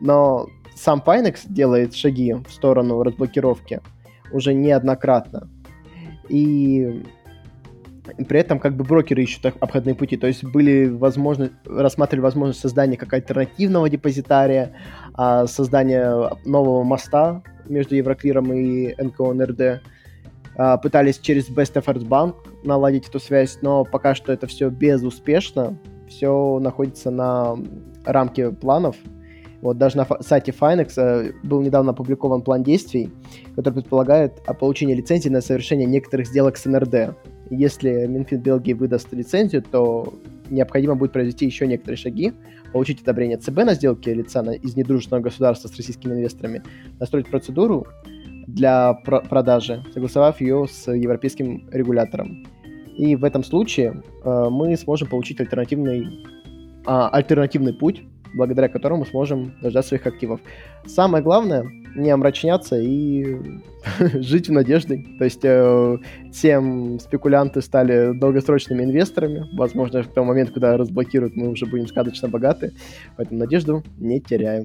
Но 0.00 0.48
сам 0.74 1.02
Finex 1.04 1.40
делает 1.48 1.94
шаги 1.94 2.32
в 2.34 2.50
сторону 2.50 3.02
разблокировки 3.02 3.80
уже 4.32 4.54
неоднократно. 4.54 5.48
И 6.28 7.02
при 8.28 8.40
этом 8.40 8.58
как 8.58 8.76
бы 8.76 8.84
брокеры 8.84 9.22
ищут 9.22 9.46
обходные 9.46 9.94
пути. 9.94 10.16
То 10.16 10.26
есть 10.26 10.44
были 10.44 10.88
возможно, 10.88 11.50
рассматривали 11.64 12.22
возможность 12.22 12.60
создания 12.60 12.96
как 12.96 13.12
альтернативного 13.12 13.88
депозитария, 13.88 14.74
а, 15.14 15.46
создания 15.46 16.30
нового 16.44 16.82
моста 16.84 17.42
между 17.66 17.96
Евроклиром 17.96 18.52
и 18.52 18.94
НКО 19.02 19.34
НРД. 19.34 19.82
А, 20.56 20.76
пытались 20.78 21.18
через 21.18 21.48
Best 21.50 21.74
Efforts 21.74 22.06
Bank 22.06 22.34
наладить 22.64 23.08
эту 23.08 23.20
связь, 23.20 23.58
но 23.62 23.84
пока 23.84 24.14
что 24.14 24.32
это 24.32 24.46
все 24.46 24.70
безуспешно. 24.70 25.78
Все 26.08 26.58
находится 26.60 27.10
на 27.10 27.56
рамке 28.04 28.50
планов. 28.50 28.96
Вот 29.60 29.76
даже 29.76 29.96
на 29.96 30.06
сайте 30.20 30.52
Finex 30.52 30.92
э, 30.96 31.32
был 31.42 31.60
недавно 31.62 31.90
опубликован 31.90 32.42
план 32.42 32.62
действий, 32.62 33.10
который 33.56 33.74
предполагает 33.74 34.40
получение 34.60 34.96
лицензии 34.96 35.28
на 35.28 35.40
совершение 35.40 35.86
некоторых 35.86 36.26
сделок 36.26 36.56
с 36.56 36.64
НРД. 36.64 37.16
Если 37.50 38.06
Минфин 38.06 38.40
Бельгии 38.40 38.72
выдаст 38.72 39.12
лицензию, 39.12 39.62
то 39.62 40.14
необходимо 40.50 40.94
будет 40.94 41.12
произвести 41.12 41.46
еще 41.46 41.66
некоторые 41.66 41.96
шаги, 41.96 42.32
получить 42.72 43.02
одобрение 43.02 43.38
ЦБ 43.38 43.56
на 43.64 43.74
сделке 43.74 44.14
лица 44.14 44.40
из 44.52 44.76
недружественного 44.76 45.24
государства 45.24 45.68
с 45.68 45.76
российскими 45.76 46.12
инвесторами, 46.12 46.62
настроить 47.00 47.28
процедуру 47.28 47.86
для 48.46 48.94
про- 48.94 49.20
продажи, 49.20 49.84
согласовав 49.92 50.40
ее 50.40 50.66
с 50.70 50.90
европейским 50.90 51.68
регулятором. 51.70 52.46
И 52.96 53.14
в 53.16 53.24
этом 53.24 53.44
случае 53.44 54.02
э, 54.24 54.48
мы 54.50 54.76
сможем 54.76 55.08
получить 55.08 55.40
альтернативный, 55.40 56.04
э, 56.04 56.86
альтернативный 56.86 57.72
путь 57.72 58.02
благодаря 58.34 58.68
которому 58.68 59.04
сможем 59.06 59.54
дождаться 59.62 59.88
своих 59.88 60.06
активов. 60.06 60.40
Самое 60.86 61.22
главное 61.22 61.64
не 61.94 62.10
омрачняться 62.10 62.78
и 62.78 63.36
жить 64.14 64.48
в 64.48 64.52
надежде. 64.52 65.04
То 65.18 65.24
есть 65.24 65.40
э, 65.42 65.98
тем 66.32 66.98
спекулянты 67.00 67.60
стали 67.62 68.12
долгосрочными 68.18 68.84
инвесторами. 68.84 69.46
Возможно, 69.56 70.02
в 70.02 70.08
том 70.08 70.26
момент, 70.26 70.50
когда 70.50 70.76
разблокируют, 70.76 71.36
мы 71.36 71.48
уже 71.48 71.66
будем 71.66 71.86
сказочно 71.86 72.28
богаты. 72.28 72.72
Поэтому 73.16 73.40
надежду 73.40 73.82
не 73.98 74.20
теряем. 74.20 74.64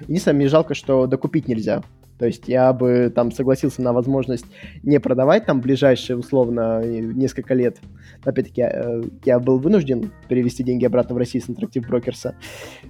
Единственное, 0.00 0.36
мне 0.36 0.48
жалко, 0.48 0.74
что 0.74 1.06
докупить 1.06 1.48
нельзя. 1.48 1.82
То 2.18 2.26
есть 2.26 2.48
я 2.48 2.72
бы 2.72 3.12
там 3.14 3.30
согласился 3.30 3.82
на 3.82 3.92
возможность 3.92 4.46
не 4.82 4.98
продавать 5.00 5.46
там 5.46 5.60
ближайшие, 5.60 6.16
условно, 6.16 6.82
несколько 6.84 7.54
лет. 7.54 7.78
Опять-таки, 8.24 8.62
я, 8.62 8.70
э, 8.70 9.02
я 9.24 9.38
был 9.38 9.58
вынужден 9.58 10.10
перевести 10.28 10.62
деньги 10.62 10.84
обратно 10.84 11.14
в 11.14 11.18
Россию 11.18 11.42
с. 11.42 11.48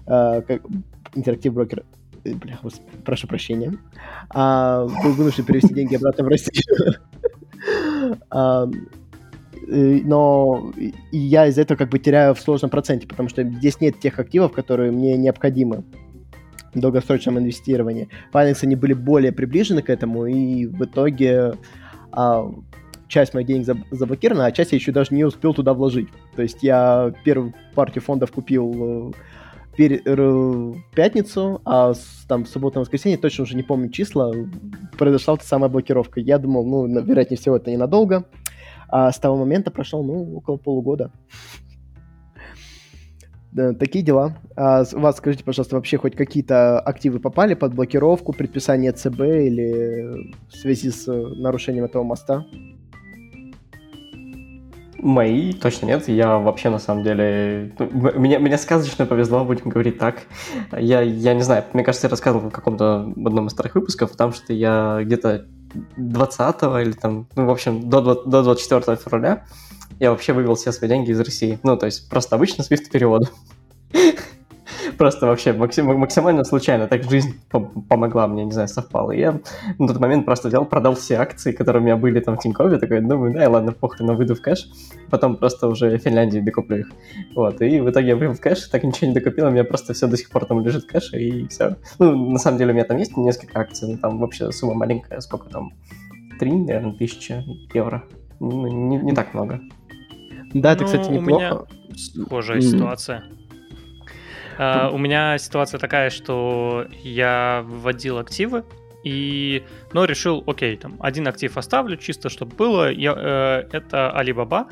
Э, 0.07 0.43
Interactive 1.15 1.53
Broker... 1.53 1.85
Э, 2.25 2.35
бля, 2.35 2.59
прошу 3.05 3.27
прощения. 3.27 3.75
А, 4.31 4.87
был 4.87 5.13
вынужден 5.13 5.45
перевести 5.45 5.75
деньги 5.75 5.97
обратно 5.97 6.25
в 6.25 6.29
Россию. 6.29 6.97
А, 8.31 8.69
но 9.67 10.73
я 11.11 11.47
из-за 11.47 11.63
этого 11.63 11.77
как 11.77 11.89
бы 11.89 11.99
теряю 11.99 12.35
в 12.35 12.41
сложном 12.41 12.71
проценте, 12.71 13.09
потому 13.09 13.29
что 13.29 13.43
здесь 13.43 13.81
нет 13.81 13.99
тех 13.99 14.19
активов, 14.19 14.53
которые 14.53 14.93
мне 14.93 15.17
необходимы 15.17 15.83
долгосрочном 16.81 17.39
инвестировании. 17.39 18.09
Binance 18.33 18.61
они 18.63 18.77
были 18.77 18.93
более 18.93 19.33
приближены 19.33 19.83
к 19.83 19.91
этому, 19.91 20.27
и 20.27 20.67
в 20.67 20.85
итоге 20.85 21.55
а, 22.13 22.51
часть 23.09 23.35
моих 23.35 23.47
денег 23.47 23.67
заблокирована, 23.91 24.47
а 24.47 24.53
часть 24.53 24.73
я 24.73 24.77
еще 24.77 24.93
даже 24.93 25.15
не 25.15 25.25
успел 25.25 25.55
туда 25.55 25.75
вложить. 25.75 26.09
То 26.35 26.43
есть 26.43 26.63
я 26.63 27.13
первую 27.25 27.55
партию 27.75 28.03
фондов 28.03 28.33
купил 28.33 29.13
э, 29.79 30.75
пятницу, 30.95 31.61
а 31.65 31.93
там 32.29 32.45
в 32.45 32.49
субботу 32.49 32.81
воскресенье, 32.81 33.19
точно 33.19 33.45
уже 33.45 33.57
не 33.57 33.63
помню 33.63 33.91
числа, 33.91 34.33
произошла 34.99 35.37
та 35.37 35.45
самая 35.45 35.69
блокировка. 35.69 36.21
Я 36.21 36.39
думал, 36.39 36.67
ну, 36.67 37.03
вероятнее 37.03 37.39
всего, 37.39 37.57
это 37.57 37.71
ненадолго. 37.71 38.25
А 38.89 39.11
с 39.11 39.19
того 39.19 39.37
момента 39.37 39.71
прошло, 39.71 40.03
ну, 40.03 40.37
около 40.37 40.57
полугода. 40.57 41.11
Да, 43.57 43.73
такие 43.73 44.05
дела. 44.05 44.37
А 44.55 44.85
вас, 44.93 45.17
скажите, 45.17 45.43
пожалуйста, 45.43 45.77
вообще 45.77 45.97
хоть 45.97 46.15
какие-то 46.15 46.79
активы 46.79 47.21
попали 47.21 47.55
под 47.55 47.73
блокировку, 47.73 48.35
предписание 48.35 48.93
ЦБ 48.93 49.19
или 49.21 50.35
в 50.51 50.55
связи 50.55 50.91
с 50.91 51.07
нарушением 51.07 51.87
этого 51.87 52.03
моста? 52.03 52.45
Мои 54.99 55.55
точно 55.55 55.87
нет. 55.87 56.07
Я 56.07 56.37
вообще 56.37 56.69
на 56.69 56.79
самом 56.79 57.03
деле... 57.03 57.73
Ну, 57.79 57.89
мне, 58.17 58.39
мне 58.39 58.59
сказочно 58.59 59.07
повезло, 59.07 59.43
будем 59.43 59.71
говорить 59.71 59.97
так. 59.97 60.27
Я, 60.79 61.01
я 61.01 61.33
не 61.33 61.43
знаю, 61.43 61.65
мне 61.73 61.83
кажется, 61.83 62.09
я 62.09 62.11
рассказывал 62.11 62.51
в 62.51 62.53
каком-то 62.53 63.11
одном 63.17 63.47
из 63.47 63.53
старых 63.53 63.75
выпусков, 63.75 64.11
потому 64.11 64.33
что 64.33 64.53
я 64.53 65.01
где-то 65.03 65.47
20 65.97 66.63
или 66.63 66.93
там, 66.93 67.27
ну, 67.37 67.47
в 67.47 67.51
общем, 67.51 67.89
до, 67.89 68.01
до 68.01 68.43
24 68.43 68.97
февраля 68.97 69.45
я 69.99 70.11
вообще 70.11 70.33
вывел 70.33 70.55
все 70.55 70.73
свои 70.73 70.89
деньги 70.89 71.11
из 71.11 71.21
России. 71.21 71.59
Ну, 71.63 71.77
то 71.77 71.87
есть 71.87 72.09
просто 72.09 72.37
обычно 72.37 72.63
Swift 72.63 72.91
перевод. 72.91 73.33
Просто 74.99 75.27
вообще 75.27 75.53
максимально 75.53 76.45
случайно. 76.45 76.87
Так 76.87 77.05
жизнь 77.05 77.35
помогла 77.51 78.27
мне, 78.27 78.45
не 78.45 78.53
знаю, 78.53 78.69
совпала. 78.69 79.11
И 79.13 79.21
я 79.21 79.41
на 79.79 79.89
тот 79.89 80.01
момент 80.01 80.25
просто 80.25 80.49
взял, 80.49 80.65
продал 80.65 80.95
все 80.95 81.17
акции, 81.17 81.53
которые 81.53 81.83
у 81.83 81.85
меня 81.85 81.97
были 81.97 82.21
там 82.21 82.37
в 82.37 82.41
Тинькове. 82.41 82.79
Такой, 82.79 83.01
думаю, 83.01 83.35
да, 83.35 83.49
ладно, 83.49 83.73
похрен, 83.73 84.07
но 84.07 84.15
выйду 84.15 84.35
в 84.35 84.41
кэш. 84.41 84.69
Потом 85.11 85.37
просто 85.37 85.69
уже 85.69 85.99
в 85.99 86.03
Финляндии 86.03 86.41
докуплю 86.41 86.79
их. 86.79 86.91
Вот, 87.35 87.61
и 87.61 87.81
в 87.81 87.91
итоге 87.91 88.09
я 88.09 88.17
вывел 88.17 88.33
в 88.33 88.41
кэш, 88.41 88.69
так 88.69 88.85
ничего 88.85 89.09
не 89.09 89.15
докупил, 89.15 89.47
у 89.47 89.51
меня 89.51 89.65
просто 89.65 89.93
все 89.93 90.07
до 90.07 90.17
сих 90.17 90.31
пор 90.31 90.47
там 90.47 90.61
лежит 90.65 90.85
в 90.85 90.87
кэше, 90.87 91.19
и 91.19 91.47
все. 91.49 91.77
Ну, 91.99 92.31
на 92.31 92.39
самом 92.39 92.59
деле 92.59 92.73
у 92.73 92.75
меня 92.75 92.85
там 92.85 92.97
есть 92.97 93.17
несколько 93.17 93.61
акций, 93.61 93.93
но 93.93 93.99
там 93.99 94.19
вообще 94.19 94.51
сумма 94.53 94.75
маленькая, 94.75 95.21
сколько 95.21 95.49
там? 95.49 95.73
Три, 96.39 96.53
наверное, 96.53 96.95
тысячи 96.95 97.45
евро. 97.73 98.05
Ну, 98.41 98.67
не, 98.67 98.97
не 98.97 99.13
так 99.13 99.35
много. 99.35 99.61
Да, 100.55 100.73
это, 100.73 100.83
ну, 100.83 100.87
кстати, 100.87 101.11
неплохо. 101.11 101.67
У 101.67 101.89
меня 101.89 101.97
схожая 101.97 102.61
ситуация. 102.61 103.25
Uh, 104.59 104.91
у 104.91 104.99
меня 104.99 105.37
ситуация 105.39 105.79
такая, 105.79 106.09
что 106.11 106.87
я 107.03 107.63
вводил 107.67 108.19
активы, 108.19 108.65
и, 109.07 109.63
ну, 109.93 110.05
решил, 110.05 110.43
окей, 110.49 110.77
там, 110.77 110.97
один 110.99 111.29
актив 111.29 111.57
оставлю, 111.57 111.97
чисто 111.97 112.29
чтобы 112.29 112.57
было, 112.57 112.91
я, 112.91 113.15
э, 113.17 113.69
это 113.71 114.13
Alibaba, 114.19 114.67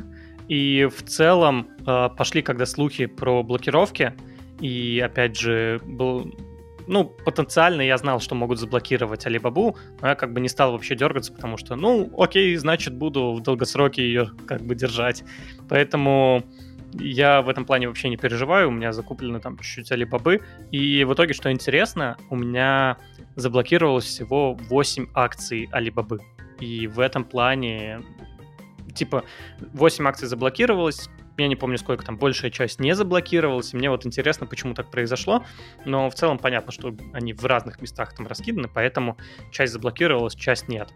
и 0.48 0.88
в 0.92 1.04
целом 1.04 1.68
э, 1.86 2.08
пошли 2.16 2.42
когда 2.42 2.66
слухи 2.66 3.06
про 3.06 3.44
блокировки, 3.44 4.12
и, 4.60 5.00
опять 5.04 5.38
же, 5.38 5.80
был, 5.84 6.34
ну, 6.88 7.04
потенциально 7.04 7.82
я 7.82 7.96
знал, 7.96 8.18
что 8.18 8.34
могут 8.34 8.58
заблокировать 8.58 9.24
Алибабу, 9.24 9.76
но 10.00 10.08
я 10.08 10.14
как 10.16 10.32
бы 10.32 10.40
не 10.40 10.48
стал 10.48 10.72
вообще 10.72 10.96
дергаться, 10.96 11.32
потому 11.32 11.56
что, 11.56 11.76
ну, 11.76 12.12
окей, 12.18 12.56
значит, 12.56 12.94
буду 12.94 13.34
в 13.34 13.40
долгосроке 13.40 14.02
ее 14.02 14.30
как 14.48 14.62
бы 14.62 14.74
держать. 14.74 15.22
Поэтому 15.68 16.42
я 16.98 17.42
в 17.42 17.48
этом 17.48 17.64
плане 17.64 17.88
вообще 17.88 18.08
не 18.08 18.16
переживаю, 18.16 18.68
у 18.68 18.72
меня 18.72 18.92
закуплены 18.92 19.40
там 19.40 19.58
чуть-чуть 19.58 19.90
Алибабы, 19.92 20.42
и 20.70 21.04
в 21.04 21.14
итоге, 21.14 21.34
что 21.34 21.50
интересно, 21.50 22.16
у 22.30 22.36
меня 22.36 22.98
заблокировалось 23.36 24.04
всего 24.04 24.54
8 24.54 25.08
акций 25.14 25.68
Алибабы. 25.72 26.20
И 26.60 26.86
в 26.86 27.00
этом 27.00 27.24
плане, 27.24 28.02
типа, 28.94 29.24
8 29.72 30.08
акций 30.08 30.28
заблокировалось, 30.28 31.08
я 31.36 31.48
не 31.48 31.56
помню, 31.56 31.78
сколько 31.78 32.04
там, 32.04 32.16
большая 32.16 32.50
часть 32.50 32.78
не 32.78 32.94
заблокировалась. 32.94 33.74
И 33.74 33.76
мне 33.76 33.90
вот 33.90 34.06
интересно, 34.06 34.46
почему 34.46 34.74
так 34.74 34.90
произошло. 34.90 35.44
Но 35.84 36.08
в 36.08 36.14
целом 36.14 36.38
понятно, 36.38 36.70
что 36.70 36.94
они 37.12 37.32
в 37.32 37.44
разных 37.44 37.80
местах 37.80 38.14
там 38.14 38.26
раскиданы, 38.26 38.68
поэтому 38.72 39.16
часть 39.50 39.72
заблокировалась, 39.72 40.34
часть 40.36 40.68
нет. 40.68 40.90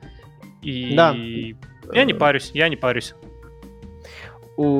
И 0.63 0.95
да. 0.95 1.15
я 1.93 2.05
не 2.05 2.15
парюсь, 2.15 2.51
я 2.55 2.69
не 2.69 2.77
парюсь. 2.77 3.15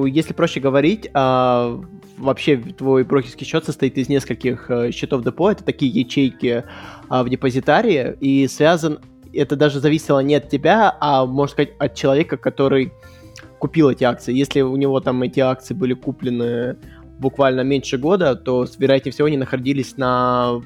Если 0.07 0.33
проще 0.33 0.61
говорить, 0.61 1.09
а, 1.15 1.81
вообще 2.17 2.57
твой 2.57 3.05
брокерский 3.05 3.47
счет 3.47 3.65
состоит 3.65 3.97
из 3.97 4.09
нескольких 4.09 4.71
э, 4.71 4.91
счетов 4.91 5.23
депо, 5.23 5.53
это 5.53 5.63
такие 5.63 5.93
ячейки 5.93 6.65
а, 7.09 7.23
в 7.23 7.29
депозитарии, 7.29 8.17
и 8.21 8.49
связан, 8.49 8.99
это 9.33 9.55
даже 9.55 9.79
зависело 9.79 10.19
не 10.19 10.35
от 10.35 10.49
тебя, 10.49 10.97
а, 11.01 11.27
можно 11.27 11.53
сказать, 11.53 11.75
от 11.79 11.95
человека, 11.95 12.37
который 12.37 12.93
купил 13.61 13.91
эти 13.91 14.03
акции. 14.03 14.35
Если 14.35 14.63
у 14.63 14.77
него 14.77 15.01
там 15.01 15.23
эти 15.23 15.41
акции 15.41 15.75
были 15.75 15.95
куплены 15.95 16.77
буквально 17.19 17.61
меньше 17.61 17.99
года, 17.99 18.35
то, 18.35 18.67
вероятнее 18.79 19.13
всего, 19.13 19.27
они 19.27 19.37
находились 19.37 19.97
на 19.97 20.61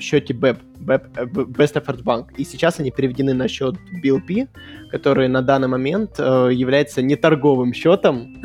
счете 0.00 0.34
BEP, 0.34 0.58
BEP, 0.78 1.02
э, 1.16 1.24
Best 1.24 1.74
Efforts 1.74 2.02
Bank. 2.02 2.26
И 2.36 2.44
сейчас 2.44 2.80
они 2.80 2.90
переведены 2.90 3.34
на 3.34 3.48
счет 3.48 3.76
BLP, 4.02 4.48
который 4.90 5.28
на 5.28 5.42
данный 5.42 5.68
момент 5.68 6.18
э, 6.18 6.50
является 6.52 7.02
неторговым 7.02 7.72
счетом. 7.72 8.42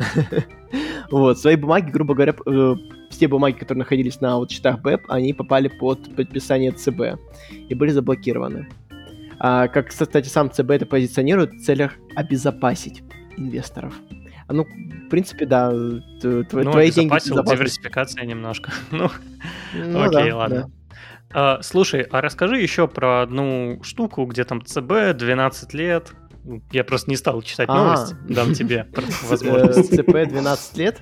вот, 1.10 1.38
свои 1.38 1.56
бумаги, 1.56 1.90
грубо 1.90 2.14
говоря, 2.14 2.34
э, 2.46 2.74
все 3.10 3.28
бумаги, 3.28 3.54
которые 3.54 3.80
находились 3.80 4.20
на 4.20 4.38
вот 4.38 4.50
счетах 4.50 4.80
BEP, 4.82 5.02
они 5.08 5.32
попали 5.32 5.68
под 5.68 6.14
подписание 6.16 6.72
ЦБ 6.72 7.18
и 7.68 7.74
были 7.74 7.90
заблокированы. 7.90 8.68
А, 9.38 9.68
как, 9.68 9.88
кстати, 9.88 10.28
сам 10.28 10.50
ЦБ 10.50 10.70
это 10.70 10.86
позиционирует 10.86 11.52
в 11.52 11.64
целях 11.64 11.92
обезопасить 12.14 13.02
инвесторов. 13.36 13.94
А, 14.48 14.52
ну, 14.52 14.64
в 14.64 15.08
принципе, 15.08 15.44
да, 15.46 15.70
твои, 15.70 16.64
ну, 16.64 16.70
твои 16.72 16.90
деньги... 16.90 17.10
диверсификация 17.10 18.24
немножко. 18.24 18.72
ну, 18.90 19.10
ну, 19.74 20.02
окей, 20.02 20.30
да, 20.30 20.36
ладно. 20.36 20.56
Да. 20.62 20.75
А, 21.32 21.60
слушай, 21.62 22.02
а 22.02 22.20
расскажи 22.20 22.60
еще 22.60 22.88
про 22.88 23.22
одну 23.22 23.80
штуку, 23.82 24.24
где 24.26 24.44
там 24.44 24.64
ЦБ 24.64 25.16
12 25.16 25.74
лет. 25.74 26.12
Я 26.70 26.84
просто 26.84 27.10
не 27.10 27.16
стал 27.16 27.42
читать 27.42 27.68
а. 27.68 27.74
новость, 27.74 28.14
дам 28.28 28.54
тебе 28.54 28.86
возможность. 29.28 29.94
ЦП 29.94 30.28
12 30.28 30.76
лет? 30.78 31.00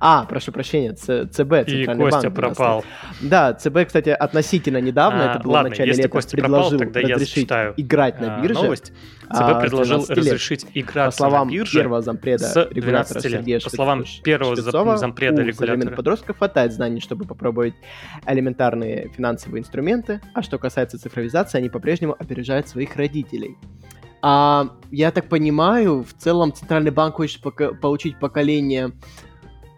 А, 0.00 0.24
прошу 0.24 0.52
прощения, 0.52 0.92
ЦБ, 0.92 1.30
Центральный 1.30 1.82
И 1.82 1.86
Костя 1.86 2.30
банк, 2.30 2.34
пропал. 2.34 2.84
Да, 3.20 3.54
ЦБ, 3.54 3.86
кстати, 3.86 4.10
относительно 4.10 4.78
недавно, 4.78 5.32
а, 5.32 5.34
это 5.34 5.42
было 5.42 5.52
ладно, 5.54 5.68
в 5.68 5.70
начале 5.70 5.92
лета, 5.92 6.08
Костя 6.08 6.36
предложил 6.36 6.78
пропал, 6.78 6.92
тогда 6.92 7.14
разрешить 7.14 7.50
я 7.50 7.74
играть 7.76 8.20
на 8.20 8.36
а, 8.36 8.42
бирже. 8.42 8.62
Новость. 8.62 8.92
ЦБ 9.28 9.40
а, 9.40 9.60
предложил 9.60 10.06
разрешить 10.08 10.66
играть 10.74 11.06
По 11.06 11.16
словам 11.16 11.48
на 11.48 11.52
бирже 11.52 11.78
первого 11.78 12.02
зампреда 12.02 12.68
регулятора 12.70 13.20
Сергея 13.20 13.60
По 13.60 13.70
словам 13.70 14.04
первого 14.22 14.56
Шпицова, 14.56 14.96
зампреда 14.96 15.42
регулятора. 15.42 15.94
подростков 15.94 16.38
хватает 16.38 16.72
знаний, 16.72 17.00
чтобы 17.00 17.24
попробовать 17.24 17.74
элементарные 18.26 19.10
финансовые 19.14 19.60
инструменты, 19.60 20.20
а 20.34 20.42
что 20.42 20.58
касается 20.58 20.98
цифровизации, 20.98 21.58
они 21.58 21.68
по-прежнему 21.68 22.16
опережают 22.18 22.68
своих 22.68 22.96
родителей. 22.96 23.56
А, 24.20 24.70
я 24.90 25.10
так 25.10 25.28
понимаю, 25.28 26.02
в 26.02 26.12
целом 26.14 26.52
Центральный 26.52 26.90
банк 26.90 27.16
хочет 27.16 27.40
пока 27.40 27.72
получить 27.72 28.18
поколение 28.18 28.92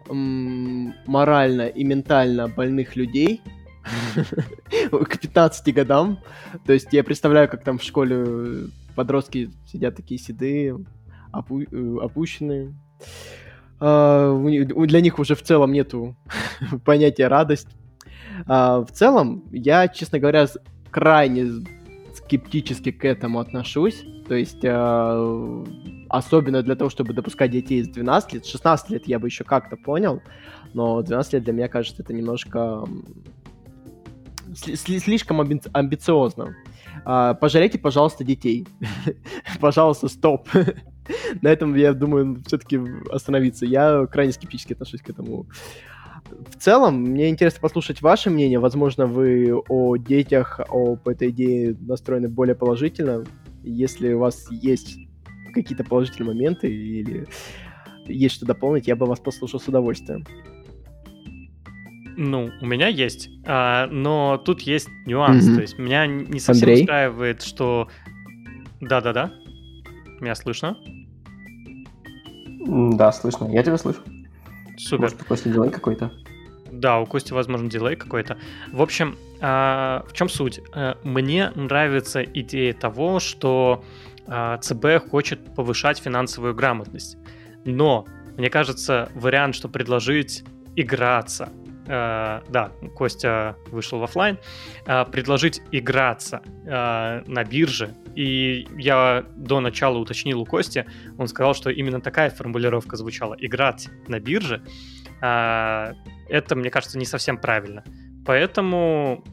морально 0.09 1.67
и 1.67 1.83
ментально 1.83 2.47
больных 2.47 2.95
людей 2.95 3.41
к 4.91 5.19
15 5.19 5.73
годам. 5.73 6.19
То 6.65 6.73
есть 6.73 6.89
я 6.91 7.03
представляю, 7.03 7.49
как 7.49 7.63
там 7.63 7.77
в 7.77 7.83
школе 7.83 8.69
подростки 8.95 9.51
сидят 9.65 9.95
такие 9.95 10.19
седые, 10.19 10.77
э, 11.33 11.97
опущенные. 12.01 12.73
А, 13.79 14.37
для 14.37 15.01
них 15.01 15.17
уже 15.17 15.35
в 15.35 15.41
целом 15.41 15.71
нету 15.71 16.15
понятия 16.85 17.27
радость. 17.27 17.67
А, 18.45 18.81
в 18.81 18.91
целом, 18.91 19.43
я, 19.51 19.87
честно 19.87 20.19
говоря, 20.19 20.47
крайне 20.91 21.63
скептически 22.31 22.91
к 22.91 23.03
этому 23.03 23.39
отношусь. 23.39 24.05
То 24.27 24.35
есть, 24.35 24.63
э, 24.63 25.65
особенно 26.07 26.63
для 26.63 26.75
того, 26.75 26.89
чтобы 26.89 27.13
допускать 27.13 27.51
детей 27.51 27.81
из 27.81 27.89
12 27.89 28.33
лет. 28.33 28.45
16 28.45 28.89
лет 28.89 29.07
я 29.07 29.19
бы 29.19 29.27
еще 29.27 29.43
как-то 29.43 29.75
понял, 29.75 30.21
но 30.73 31.01
12 31.01 31.33
лет 31.33 31.43
для 31.43 31.51
меня 31.51 31.67
кажется 31.67 32.01
это 32.01 32.13
немножко 32.13 32.85
слишком 34.55 35.41
амби 35.41 35.61
амбициозно. 35.73 36.55
Э, 37.05 37.35
пожалейте, 37.39 37.77
пожалуйста, 37.77 38.23
детей. 38.23 38.65
пожалуйста, 39.59 40.07
стоп. 40.07 40.47
На 41.41 41.49
этом, 41.49 41.75
я 41.75 41.93
думаю, 41.93 42.41
все-таки 42.47 42.79
остановиться. 43.11 43.65
Я 43.65 44.05
крайне 44.05 44.31
скептически 44.31 44.71
отношусь 44.71 45.01
к 45.01 45.09
этому 45.09 45.47
в 46.49 46.57
целом, 46.57 47.01
мне 47.01 47.29
интересно 47.29 47.59
послушать 47.61 48.01
ваше 48.01 48.29
мнение. 48.29 48.59
Возможно, 48.59 49.05
вы 49.05 49.53
о 49.53 49.97
детях, 49.97 50.59
об 50.69 51.07
этой 51.07 51.29
идее 51.29 51.75
настроены 51.79 52.29
более 52.29 52.55
положительно. 52.55 53.23
Если 53.63 54.13
у 54.13 54.19
вас 54.19 54.47
есть 54.51 54.97
какие-то 55.53 55.83
положительные 55.83 56.33
моменты 56.33 56.73
или 56.73 57.27
есть 58.05 58.35
что 58.35 58.45
дополнить, 58.45 58.87
я 58.87 58.95
бы 58.95 59.05
вас 59.05 59.19
послушал 59.19 59.59
с 59.59 59.67
удовольствием. 59.67 60.25
Ну, 62.17 62.51
у 62.61 62.65
меня 62.65 62.87
есть, 62.87 63.29
а, 63.45 63.87
но 63.87 64.37
тут 64.37 64.61
есть 64.61 64.89
нюанс. 65.05 65.47
Mm-hmm. 65.47 65.55
То 65.55 65.61
есть 65.61 65.79
меня 65.79 66.05
не 66.05 66.39
совсем 66.39 66.67
Андрей? 66.67 66.81
устраивает, 66.83 67.41
что... 67.41 67.87
Да-да-да. 68.79 69.31
Меня 70.19 70.35
слышно? 70.35 70.77
Да, 72.67 73.11
слышно. 73.11 73.45
Я 73.51 73.63
тебя 73.63 73.77
слышу. 73.77 74.01
Супер. 74.77 75.03
Может, 75.03 75.17
после 75.25 75.51
дилей 75.51 75.69
какой-то? 75.69 76.11
Да, 76.81 76.99
у 76.99 77.05
Кости, 77.05 77.31
возможно, 77.31 77.69
дилей 77.69 77.95
какой-то. 77.95 78.37
В 78.71 78.81
общем, 78.81 79.15
а, 79.39 80.03
в 80.09 80.13
чем 80.13 80.29
суть? 80.29 80.59
Э, 80.73 80.95
мне 81.03 81.51
нравится 81.51 82.23
идея 82.23 82.73
того, 82.73 83.19
что 83.19 83.83
а, 84.25 84.57
ЦБ 84.57 85.09
хочет 85.11 85.53
повышать 85.55 85.99
финансовую 85.99 86.55
грамотность. 86.55 87.17
Но, 87.65 88.07
мне 88.35 88.49
кажется, 88.49 89.09
вариант, 89.13 89.55
что 89.55 89.69
предложить 89.69 90.43
играться, 90.75 91.49
Uh, 91.81 92.43
да, 92.47 92.71
Костя 92.95 93.57
вышел 93.71 93.99
в 93.99 94.03
офлайн, 94.03 94.37
uh, 94.85 95.09
предложить 95.11 95.61
играться 95.71 96.41
на 96.63 97.43
бирже. 97.43 97.95
И 98.15 98.67
я 98.77 99.25
до 99.35 99.59
начала 99.59 99.97
уточнил 99.97 100.39
у 100.41 100.45
Кости, 100.45 100.85
он 101.17 101.27
сказал, 101.27 101.55
что 101.55 101.71
именно 101.71 101.99
такая 101.99 102.29
формулировка 102.29 102.95
звучала. 102.97 103.35
Играть 103.39 103.89
на 104.07 104.19
бирже. 104.19 104.63
Это, 105.21 106.55
мне 106.55 106.69
кажется, 106.69 106.97
не 106.97 107.05
совсем 107.05 107.37
правильно. 107.37 107.83
Поэтому 108.25 109.23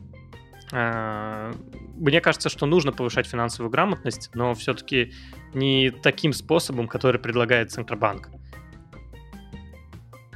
мне 0.71 2.21
кажется, 2.21 2.51
что 2.51 2.67
нужно 2.67 2.93
повышать 2.93 3.27
финансовую 3.27 3.71
грамотность, 3.71 4.31
но 4.35 4.55
все-таки 4.55 5.15
не 5.55 5.91
таким 5.91 6.33
способом, 6.35 6.87
который 6.89 7.19
предлагает 7.19 7.73
Центробанк. 7.73 8.29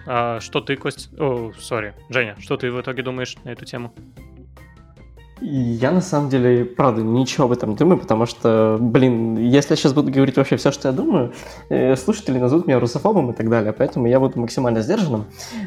А 0.07 0.41
что 0.41 0.61
ты, 0.61 0.77
Кость... 0.77 1.11
О, 1.19 1.53
сори, 1.53 1.95
Женя, 2.09 2.35
что 2.41 2.57
ты 2.57 2.73
в 2.73 2.81
итоге 2.81 3.03
думаешь 3.03 3.37
на 3.45 3.51
эту 3.51 3.65
тему? 3.67 3.95
Я 5.45 5.91
на 5.91 6.01
самом 6.01 6.29
деле, 6.29 6.65
правда, 6.65 7.03
ничего 7.03 7.47
об 7.47 7.53
этом 7.53 7.71
не 7.71 7.77
думаю, 7.77 7.99
потому 7.99 8.27
что, 8.27 8.79
блин, 8.81 9.37
если 9.37 9.73
я 9.73 9.77
сейчас 9.77 9.93
буду 9.93 10.13
говорить 10.13 10.37
вообще 10.37 10.57
все, 10.57 10.71
что 10.71 10.87
я 10.87 10.95
думаю, 10.95 11.33
э, 11.69 11.97
слушатели 11.97 12.39
назовут 12.39 12.69
меня 12.69 12.79
русофобом 12.79 13.33
и 13.33 13.35
так 13.35 13.51
далее, 13.51 13.73
поэтому 13.73 14.07
я 14.07 14.21
буду 14.21 14.39
максимально 14.39 14.83
сдержанным. 14.83 15.25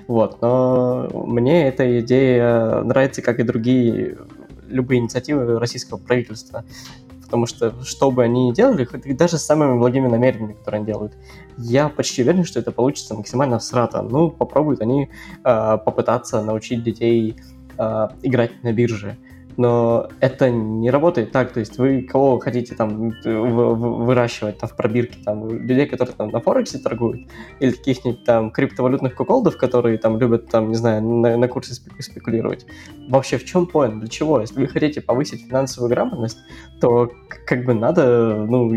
Вот, 0.07 0.41
но 0.41 1.09
мне 1.13 1.67
эта 1.67 1.99
идея 1.99 2.83
нравится, 2.83 3.21
как 3.21 3.41
и 3.41 3.43
другие 3.43 4.17
любые 4.67 4.99
инициативы 5.01 5.59
российского 5.59 5.97
правительства. 5.97 6.63
Потому 7.25 7.45
что, 7.45 7.73
что 7.83 8.11
бы 8.11 8.23
они 8.23 8.47
ни 8.49 8.53
делали, 8.53 8.87
даже 9.13 9.37
с 9.37 9.43
самыми 9.43 9.77
благими 9.77 10.07
намерениями, 10.07 10.53
которые 10.53 10.79
они 10.79 10.85
делают, 10.85 11.13
я 11.57 11.89
почти 11.89 12.21
уверен, 12.21 12.45
что 12.45 12.61
это 12.61 12.71
получится 12.71 13.13
максимально 13.13 13.59
срато. 13.59 14.03
Ну, 14.03 14.29
попробуют 14.29 14.81
они 14.81 15.09
э, 15.43 15.77
попытаться 15.83 16.41
научить 16.43 16.81
детей 16.81 17.35
э, 17.77 18.07
играть 18.23 18.63
на 18.63 18.71
бирже 18.71 19.17
но 19.57 20.09
это 20.19 20.49
не 20.49 20.89
работает 20.89 21.31
так, 21.31 21.51
то 21.51 21.59
есть 21.59 21.77
вы 21.77 22.01
кого 22.01 22.39
хотите 22.39 22.75
там 22.75 23.13
выращивать 23.23 24.57
там 24.57 24.69
в 24.69 24.75
пробирке, 24.75 25.19
там 25.23 25.49
людей, 25.49 25.85
которые 25.85 26.15
там 26.15 26.29
на 26.29 26.39
Форексе 26.39 26.79
торгуют, 26.79 27.21
или 27.59 27.71
каких-нибудь 27.71 28.23
там 28.23 28.51
криптовалютных 28.51 29.15
куколдов, 29.15 29.57
которые 29.57 29.97
там 29.97 30.19
любят 30.19 30.49
там, 30.49 30.69
не 30.69 30.75
знаю, 30.75 31.01
на, 31.01 31.37
на 31.37 31.47
курсе 31.47 31.73
спекулировать. 31.73 32.65
Вообще 33.09 33.37
в 33.37 33.45
чем 33.45 33.67
поинт, 33.67 33.99
для 33.99 34.09
чего? 34.09 34.41
Если 34.41 34.59
вы 34.59 34.67
хотите 34.67 35.01
повысить 35.01 35.47
финансовую 35.47 35.89
грамотность, 35.89 36.39
то 36.81 37.11
как 37.45 37.65
бы 37.65 37.73
надо 37.73 38.45
ну, 38.47 38.73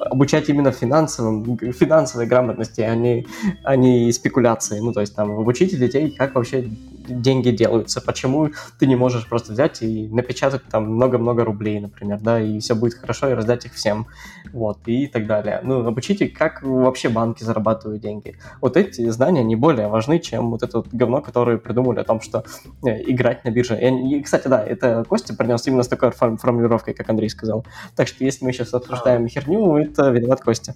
обучать 0.00 0.48
именно 0.48 0.72
финансовым, 0.72 1.58
финансовой 1.72 2.26
грамотности, 2.26 2.80
а 2.80 2.94
не, 2.94 3.26
а 3.62 3.76
не 3.76 4.10
спекуляции. 4.12 4.80
Ну, 4.80 4.92
то 4.92 5.00
есть 5.00 5.14
там 5.14 5.30
обучите 5.32 5.76
детей, 5.76 6.10
как 6.10 6.34
вообще 6.34 6.68
деньги 7.10 7.50
делаются, 7.50 8.00
почему 8.00 8.50
ты 8.78 8.86
не 8.86 8.96
можешь 8.96 9.28
просто 9.28 9.52
взять 9.52 9.82
и 9.82 10.08
напечатать 10.08 10.62
там 10.70 10.90
много-много 10.94 11.44
рублей, 11.44 11.80
например, 11.80 12.20
да, 12.20 12.40
и 12.40 12.58
все 12.60 12.74
будет 12.74 12.94
хорошо, 12.94 13.30
и 13.30 13.34
раздать 13.34 13.66
их 13.66 13.74
всем, 13.74 14.06
вот, 14.52 14.78
и 14.86 15.06
так 15.06 15.26
далее. 15.26 15.60
Ну, 15.62 15.86
обучите, 15.86 16.28
как 16.28 16.62
вообще 16.62 17.08
банки 17.08 17.44
зарабатывают 17.44 18.02
деньги. 18.02 18.36
Вот 18.60 18.76
эти 18.76 19.08
знания 19.10 19.44
не 19.44 19.56
более 19.56 19.88
важны, 19.88 20.18
чем 20.18 20.50
вот 20.50 20.62
это 20.62 20.78
вот 20.78 20.88
говно, 20.92 21.20
которое 21.20 21.58
придумали 21.58 22.00
о 22.00 22.04
том, 22.04 22.20
что 22.20 22.44
э, 22.84 23.02
играть 23.10 23.44
на 23.44 23.50
бирже. 23.50 23.78
И, 23.80 24.22
кстати, 24.22 24.48
да, 24.48 24.62
это 24.64 25.04
Костя 25.08 25.34
принес 25.34 25.66
именно 25.66 25.82
с 25.82 25.88
такой 25.88 26.10
формулировкой, 26.10 26.94
как 26.94 27.08
Андрей 27.10 27.28
сказал. 27.28 27.64
Так 27.96 28.08
что 28.08 28.24
если 28.24 28.44
мы 28.44 28.52
сейчас 28.52 28.72
обсуждаем 28.74 29.26
херню, 29.28 29.76
это 29.76 30.10
виноват 30.10 30.40
Костя. 30.40 30.74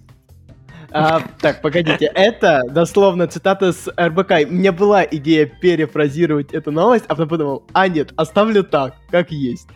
А, 0.97 1.21
так, 1.41 1.61
погодите, 1.61 2.09
это 2.15 2.63
дословно 2.71 3.27
цитата 3.27 3.73
с 3.73 3.93
РБК. 3.99 4.49
У 4.49 4.53
меня 4.53 4.71
была 4.71 5.03
идея 5.05 5.45
перефразировать 5.45 6.55
эту 6.55 6.71
новость, 6.71 7.05
а 7.09 7.17
потом 7.17 7.29
подумал, 7.29 7.65
а 7.73 7.89
нет, 7.89 8.13
оставлю 8.15 8.63
так, 8.63 8.95
как 9.11 9.33
есть. 9.33 9.67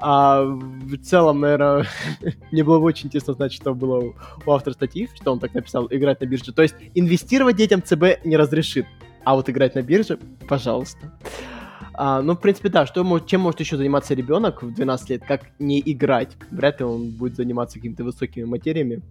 А, 0.00 0.42
в 0.42 0.98
целом, 0.98 1.38
наверное, 1.38 1.86
мне 2.50 2.64
было 2.64 2.80
бы 2.80 2.86
очень 2.86 3.06
интересно 3.06 3.34
знать, 3.34 3.52
что 3.52 3.74
было 3.74 4.12
у 4.44 4.50
автора 4.50 4.74
статьи, 4.74 5.08
что 5.14 5.30
он 5.30 5.38
так 5.38 5.54
написал, 5.54 5.86
играть 5.88 6.20
на 6.20 6.26
бирже. 6.26 6.52
То 6.52 6.62
есть 6.62 6.74
инвестировать 6.96 7.54
детям 7.54 7.80
ЦБ 7.80 8.24
не 8.24 8.36
разрешит, 8.36 8.86
а 9.22 9.36
вот 9.36 9.48
играть 9.48 9.76
на 9.76 9.82
бирже, 9.82 10.18
пожалуйста. 10.48 11.12
А, 11.94 12.20
ну, 12.22 12.34
в 12.34 12.40
принципе, 12.40 12.70
да, 12.70 12.86
что, 12.86 13.20
чем 13.20 13.42
может 13.42 13.60
еще 13.60 13.76
заниматься 13.76 14.14
ребенок 14.14 14.64
в 14.64 14.74
12 14.74 15.10
лет, 15.10 15.22
как 15.24 15.42
не 15.60 15.80
играть? 15.80 16.36
Вряд 16.50 16.80
ли 16.80 16.86
он 16.86 17.10
будет 17.10 17.36
заниматься 17.36 17.78
какими-то 17.78 18.02
высокими 18.02 18.42
материями. 18.42 19.02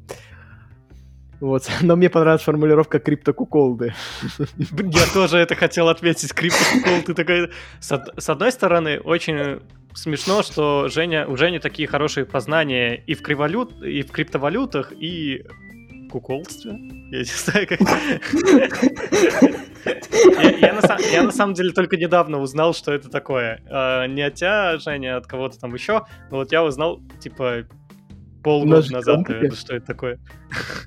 Вот. 1.39 1.69
Но 1.81 1.95
мне 1.95 2.09
понравилась 2.09 2.43
формулировка 2.43 2.99
криптокуколды. 2.99 3.93
Я 4.57 5.05
тоже 5.13 5.37
это 5.37 5.55
хотел 5.55 5.89
отметить. 5.89 6.33
Криптокуколды 6.33 7.13
такой... 7.13 7.51
С 7.79 8.29
одной 8.29 8.51
стороны, 8.51 8.99
очень 8.99 9.61
смешно, 9.93 10.43
что 10.43 10.87
Женя, 10.89 11.27
у 11.27 11.37
Жени 11.37 11.59
такие 11.59 11.87
хорошие 11.87 12.25
познания 12.25 12.95
и 12.95 13.13
в, 13.13 13.21
кривалют, 13.21 13.81
и 13.81 14.01
в 14.01 14.11
криптовалютах, 14.11 14.91
и 14.91 15.45
куколстве. 16.11 16.71
Я 17.11 17.19
не 17.19 17.23
знаю, 17.23 17.67
как... 17.67 17.79
я, 21.11 21.23
на, 21.23 21.31
самом 21.31 21.53
деле 21.53 21.71
только 21.71 21.97
недавно 21.97 22.39
узнал, 22.39 22.73
что 22.73 22.93
это 22.93 23.09
такое. 23.09 23.61
А, 23.69 24.07
не 24.07 24.21
от 24.21 24.35
тебя, 24.35 24.77
Женя, 24.77 25.15
а 25.15 25.17
от 25.17 25.27
кого-то 25.27 25.59
там 25.59 25.73
еще. 25.73 26.05
Но 26.31 26.37
вот 26.37 26.51
я 26.51 26.63
узнал, 26.63 27.01
типа, 27.19 27.65
полгода 28.45 28.91
назад, 28.91 29.27
наверное, 29.27 29.55
что 29.55 29.75
это 29.75 29.85
такое. 29.87 30.19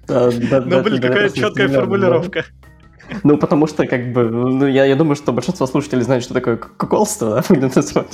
Да, 0.06 0.30
ну, 0.30 0.82
блин, 0.82 1.02
какая 1.02 1.28
четкая 1.28 1.68
формулировка. 1.68 2.44
Ну, 3.24 3.36
потому 3.38 3.66
что, 3.66 3.86
как 3.86 4.12
бы, 4.12 4.28
ну, 4.30 4.66
я, 4.66 4.84
я 4.84 4.96
думаю, 4.96 5.16
что 5.16 5.32
большинство 5.32 5.66
слушателей 5.66 6.02
знают, 6.02 6.24
что 6.24 6.34
такое 6.34 6.56
коколство, 6.56 7.42
да, 7.48 7.68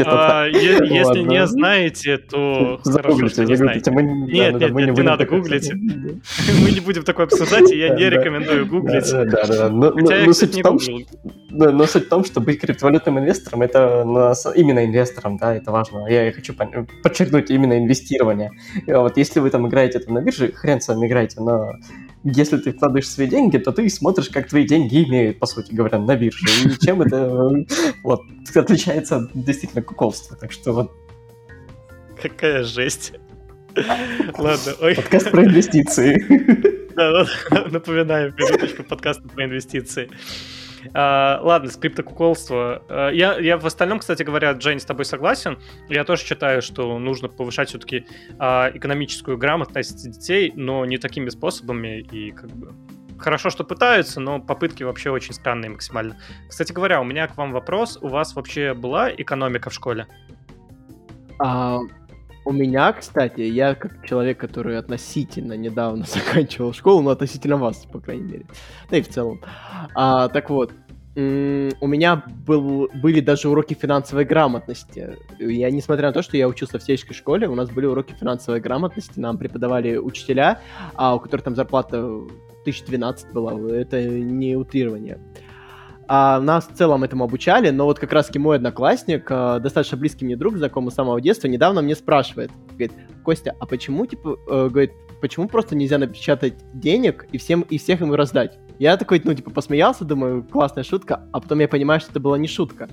а, 0.07 0.47
Если 0.47 1.21
не 1.21 1.47
знаете, 1.47 2.19
то 2.19 2.81
хорошо, 2.85 3.29
что 3.29 3.45
не 3.45 3.57
знаете. 3.57 3.91
Нет, 3.91 4.55
нет, 4.55 4.75
нет, 4.75 4.97
не 4.97 5.03
надо 5.03 5.27
гуглить. 5.27 5.73
Мы 6.63 6.71
не 6.71 6.81
будем 6.81 7.03
такое 7.03 7.27
обсуждать, 7.27 7.71
и 7.71 7.79
я 7.79 7.95
не 7.95 8.09
рекомендую 8.09 8.67
гуглить. 8.67 9.11
Да, 9.11 9.25
да, 9.25 9.69
да. 9.69 9.93
Хотя 9.93 10.17
я, 10.17 10.31
кстати, 10.31 10.57
не 10.57 10.63
гуглил. 10.63 11.07
Но 11.51 11.87
суть 11.87 12.07
в 12.07 12.09
том, 12.09 12.25
что 12.25 12.41
быть 12.41 12.61
криптовалютным 12.61 13.19
инвестором, 13.19 13.63
это 13.63 14.35
именно 14.55 14.85
инвестором, 14.85 15.37
да, 15.37 15.55
это 15.55 15.71
важно. 15.71 16.07
Я 16.09 16.33
хочу 16.33 16.55
подчеркнуть 17.03 17.51
именно 17.51 17.79
инвестирование. 17.79 18.51
Вот 18.87 19.17
если 19.17 19.41
вы 19.41 19.51
там 19.51 19.69
играете 19.69 20.01
на 20.09 20.21
бирже, 20.21 20.53
хрен 20.53 20.81
с 20.81 20.89
вами 20.89 21.07
играете, 21.07 21.41
но 21.41 21.75
если 22.25 22.57
ты 22.57 22.73
вкладываешь 22.73 23.09
свои 23.09 23.27
деньги, 23.27 23.59
то 23.59 23.71
ты 23.71 23.89
смотришь, 23.91 24.31
как 24.31 24.49
твои 24.49 24.67
деньги 24.67 25.05
имеют, 25.05 25.39
по 25.39 25.47
сути 25.47 25.73
говоря, 25.73 25.99
на 25.99 26.17
бирже. 26.17 26.47
И 26.65 26.85
чем 26.85 27.03
это 27.03 27.29
вот, 28.03 28.23
отличается 28.55 29.19
от 29.19 29.31
действительно 29.35 29.83
куколства. 29.83 30.37
Так 30.37 30.51
что 30.51 30.73
вот... 30.73 30.93
Какая 32.21 32.65
жесть. 32.65 33.13
Ладно, 34.39 34.73
ой. 34.81 34.95
Подкаст 34.95 35.31
про 35.31 35.45
инвестиции. 35.45 36.81
Да, 36.95 37.27
напоминаю, 37.73 38.33
подкаста 38.89 39.29
про 39.29 39.47
инвестиции. 39.47 40.09
А, 40.93 41.41
ладно, 41.43 41.71
скриптокуколство. 41.71 42.83
А, 42.89 43.11
я, 43.11 43.39
я 43.39 43.57
в 43.57 43.67
остальном, 43.67 43.99
кстати 44.01 44.23
говоря, 44.23 44.53
Джейн, 44.53 44.81
с 44.81 44.85
тобой 44.85 45.05
согласен. 45.05 45.59
Я 45.89 46.05
тоже 46.05 46.23
считаю, 46.25 46.63
что 46.63 46.99
нужно 46.99 47.29
повышать 47.29 47.69
все-таки 47.71 48.07
а, 48.39 48.71
экономическую 48.75 49.39
грамотность 49.39 50.11
детей, 50.11 50.53
но 50.55 50.85
не 50.85 50.99
такими 50.99 51.29
способами 51.29 52.01
и 52.01 52.31
как 52.31 52.51
бы 52.51 52.75
хорошо, 53.19 53.51
что 53.51 53.65
пытаются, 53.65 54.21
но 54.21 54.41
попытки 54.41 54.83
вообще 54.83 55.11
очень 55.11 55.33
странные 55.33 55.71
максимально. 55.71 56.17
Кстати 56.49 56.73
говоря, 56.73 57.01
у 57.01 57.05
меня 57.05 57.27
к 57.27 57.37
вам 57.37 57.53
вопрос. 57.53 57.99
У 58.03 58.09
вас 58.09 58.35
вообще 58.35 58.75
была 58.75 59.11
экономика 59.11 59.71
в 59.71 59.75
школе? 59.75 60.07
У 62.45 62.53
меня, 62.53 62.93
кстати, 62.93 63.41
я 63.41 63.75
как 63.75 64.07
человек, 64.07 64.39
который 64.39 64.79
относительно 64.79 65.55
недавно 65.55 66.05
заканчивал 66.09 66.73
школу, 66.73 67.03
но 67.03 67.11
относительно 67.11 67.57
вас, 67.57 67.87
по 67.87 68.01
крайней 68.01 68.25
мере, 68.25 68.47
да 68.91 68.99
и 68.99 69.03
в 69.03 69.09
целом. 69.09 69.41
А, 69.95 70.29
так 70.29 70.51
вот, 70.51 70.73
у 71.17 71.87
меня 71.87 72.25
был, 72.45 72.89
были 72.93 73.21
даже 73.21 73.49
уроки 73.49 73.75
финансовой 73.75 74.25
грамотности. 74.25 75.17
Я, 75.39 75.71
несмотря 75.71 76.09
на 76.09 76.13
то, 76.13 76.23
что 76.23 76.37
я 76.37 76.49
учился 76.49 76.81
в 76.81 76.83
сельской 76.83 77.15
школе, 77.15 77.49
у 77.49 77.55
нас 77.55 77.71
были 77.71 77.87
уроки 77.87 78.15
финансовой 78.19 78.61
грамотности, 78.61 79.21
нам 79.21 79.39
преподавали 79.39 79.97
учителя, 79.97 80.61
а 80.95 81.15
у 81.15 81.21
которых 81.21 81.45
там 81.45 81.55
зарплата 81.55 81.99
1012 81.99 83.33
была, 83.33 83.53
это 83.71 84.03
не 84.03 84.57
утрирование. 84.57 85.21
А 86.07 86.41
нас 86.41 86.69
в 86.69 86.75
целом 86.75 87.03
этому 87.03 87.25
обучали, 87.25 87.71
но 87.71 87.87
вот 87.87 87.99
как 87.99 88.13
раз-таки 88.13 88.39
мой 88.39 88.57
одноклассник, 88.57 89.27
э, 89.31 89.59
достаточно 89.61 89.97
близкий 89.97 90.25
мне 90.25 90.37
друг, 90.37 90.57
знакомый 90.59 90.93
с 90.93 90.95
самого 90.95 91.21
детства, 91.21 91.49
недавно 91.49 91.81
мне 91.81 91.95
спрашивает, 91.95 92.51
говорит, 92.71 92.93
Костя, 93.23 93.55
а 93.59 93.67
почему, 93.67 94.05
типа, 94.05 94.37
э, 94.49 94.69
говорит, 94.69 94.93
почему 95.23 95.49
просто 95.49 95.75
нельзя 95.75 95.97
напечатать 95.97 96.55
денег 96.75 97.27
и 97.33 97.39
всем 97.39 97.63
и 97.63 97.79
всех 97.79 98.03
им 98.03 98.13
раздать? 98.13 98.59
Я 98.79 98.97
такой, 98.97 99.23
ну, 99.25 99.33
типа, 99.33 99.51
посмеялся, 99.51 100.05
думаю, 100.05 100.43
классная 100.43 100.85
шутка, 100.85 101.23
а 101.33 101.41
потом 101.41 101.61
я 101.61 101.69
понимаю, 101.69 102.01
что 102.01 102.11
это 102.11 102.21
была 102.21 102.37
не 102.37 102.49
шутка. 102.49 102.89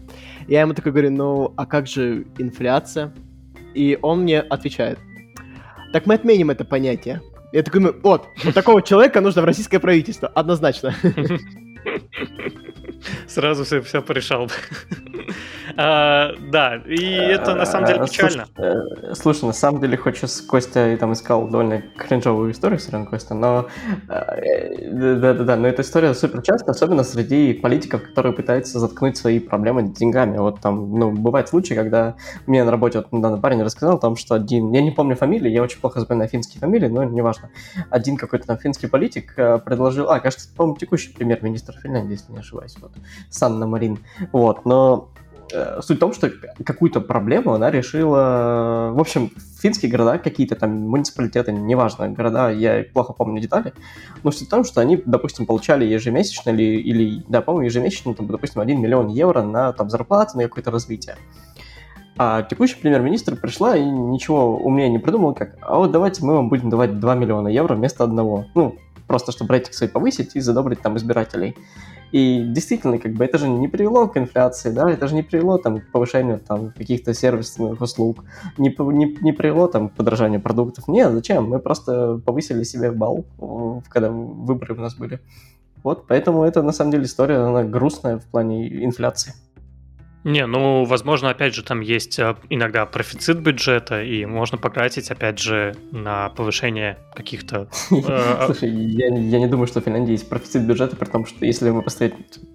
Я 0.47 0.61
ему 0.61 0.73
такой 0.73 0.91
говорю, 0.91 1.11
ну, 1.11 1.53
а 1.57 1.65
как 1.65 1.87
же 1.87 2.27
инфляция? 2.37 3.13
И 3.73 3.97
он 4.01 4.21
мне 4.21 4.39
отвечает, 4.39 4.99
так 5.91 6.05
мы 6.05 6.13
отменим 6.13 6.51
это 6.51 6.63
понятие. 6.63 7.21
Я 7.51 7.63
такой, 7.63 7.81
ну, 7.81 7.93
вот, 8.01 8.27
вот 8.45 8.53
такого 8.53 8.81
человека 8.81 9.19
нужно 9.19 9.41
в 9.41 9.45
российское 9.45 9.79
правительство, 9.79 10.29
однозначно. 10.29 10.93
Сразу 13.27 13.63
все, 13.63 13.81
все 13.81 14.01
порешал. 14.01 14.49
а, 15.77 16.31
да, 16.51 16.75
и 16.85 17.03
это 17.03 17.55
на 17.55 17.65
самом 17.65 17.87
деле 17.87 18.05
печально. 18.05 18.45
Слушай, 18.55 19.15
слушай, 19.15 19.45
на 19.45 19.53
самом 19.53 19.81
деле, 19.81 19.97
хоть 19.97 20.17
сейчас 20.17 20.41
Костя 20.41 20.91
и 20.93 20.97
там 20.97 21.13
искал 21.13 21.47
довольно 21.47 21.81
кринжовую 21.97 22.51
историю, 22.51 22.79
все 22.79 22.91
равно 22.91 23.09
Костя, 23.09 23.33
но 23.33 23.67
да-да-да, 24.07 25.55
но 25.55 25.67
эта 25.67 25.81
история 25.81 26.13
супер 26.13 26.41
часто, 26.41 26.71
особенно 26.71 27.03
среди 27.03 27.53
политиков, 27.53 28.03
которые 28.03 28.33
пытаются 28.33 28.79
заткнуть 28.79 29.17
свои 29.17 29.39
проблемы 29.39 29.83
деньгами. 29.83 30.37
Вот 30.37 30.59
там, 30.59 30.97
ну, 30.97 31.11
бывают 31.11 31.49
случаи, 31.49 31.73
когда 31.73 32.15
мне 32.47 32.63
на 32.63 32.71
работе 32.71 32.99
вот 32.99 33.11
недавно 33.11 33.37
парень 33.37 33.61
рассказал 33.61 33.97
о 33.97 33.99
том, 33.99 34.15
что 34.15 34.35
один, 34.35 34.71
я 34.71 34.81
не 34.81 34.91
помню 34.91 35.15
фамилии, 35.15 35.49
я 35.49 35.61
очень 35.61 35.79
плохо 35.79 35.99
запоминаю 35.99 36.29
финские 36.29 36.59
фамилии, 36.59 36.87
но 36.87 37.03
неважно, 37.03 37.49
один 37.89 38.17
какой-то 38.17 38.47
там 38.47 38.57
финский 38.57 38.87
политик 38.87 39.35
предложил, 39.35 40.09
а, 40.09 40.19
кажется, 40.19 40.49
по-моему, 40.55 40.77
текущий 40.77 41.13
премьер-министр 41.13 41.73
Финляндии, 41.81 42.13
если 42.13 42.31
не 42.31 42.39
ошибаюсь, 42.39 42.75
вот, 42.81 42.90
Санна 43.29 43.67
Марин, 43.67 43.99
вот, 44.31 44.65
но 44.65 45.09
э, 45.53 45.79
суть 45.81 45.97
в 45.97 45.99
том, 45.99 46.13
что 46.13 46.31
какую-то 46.63 47.01
проблему 47.01 47.53
она 47.53 47.71
решила... 47.71 48.91
В 48.93 48.99
общем, 48.99 49.31
финские 49.61 49.91
города 49.91 50.17
какие-то 50.17 50.55
там, 50.55 50.71
муниципалитеты, 50.87 51.51
неважно, 51.51 52.09
города, 52.09 52.49
я 52.49 52.83
плохо 52.93 53.13
помню 53.13 53.41
детали, 53.41 53.73
но 54.23 54.31
суть 54.31 54.47
в 54.47 54.51
том, 54.51 54.63
что 54.63 54.81
они, 54.81 55.01
допустим, 55.05 55.45
получали 55.45 55.85
ежемесячно 55.85 56.49
или, 56.49 56.81
или 56.81 57.23
да, 57.27 57.41
по-моему, 57.41 57.65
ежемесячно, 57.65 58.13
там, 58.13 58.27
допустим, 58.27 58.61
1 58.61 58.81
миллион 58.81 59.07
евро 59.09 59.43
на 59.43 59.71
там, 59.73 59.89
зарплату, 59.89 60.37
на 60.37 60.43
какое-то 60.43 60.71
развитие. 60.71 61.15
А 62.17 62.43
текущий 62.43 62.75
премьер-министр 62.75 63.35
пришла 63.35 63.75
и 63.75 63.83
ничего 63.83 64.57
умнее 64.57 64.89
не 64.89 64.99
придумала, 64.99 65.33
как, 65.33 65.55
а 65.61 65.77
вот 65.77 65.91
давайте 65.91 66.23
мы 66.23 66.35
вам 66.35 66.49
будем 66.49 66.69
давать 66.69 66.99
2 66.99 67.15
миллиона 67.15 67.47
евро 67.47 67.75
вместо 67.75 68.03
одного. 68.03 68.45
Ну, 68.53 68.75
просто 69.07 69.31
чтобы 69.31 69.53
рейтинг 69.53 69.73
свой 69.73 69.89
повысить 69.89 70.35
и 70.35 70.39
задобрить 70.39 70.81
там 70.81 70.97
избирателей. 70.97 71.55
И 72.11 72.43
действительно, 72.43 72.97
как 72.97 73.13
бы 73.13 73.23
это 73.23 73.37
же 73.37 73.47
не 73.47 73.67
привело 73.67 74.07
к 74.07 74.17
инфляции, 74.17 74.69
да, 74.71 74.89
это 74.89 75.07
же 75.07 75.15
не 75.15 75.23
привело 75.23 75.57
там, 75.57 75.79
к 75.79 75.91
повышению 75.91 76.39
там, 76.39 76.71
каких-то 76.71 77.13
сервисных 77.13 77.79
услуг, 77.79 78.23
не, 78.57 78.69
не, 78.69 79.17
не 79.21 79.31
привело 79.31 79.67
там, 79.67 79.89
к 79.89 79.93
подорожанию 79.93 80.41
продуктов. 80.41 80.87
Нет, 80.87 81.11
зачем? 81.11 81.49
Мы 81.49 81.59
просто 81.59 82.19
повысили 82.25 82.63
себе 82.63 82.91
балл, 82.91 83.25
когда 83.89 84.09
выборы 84.11 84.75
у 84.75 84.81
нас 84.81 84.95
были. 84.95 85.19
Вот, 85.83 86.05
поэтому 86.07 86.43
это 86.43 86.61
на 86.61 86.71
самом 86.73 86.91
деле 86.91 87.05
история, 87.05 87.37
она 87.37 87.63
грустная 87.63 88.19
в 88.19 88.25
плане 88.25 88.83
инфляции. 88.85 89.33
Не, 90.23 90.45
ну, 90.45 90.83
возможно, 90.85 91.31
опять 91.31 91.55
же, 91.55 91.63
там 91.63 91.81
есть 91.81 92.19
э, 92.19 92.35
иногда 92.49 92.85
профицит 92.85 93.39
бюджета, 93.39 94.03
и 94.03 94.25
можно 94.25 94.57
потратить, 94.57 95.09
опять 95.09 95.39
же, 95.39 95.75
на 95.91 96.29
повышение 96.29 96.97
каких-то... 97.15 97.67
Э, 97.91 98.45
Слушай, 98.45 98.69
я, 98.69 99.07
я 99.07 99.39
не 99.39 99.47
думаю, 99.47 99.67
что 99.67 99.81
в 99.81 99.83
Финляндии 99.83 100.11
есть 100.11 100.29
профицит 100.29 100.65
бюджета, 100.67 100.95
при 100.95 101.05
том, 101.05 101.25
что 101.25 101.45
если 101.45 101.69
мы 101.69 101.83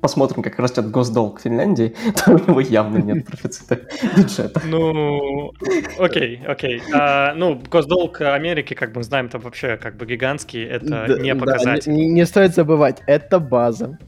посмотрим, 0.01 0.43
как 0.43 0.59
растет 0.59 0.91
госдолг 0.91 1.41
Финляндии, 1.41 1.95
то 2.25 2.33
у 2.33 2.39
него 2.39 2.61
явно 2.61 2.99
нет 2.99 3.27
профицита 3.27 3.81
бюджета. 4.17 4.63
Ну, 4.65 5.53
окей, 5.99 6.41
окей. 6.47 6.83
А, 6.93 7.35
ну, 7.35 7.61
госдолг 7.69 8.21
Америки, 8.21 8.75
как 8.75 8.95
мы 8.95 9.03
знаем, 9.03 9.29
там 9.29 9.41
вообще 9.41 9.77
как 9.77 9.97
бы 9.97 10.07
гигантский, 10.07 10.63
это 10.65 11.19
не 11.19 11.35
показатель. 11.35 11.93
не 11.93 12.27
стоит 12.27 12.55
забывать, 12.55 13.03
это 13.07 13.41
база. 13.41 13.99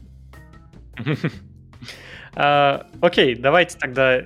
А, 2.35 2.87
окей, 3.01 3.35
давайте 3.35 3.77
тогда 3.77 4.21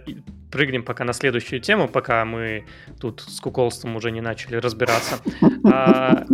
прыгнем 0.51 0.83
пока 0.83 1.03
на 1.03 1.13
следующую 1.13 1.59
тему, 1.61 1.87
пока 1.87 2.23
мы 2.25 2.65
тут 2.99 3.21
с 3.21 3.39
куколством 3.39 3.95
уже 3.95 4.11
не 4.11 4.21
начали 4.21 4.55
разбираться. 4.57 5.15
А, 5.65 6.25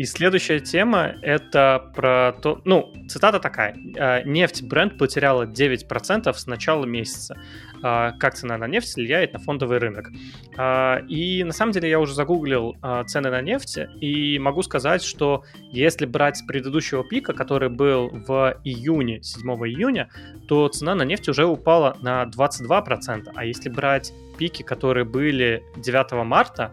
И 0.00 0.04
следующая 0.04 0.60
тема— 0.60 1.12
это 1.20 1.92
про 1.94 2.32
то... 2.40 2.62
Ну, 2.64 2.90
цитата 3.06 3.38
такая. 3.38 3.76
«Э, 3.96 4.22
«Нефть 4.24 4.62
бренд 4.62 4.96
потеряла 4.96 5.44
9% 5.44 6.32
с 6.32 6.46
начала 6.46 6.86
месяца. 6.86 7.36
Э, 7.84 8.12
как 8.18 8.32
цена 8.32 8.56
на 8.56 8.66
нефть 8.66 8.96
влияет 8.96 9.34
на 9.34 9.38
фондовый 9.40 9.76
рынок?» 9.76 10.08
э, 10.56 11.06
И 11.06 11.44
на 11.44 11.52
самом 11.52 11.72
деле 11.72 11.90
я 11.90 12.00
уже 12.00 12.14
загуглил 12.14 12.76
цены 13.08 13.28
на 13.28 13.42
нефть, 13.42 13.78
и 14.00 14.38
могу 14.38 14.62
сказать, 14.62 15.02
что 15.02 15.44
если 15.70 16.06
брать 16.06 16.38
с 16.38 16.42
предыдущего 16.44 17.04
пика, 17.06 17.34
который 17.34 17.68
был 17.68 18.08
в 18.08 18.58
июне, 18.64 19.22
7 19.22 19.50
июня, 19.66 20.08
то 20.48 20.66
цена 20.68 20.94
на 20.94 21.02
нефть 21.02 21.28
уже 21.28 21.44
упала 21.44 21.98
на 22.00 22.24
22%. 22.24 23.32
А 23.34 23.44
если 23.44 23.68
брать 23.68 24.14
пики, 24.38 24.62
которые 24.62 25.04
были 25.04 25.62
9 25.76 26.24
марта, 26.24 26.72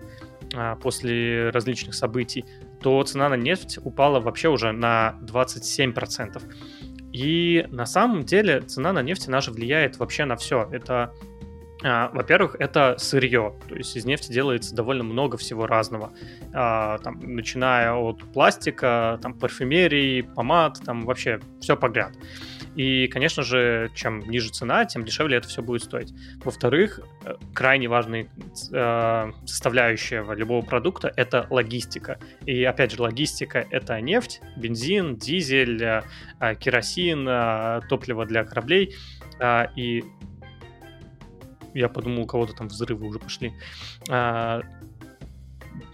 после 0.81 1.49
различных 1.49 1.93
событий, 1.93 2.45
то 2.87 3.03
цена 3.03 3.27
на 3.27 3.33
нефть 3.33 3.79
упала 3.83 4.21
вообще 4.21 4.47
уже 4.47 4.71
на 4.71 5.19
27%. 5.23 6.41
И 7.11 7.67
на 7.69 7.85
самом 7.85 8.23
деле 8.23 8.61
цена 8.61 8.93
на 8.93 9.01
нефть, 9.01 9.27
она 9.27 9.41
же 9.41 9.51
влияет 9.51 9.97
вообще 9.99 10.23
на 10.23 10.37
все. 10.37 10.69
Это 10.71 11.13
а, 11.83 12.09
во-первых, 12.13 12.55
это 12.59 12.95
сырье, 12.97 13.55
то 13.67 13.75
есть 13.75 13.97
из 13.97 14.05
нефти 14.05 14.31
делается 14.31 14.73
довольно 14.73 15.03
много 15.03 15.35
всего 15.35 15.67
разного, 15.67 16.13
а, 16.53 16.97
там, 16.99 17.19
начиная 17.19 17.91
от 17.91 18.23
пластика, 18.31 19.19
там, 19.21 19.33
парфюмерии, 19.33 20.21
помад, 20.21 20.79
там 20.85 21.05
вообще 21.05 21.41
все 21.59 21.75
подряд. 21.75 22.13
И, 22.77 23.07
конечно 23.07 23.41
же, 23.41 23.89
чем 23.95 24.19
ниже 24.29 24.49
цена, 24.49 24.85
тем 24.85 25.03
дешевле 25.03 25.37
это 25.37 25.47
все 25.47 25.63
будет 25.63 25.81
стоить. 25.81 26.13
Во-вторых, 26.45 26.99
э, 27.25 27.33
крайне 27.51 27.87
важная 27.87 28.27
э, 28.71 29.31
составляющая 29.45 30.23
любого 30.35 30.63
продукта— 30.63 31.11
это 31.15 31.47
логистика. 31.49 32.19
И, 32.45 32.63
опять 32.63 32.91
же, 32.91 33.01
логистика— 33.01 33.65
это 33.71 33.99
нефть, 33.99 34.41
бензин, 34.55 35.15
дизель, 35.15 35.83
э, 35.83 36.03
керосин, 36.59 37.25
топливо 37.89 38.25
для 38.27 38.45
кораблей. 38.45 38.95
И 39.75 40.03
я 41.73 41.89
подумал, 41.89 42.23
у 42.23 42.27
кого-то 42.27 42.53
там 42.53 42.67
взрывы 42.67 43.07
уже 43.07 43.17
пошли. 43.19 43.53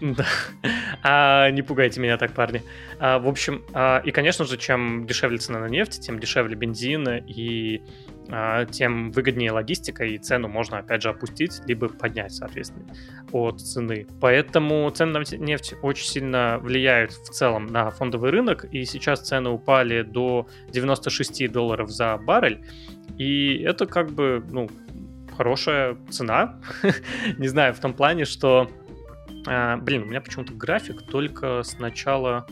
Да. 0.00 0.26
А, 1.06 1.50
не 1.50 1.60
пугайте 1.60 2.00
меня 2.00 2.16
так, 2.16 2.32
парни. 2.32 2.62
А, 2.98 3.18
в 3.18 3.28
общем, 3.28 3.62
а, 3.74 4.00
и, 4.04 4.10
конечно 4.10 4.46
же, 4.46 4.56
чем 4.56 5.06
дешевле 5.06 5.36
цена 5.36 5.58
на 5.58 5.66
нефть, 5.66 6.00
тем 6.00 6.18
дешевле 6.18 6.56
бензин, 6.56 7.06
и 7.26 7.82
а, 8.30 8.64
тем 8.64 9.10
выгоднее 9.12 9.52
логистика, 9.52 10.04
и 10.06 10.16
цену 10.16 10.48
можно, 10.48 10.78
опять 10.78 11.02
же, 11.02 11.10
опустить, 11.10 11.60
либо 11.66 11.90
поднять, 11.90 12.32
соответственно, 12.32 12.86
от 13.32 13.60
цены. 13.60 14.06
Поэтому 14.18 14.88
цены 14.90 15.20
на 15.20 15.36
нефть 15.36 15.74
очень 15.82 16.06
сильно 16.06 16.58
влияют 16.58 17.12
в 17.12 17.28
целом 17.30 17.66
на 17.66 17.90
фондовый 17.90 18.30
рынок, 18.30 18.64
и 18.64 18.86
сейчас 18.86 19.20
цены 19.20 19.50
упали 19.50 20.02
до 20.02 20.48
96 20.72 21.52
долларов 21.52 21.90
за 21.90 22.16
баррель, 22.16 22.64
и 23.18 23.58
это 23.58 23.84
как 23.84 24.10
бы, 24.10 24.42
ну, 24.50 24.70
хорошая 25.36 25.96
цена. 26.10 26.60
Не 27.38 27.48
знаю, 27.48 27.74
в 27.74 27.80
том 27.80 27.92
плане, 27.92 28.24
что 28.24 28.70
а, 29.46 29.76
блин, 29.76 30.02
у 30.02 30.06
меня 30.06 30.20
почему-то 30.20 30.52
график 30.52 31.02
только 31.02 31.62
с 31.62 31.78
начала 31.78 32.46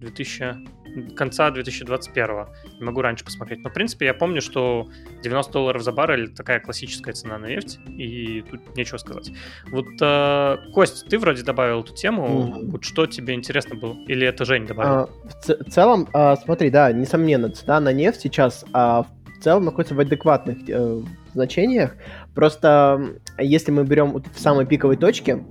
2000 0.00 0.82
конца 1.16 1.50
2021. 1.50 2.46
Не 2.78 2.84
могу 2.84 3.00
раньше 3.00 3.24
посмотреть. 3.24 3.60
Но, 3.62 3.70
в 3.70 3.72
принципе, 3.72 4.06
я 4.06 4.14
помню, 4.14 4.40
что 4.40 4.88
90 5.22 5.52
долларов 5.52 5.82
за 5.82 5.92
баррель 5.92 6.34
такая 6.34 6.60
классическая 6.60 7.12
цена 7.12 7.38
на 7.38 7.46
нефть, 7.46 7.78
и 7.86 8.44
тут 8.50 8.76
нечего 8.76 8.98
сказать. 8.98 9.32
Вот, 9.70 9.86
э, 10.00 10.56
Кость, 10.74 11.08
ты 11.08 11.18
вроде 11.18 11.42
добавил 11.42 11.80
эту 11.80 11.94
тему. 11.94 12.26
Mm-hmm. 12.26 12.70
Вот 12.70 12.84
что 12.84 13.06
тебе 13.06 13.34
интересно 13.34 13.76
было? 13.76 13.96
Или 14.06 14.26
это 14.26 14.44
Жень 14.44 14.66
добавил? 14.66 14.92
А, 14.92 15.08
в, 15.24 15.42
ц- 15.42 15.56
в 15.56 15.70
целом, 15.70 16.08
а, 16.12 16.36
смотри, 16.36 16.70
да, 16.70 16.92
несомненно, 16.92 17.50
цена 17.50 17.80
на 17.80 17.92
нефть 17.92 18.22
сейчас 18.22 18.64
а, 18.72 19.04
в 19.04 19.42
целом 19.42 19.64
находится 19.64 19.94
в 19.94 20.00
адекватных 20.00 20.58
э, 20.68 21.02
значениях. 21.34 21.96
Просто 22.34 23.16
если 23.38 23.72
мы 23.72 23.84
берем 23.84 24.12
вот 24.12 24.26
в 24.32 24.38
самой 24.38 24.66
пиковой 24.66 24.96
точке, 24.96 25.42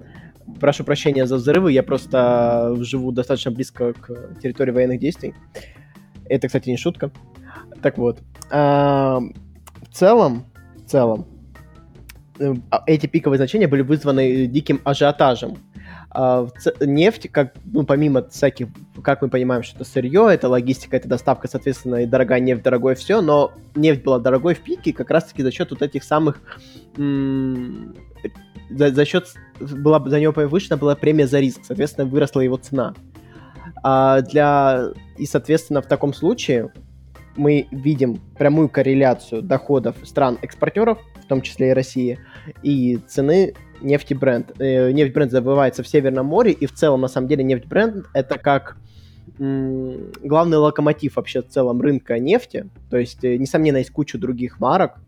прошу 0.60 0.84
прощения 0.84 1.26
за 1.26 1.36
взрывы, 1.36 1.72
я 1.72 1.84
просто 1.84 2.76
живу 2.80 3.12
достаточно 3.12 3.52
близко 3.52 3.94
к 3.94 4.40
территории 4.42 4.72
военных 4.72 5.00
действий. 5.00 5.34
Это, 6.26 6.48
кстати, 6.48 6.70
не 6.70 6.78
шутка. 6.78 7.12
Так 7.82 7.98
вот, 7.98 8.20
а, 8.50 9.20
в 9.82 9.94
целом, 9.94 10.46
в 10.76 10.90
целом, 10.90 11.28
э, 12.40 12.54
а, 12.70 12.84
эти 12.86 13.08
пиковые 13.08 13.38
значения 13.38 13.68
были 13.68 13.82
вызваны 13.82 14.46
диким 14.46 14.82
ажиотажем. 14.84 15.58
А, 16.14 16.48
нефть, 16.82 17.30
как, 17.32 17.54
ну, 17.66 17.84
помимо 17.84 18.28
всяких, 18.28 18.68
как 19.02 19.22
мы 19.22 19.30
понимаем, 19.30 19.64
что 19.64 19.78
это 19.78 19.86
сырье, 19.86 20.28
это 20.30 20.50
логистика, 20.50 20.98
это 20.98 21.08
доставка, 21.08 21.48
соответственно, 21.48 22.04
и 22.04 22.06
дорогая 22.06 22.42
нефть, 22.42 22.64
дорогое 22.64 22.96
все, 22.96 23.22
но 23.22 23.54
нефть 23.76 24.04
была 24.04 24.20
дорогой 24.20 24.54
в 24.54 24.60
пике 24.60 24.92
как 24.92 25.10
раз-таки 25.10 25.42
за 25.42 25.52
счет 25.52 25.72
вот 25.72 25.82
этих 25.82 26.04
самых 26.04 26.42
за, 28.70 28.92
за 28.92 29.06
счет 29.06 29.28
была 29.60 30.02
за 30.06 30.20
него 30.20 30.34
повышена 30.34 30.78
была 30.78 30.96
премия 30.96 31.28
за 31.28 31.40
риск, 31.40 31.62
соответственно, 31.64 32.08
выросла 32.08 32.42
его 32.42 32.58
цена. 32.58 32.94
А 33.84 34.22
для 34.22 34.90
и, 35.18 35.26
соответственно, 35.26 35.82
в 35.82 35.88
таком 35.88 36.14
случае 36.14 36.72
мы 37.36 37.68
видим 37.72 38.20
прямую 38.38 38.70
корреляцию 38.70 39.42
доходов 39.42 39.96
стран-экспортеров, 40.04 41.00
в 41.24 41.28
том 41.28 41.42
числе 41.42 41.70
и 41.70 41.74
России, 41.74 42.20
и 42.62 43.00
цены 43.08 43.54
нефти 43.82 44.14
бренд. 44.14 44.52
Э, 44.60 44.92
нефть 44.92 45.14
бренд 45.14 45.32
забывается 45.32 45.84
в 45.84 45.88
Северном 45.88 46.26
море, 46.26 46.52
и 46.52 46.66
в 46.66 46.74
целом, 46.74 47.02
на 47.02 47.08
самом 47.08 47.28
деле, 47.28 47.44
нефть 47.44 47.66
бренд 47.66 48.06
это 48.14 48.38
как 48.38 48.78
главный 49.38 50.58
локомотив 50.58 51.16
вообще 51.16 51.42
в 51.42 51.48
целом 51.48 51.82
рынка 51.82 52.20
нефти. 52.20 52.70
То 52.90 52.98
есть, 52.98 53.24
э, 53.24 53.38
несомненно, 53.38 53.78
есть 53.78 53.92
куча 53.92 54.18
других 54.18 54.60
марок, 54.60 55.00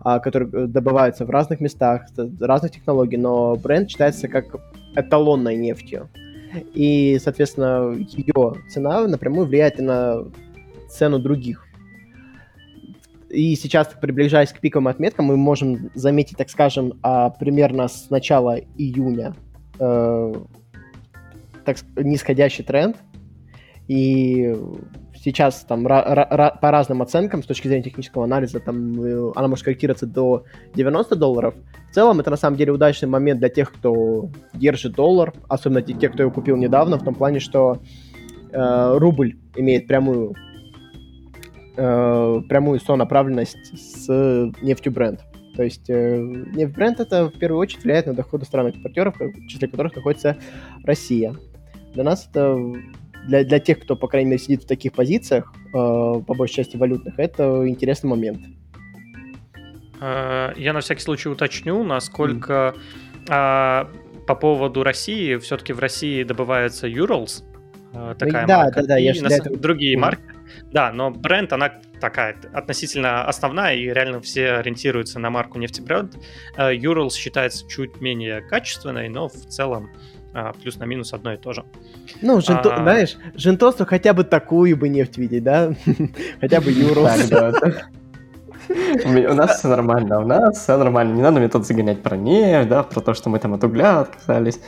а, 0.00 0.18
которые 0.18 0.50
э, 0.52 0.66
добываются 0.66 1.24
в 1.24 1.30
разных 1.30 1.60
местах, 1.60 2.06
разных 2.40 2.72
технологий, 2.72 3.16
но 3.16 3.56
бренд 3.56 3.90
считается 3.90 4.28
как 4.28 4.56
эталонной 4.94 5.56
нефтью. 5.56 6.08
И, 6.74 7.18
соответственно, 7.22 7.94
ее 7.94 8.54
цена 8.68 9.06
напрямую 9.06 9.46
влияет 9.46 9.78
и 9.78 9.82
на 9.82 10.24
цену 10.88 11.18
других. 11.18 11.66
И 13.28 13.54
сейчас, 13.54 13.88
приближаясь 14.00 14.52
к 14.52 14.58
пиковым 14.58 14.88
отметкам, 14.88 15.26
мы 15.26 15.36
можем 15.36 15.90
заметить, 15.94 16.36
так 16.36 16.50
скажем, 16.50 16.94
а, 17.02 17.30
примерно 17.30 17.86
с 17.86 18.10
начала 18.10 18.58
июня 18.76 19.34
э, 19.78 20.34
так, 21.64 21.76
нисходящий 21.96 22.64
тренд. 22.64 22.96
И 23.86 24.56
сейчас 25.22 25.64
там 25.68 25.84
по 25.84 26.70
разным 26.70 27.02
оценкам 27.02 27.42
с 27.42 27.46
точки 27.46 27.68
зрения 27.68 27.84
технического 27.84 28.24
анализа 28.24 28.60
там 28.60 29.02
э, 29.02 29.32
она 29.34 29.48
может 29.48 29.64
корректироваться 29.64 30.06
до 30.06 30.44
90 30.74 31.16
долларов. 31.16 31.54
В 31.90 31.94
целом 31.94 32.20
это 32.20 32.30
на 32.30 32.36
самом 32.36 32.56
деле 32.56 32.72
удачный 32.72 33.08
момент 33.08 33.40
для 33.40 33.48
тех, 33.48 33.72
кто 33.72 34.30
держит 34.54 34.94
доллар, 34.94 35.32
особенно 35.48 35.82
те, 35.82 36.08
кто 36.08 36.22
его 36.22 36.32
купил 36.32 36.56
недавно, 36.56 36.98
в 36.98 37.04
том 37.04 37.14
плане, 37.14 37.40
что 37.40 37.78
э, 38.50 38.98
рубль 38.98 39.36
имеет 39.56 39.86
прямую 39.86 40.34
э, 41.76 42.40
прямую 42.48 42.80
сонаправленность 42.80 43.78
с 43.78 44.08
нефтью 44.62 44.92
бренд. 44.92 45.20
То 45.54 45.64
есть 45.64 45.90
э, 45.90 46.16
нефть 46.18 46.74
бренд 46.74 47.00
это 47.00 47.26
в 47.26 47.38
первую 47.38 47.60
очередь 47.60 47.84
влияет 47.84 48.06
на 48.06 48.14
доходы 48.14 48.46
стран-экспортеров, 48.46 49.16
в 49.18 49.46
числе 49.48 49.68
которых 49.68 49.94
находится 49.96 50.38
Россия. 50.84 51.34
Для 51.92 52.04
нас 52.04 52.26
это 52.30 52.56
для, 53.26 53.44
для 53.44 53.58
тех, 53.58 53.80
кто, 53.80 53.96
по 53.96 54.08
крайней 54.08 54.30
мере, 54.30 54.42
сидит 54.42 54.64
в 54.64 54.66
таких 54.66 54.92
позициях, 54.92 55.52
э, 55.68 55.72
по 55.72 56.34
большей 56.34 56.56
части 56.56 56.76
валютных, 56.76 57.18
это 57.18 57.68
интересный 57.68 58.08
момент. 58.08 58.46
Э, 60.00 60.52
я 60.56 60.72
на 60.72 60.80
всякий 60.80 61.02
случай 61.02 61.28
уточню, 61.28 61.82
насколько 61.84 62.74
mm. 63.26 63.86
по 64.26 64.34
поводу 64.34 64.82
России, 64.82 65.36
все-таки 65.36 65.72
в 65.72 65.78
России 65.78 66.22
добывается 66.22 66.88
Urals, 66.88 67.44
э, 67.92 68.14
такая 68.18 68.46
да, 68.46 68.64
марка, 68.64 68.80
да, 68.82 68.88
да, 68.88 68.98
и 68.98 69.04
я 69.04 69.22
на... 69.22 69.28
этого... 69.28 69.56
другие 69.56 69.96
mm. 69.96 70.00
марки. 70.00 70.22
Да, 70.72 70.90
но 70.92 71.10
бренд, 71.10 71.52
она 71.52 71.80
такая 72.00 72.36
относительно 72.52 73.24
основная, 73.26 73.76
и 73.76 73.84
реально 73.84 74.20
все 74.20 74.54
ориентируются 74.54 75.20
на 75.20 75.30
марку 75.30 75.58
нефтебренд. 75.58 76.16
Urals 76.56 77.12
считается 77.12 77.68
чуть 77.68 78.00
менее 78.00 78.40
качественной, 78.40 79.08
но 79.08 79.28
в 79.28 79.34
целом 79.34 79.90
а, 80.32 80.52
плюс 80.52 80.78
на 80.78 80.84
минус 80.84 81.12
одно 81.12 81.32
и 81.32 81.36
то 81.36 81.52
же. 81.52 81.64
Ну, 82.22 82.38
жento, 82.38 82.72
а... 82.72 82.82
знаешь, 82.82 83.16
жентосу 83.34 83.84
хотя 83.84 84.12
бы 84.12 84.22
такую 84.24 84.76
бы 84.76 84.88
нефть 84.88 85.18
видеть, 85.18 85.42
да? 85.42 85.74
Хотя 86.40 86.60
бы 86.60 86.70
юру. 86.70 87.00
У 87.02 87.04
нас 89.34 89.58
все 89.58 89.68
нормально, 89.68 90.20
у 90.20 90.26
нас 90.26 90.62
все 90.62 90.76
нормально. 90.76 91.14
Не 91.14 91.22
надо 91.22 91.40
мне 91.40 91.48
тут 91.48 91.66
загонять 91.66 92.00
про 92.02 92.16
нефть, 92.16 92.68
да, 92.68 92.84
про 92.84 93.00
то, 93.00 93.14
что 93.14 93.30
мы 93.30 93.40
там 93.40 93.54
от 93.54 93.64
угля 93.64 94.00
отказались. 94.00 94.60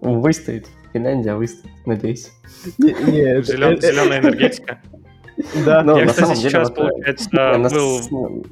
Выстоит. 0.00 0.68
Финляндия 0.92 1.34
выстоит, 1.34 1.72
надеюсь. 1.86 2.32
Зеленая 2.78 4.20
энергетика. 4.20 4.80
Да. 5.64 5.82
Я, 5.82 6.06
кстати, 6.06 6.36
сейчас, 6.36 6.70
получается, 6.70 7.28
был 7.30 8.44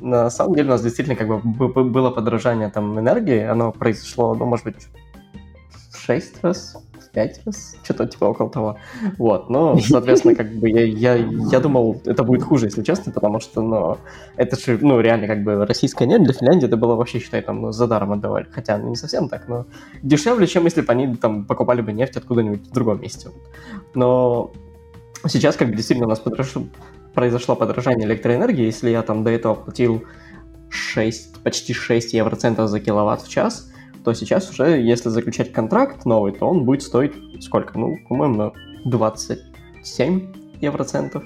на 0.00 0.30
самом 0.30 0.54
деле 0.54 0.68
у 0.68 0.70
нас 0.72 0.82
действительно 0.82 1.16
как 1.16 1.28
бы 1.28 1.84
было 1.84 2.10
подорожание 2.10 2.70
там 2.70 2.98
энергии, 2.98 3.42
оно 3.42 3.72
произошло, 3.72 4.34
ну, 4.34 4.46
может 4.46 4.64
быть, 4.64 4.88
6 6.06 6.42
раз 6.42 6.76
25 7.12 7.42
раз, 7.46 7.76
что-то 7.82 8.06
типа 8.06 8.24
около 8.26 8.50
того. 8.50 8.78
Вот, 9.18 9.50
ну, 9.50 9.78
соответственно, 9.78 10.34
как 10.34 10.52
бы 10.52 10.68
я, 10.68 10.84
я, 10.84 11.14
я 11.14 11.60
думал, 11.60 12.00
это 12.04 12.22
будет 12.24 12.42
хуже, 12.42 12.66
если 12.66 12.82
честно, 12.82 13.12
потому 13.12 13.40
что, 13.40 13.62
ну, 13.62 13.98
это 14.36 14.56
же, 14.56 14.78
ну, 14.80 15.00
реально, 15.00 15.26
как 15.26 15.42
бы 15.42 15.66
российская 15.66 16.06
нефть 16.06 16.24
для 16.24 16.32
Финляндии 16.32 16.66
это 16.66 16.76
было 16.76 16.94
вообще, 16.94 17.18
считай, 17.18 17.42
там, 17.42 17.60
ну, 17.60 17.72
за 17.72 17.86
даром 17.86 18.12
отдавали. 18.12 18.46
Хотя, 18.50 18.78
ну, 18.78 18.90
не 18.90 18.96
совсем 18.96 19.28
так, 19.28 19.48
но 19.48 19.66
дешевле, 20.02 20.46
чем 20.46 20.64
если 20.64 20.80
бы 20.82 20.92
они 20.92 21.16
там 21.16 21.44
покупали 21.44 21.80
бы 21.80 21.92
нефть 21.92 22.16
откуда-нибудь 22.16 22.68
в 22.68 22.72
другом 22.72 23.00
месте. 23.00 23.30
Но 23.94 24.52
сейчас, 25.26 25.56
как 25.56 25.68
бы, 25.68 25.76
действительно 25.76 26.06
у 26.06 26.10
нас 26.10 26.20
подрошло, 26.20 26.64
произошло 27.14 27.56
подорожание 27.56 28.06
электроэнергии, 28.06 28.64
если 28.64 28.90
я 28.90 29.02
там 29.02 29.24
до 29.24 29.30
этого 29.30 29.54
платил 29.54 30.04
6, 30.70 31.42
почти 31.42 31.72
6 31.72 32.14
евроцентов 32.14 32.68
за 32.68 32.78
киловатт 32.78 33.22
в 33.22 33.28
час, 33.28 33.69
то 34.04 34.12
сейчас 34.14 34.50
уже, 34.50 34.80
если 34.80 35.08
заключать 35.08 35.52
контракт 35.52 36.04
новый, 36.04 36.32
то 36.32 36.46
он 36.46 36.64
будет 36.64 36.82
стоить 36.82 37.12
сколько? 37.42 37.78
Ну, 37.78 37.98
по-моему, 38.08 38.52
27 38.84 40.32
евроцентов. 40.60 41.24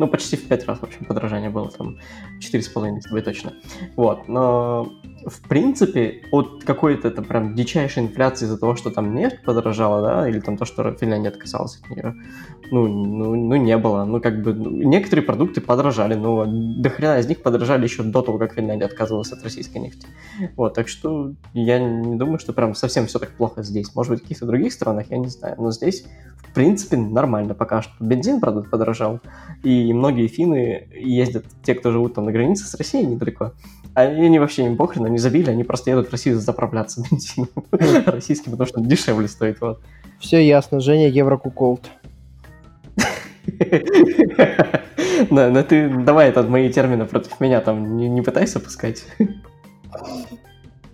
Ну, 0.00 0.08
почти 0.08 0.36
в 0.36 0.48
5 0.48 0.66
раз, 0.66 0.78
в 0.78 0.82
общем, 0.82 1.04
подорожание 1.04 1.50
было, 1.50 1.68
там, 1.68 1.98
4,5, 2.40 2.94
если 2.96 3.12
быть 3.12 3.24
точно. 3.26 3.52
Вот, 3.96 4.28
но 4.28 4.90
в 5.26 5.46
принципе, 5.46 6.22
от 6.32 6.64
какой-то 6.64 7.08
это 7.08 7.20
прям 7.20 7.54
дичайшей 7.54 8.04
инфляции 8.04 8.46
из-за 8.46 8.56
того, 8.58 8.76
что 8.76 8.90
там 8.90 9.14
нефть 9.14 9.42
подорожала, 9.44 10.00
да, 10.00 10.28
или 10.28 10.40
там 10.40 10.56
то, 10.56 10.64
что 10.64 10.90
Финляндия 10.92 11.28
отказалась 11.28 11.78
от 11.82 11.90
нее, 11.90 12.14
ну, 12.70 12.88
ну, 12.88 13.34
ну 13.34 13.56
не 13.56 13.76
было. 13.76 14.04
Ну, 14.04 14.20
как 14.20 14.42
бы, 14.42 14.54
ну, 14.54 14.70
некоторые 14.70 15.24
продукты 15.24 15.60
подорожали, 15.60 16.14
но 16.14 16.46
до 16.46 16.88
хрена 16.88 17.18
из 17.18 17.28
них 17.28 17.42
подорожали 17.42 17.82
еще 17.82 18.02
до 18.02 18.22
того, 18.22 18.38
как 18.38 18.54
Финляндия 18.54 18.86
отказывалась 18.86 19.32
от 19.32 19.42
российской 19.42 19.78
нефти. 19.78 20.06
Вот, 20.56 20.74
так 20.74 20.88
что 20.88 21.32
я 21.52 21.78
не 21.78 22.16
думаю, 22.16 22.38
что 22.38 22.54
прям 22.54 22.74
совсем 22.74 23.06
все 23.06 23.18
так 23.18 23.30
плохо 23.32 23.62
здесь. 23.62 23.94
Может 23.94 24.12
быть, 24.12 24.20
в 24.20 24.22
каких-то 24.22 24.46
других 24.46 24.72
странах, 24.72 25.10
я 25.10 25.18
не 25.18 25.28
знаю, 25.28 25.56
но 25.58 25.70
здесь, 25.72 26.06
в 26.38 26.54
принципе, 26.54 26.96
нормально 26.96 27.54
пока 27.54 27.82
что. 27.82 27.92
Бензин, 28.00 28.40
правда, 28.40 28.62
подорожал, 28.62 29.20
и 29.62 29.89
многие 29.92 30.26
финны 30.26 30.88
ездят, 30.94 31.44
те, 31.62 31.74
кто 31.74 31.90
живут 31.90 32.14
там 32.14 32.24
на 32.24 32.32
границе 32.32 32.66
с 32.66 32.74
Россией 32.74 33.06
недалеко, 33.06 33.52
они 33.94 34.38
вообще 34.38 34.66
им 34.66 34.76
похрен, 34.76 35.04
они 35.04 35.18
забили, 35.18 35.50
они 35.50 35.64
просто 35.64 35.90
едут 35.90 36.08
в 36.08 36.12
Россию 36.12 36.38
заправляться 36.38 37.02
бензином 37.10 37.48
российским, 38.06 38.52
потому 38.52 38.68
что 38.68 38.80
дешевле 38.80 39.28
стоит. 39.28 39.60
Вот. 39.60 39.80
Все 40.18 40.46
ясно, 40.46 40.80
Женя 40.80 41.08
Еврокуколд. 41.08 41.90
Да, 45.30 45.50
но 45.50 45.62
ты 45.62 45.88
давай 45.88 46.28
этот 46.28 46.48
мои 46.48 46.72
термины 46.72 47.04
против 47.04 47.40
меня 47.40 47.60
там 47.60 47.96
не, 47.96 48.08
не 48.08 48.22
пытайся 48.22 48.58
пускать. 48.58 49.04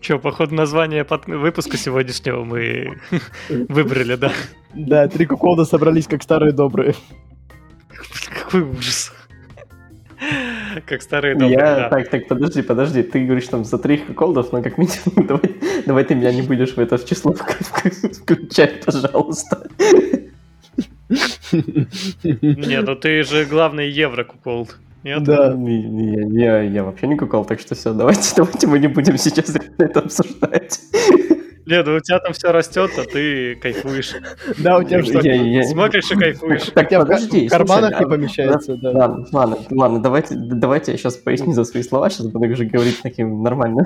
Че, 0.00 0.18
походу, 0.18 0.54
название 0.54 1.04
под 1.04 1.26
выпуска 1.26 1.76
сегодняшнего 1.76 2.44
мы 2.44 2.98
выбрали, 3.48 4.16
да? 4.16 4.32
Да, 4.74 5.08
три 5.08 5.26
куколда 5.26 5.64
собрались 5.64 6.06
как 6.06 6.22
старые 6.22 6.52
добрые. 6.52 6.94
Какой 8.34 8.62
ужас. 8.62 9.12
Как 10.86 11.02
старые 11.02 11.34
добрые, 11.34 11.52
Я... 11.52 11.76
да. 11.76 11.88
Так, 11.90 12.08
так, 12.08 12.28
подожди, 12.28 12.62
подожди. 12.62 13.02
Ты 13.02 13.24
говоришь 13.24 13.48
там 13.48 13.64
за 13.64 13.78
три 13.78 13.98
колдов, 13.98 14.52
но 14.52 14.62
как 14.62 14.78
минимум 14.78 15.26
давай, 15.26 15.56
давай 15.86 16.04
ты 16.04 16.14
меня 16.14 16.32
не 16.32 16.42
будешь 16.42 16.74
в 16.74 16.78
это 16.78 16.96
в 16.96 17.04
число 17.04 17.34
включать, 17.34 18.84
пожалуйста. 18.84 19.68
Не, 21.10 22.82
ну 22.82 22.96
ты 22.96 23.22
же 23.22 23.44
главный 23.44 23.90
евро 23.90 24.24
куколд. 24.24 24.76
Нет? 25.04 25.22
Да, 25.22 25.54
я, 25.54 26.26
я, 26.26 26.62
я 26.62 26.82
вообще 26.82 27.06
не 27.06 27.16
кукол, 27.16 27.44
так 27.44 27.60
что 27.60 27.74
все, 27.74 27.92
давайте, 27.92 28.32
давайте 28.36 28.66
мы 28.66 28.78
не 28.78 28.88
будем 28.88 29.16
сейчас 29.18 29.54
это 29.78 30.00
обсуждать. 30.00 30.80
Нет, 31.66 31.84
ну 31.84 31.96
у 31.96 32.00
тебя 32.00 32.20
там 32.20 32.32
все 32.32 32.52
растет, 32.52 32.92
а 32.96 33.02
ты 33.02 33.56
кайфуешь. 33.56 34.14
Да, 34.58 34.78
у 34.78 34.84
тебя 34.84 35.02
что? 35.02 35.20
Смотришь 35.68 36.10
и 36.12 36.14
кайфуешь. 36.14 36.70
Так, 36.74 36.88
подожди, 36.88 37.48
в 37.48 37.50
карманах 37.50 37.98
не 37.98 38.06
а, 38.06 38.08
помещается, 38.08 38.76
да. 38.76 38.92
Ладно, 38.92 39.26
ладно, 39.32 39.58
ладно, 39.70 40.00
давайте, 40.00 40.36
давайте 40.36 40.92
я 40.92 40.98
сейчас 40.98 41.16
поясню 41.16 41.52
за 41.52 41.64
свои 41.64 41.82
слова, 41.82 42.08
сейчас 42.08 42.28
буду 42.28 42.46
уже 42.46 42.66
говорить 42.66 43.00
таким 43.02 43.42
нормально. 43.42 43.84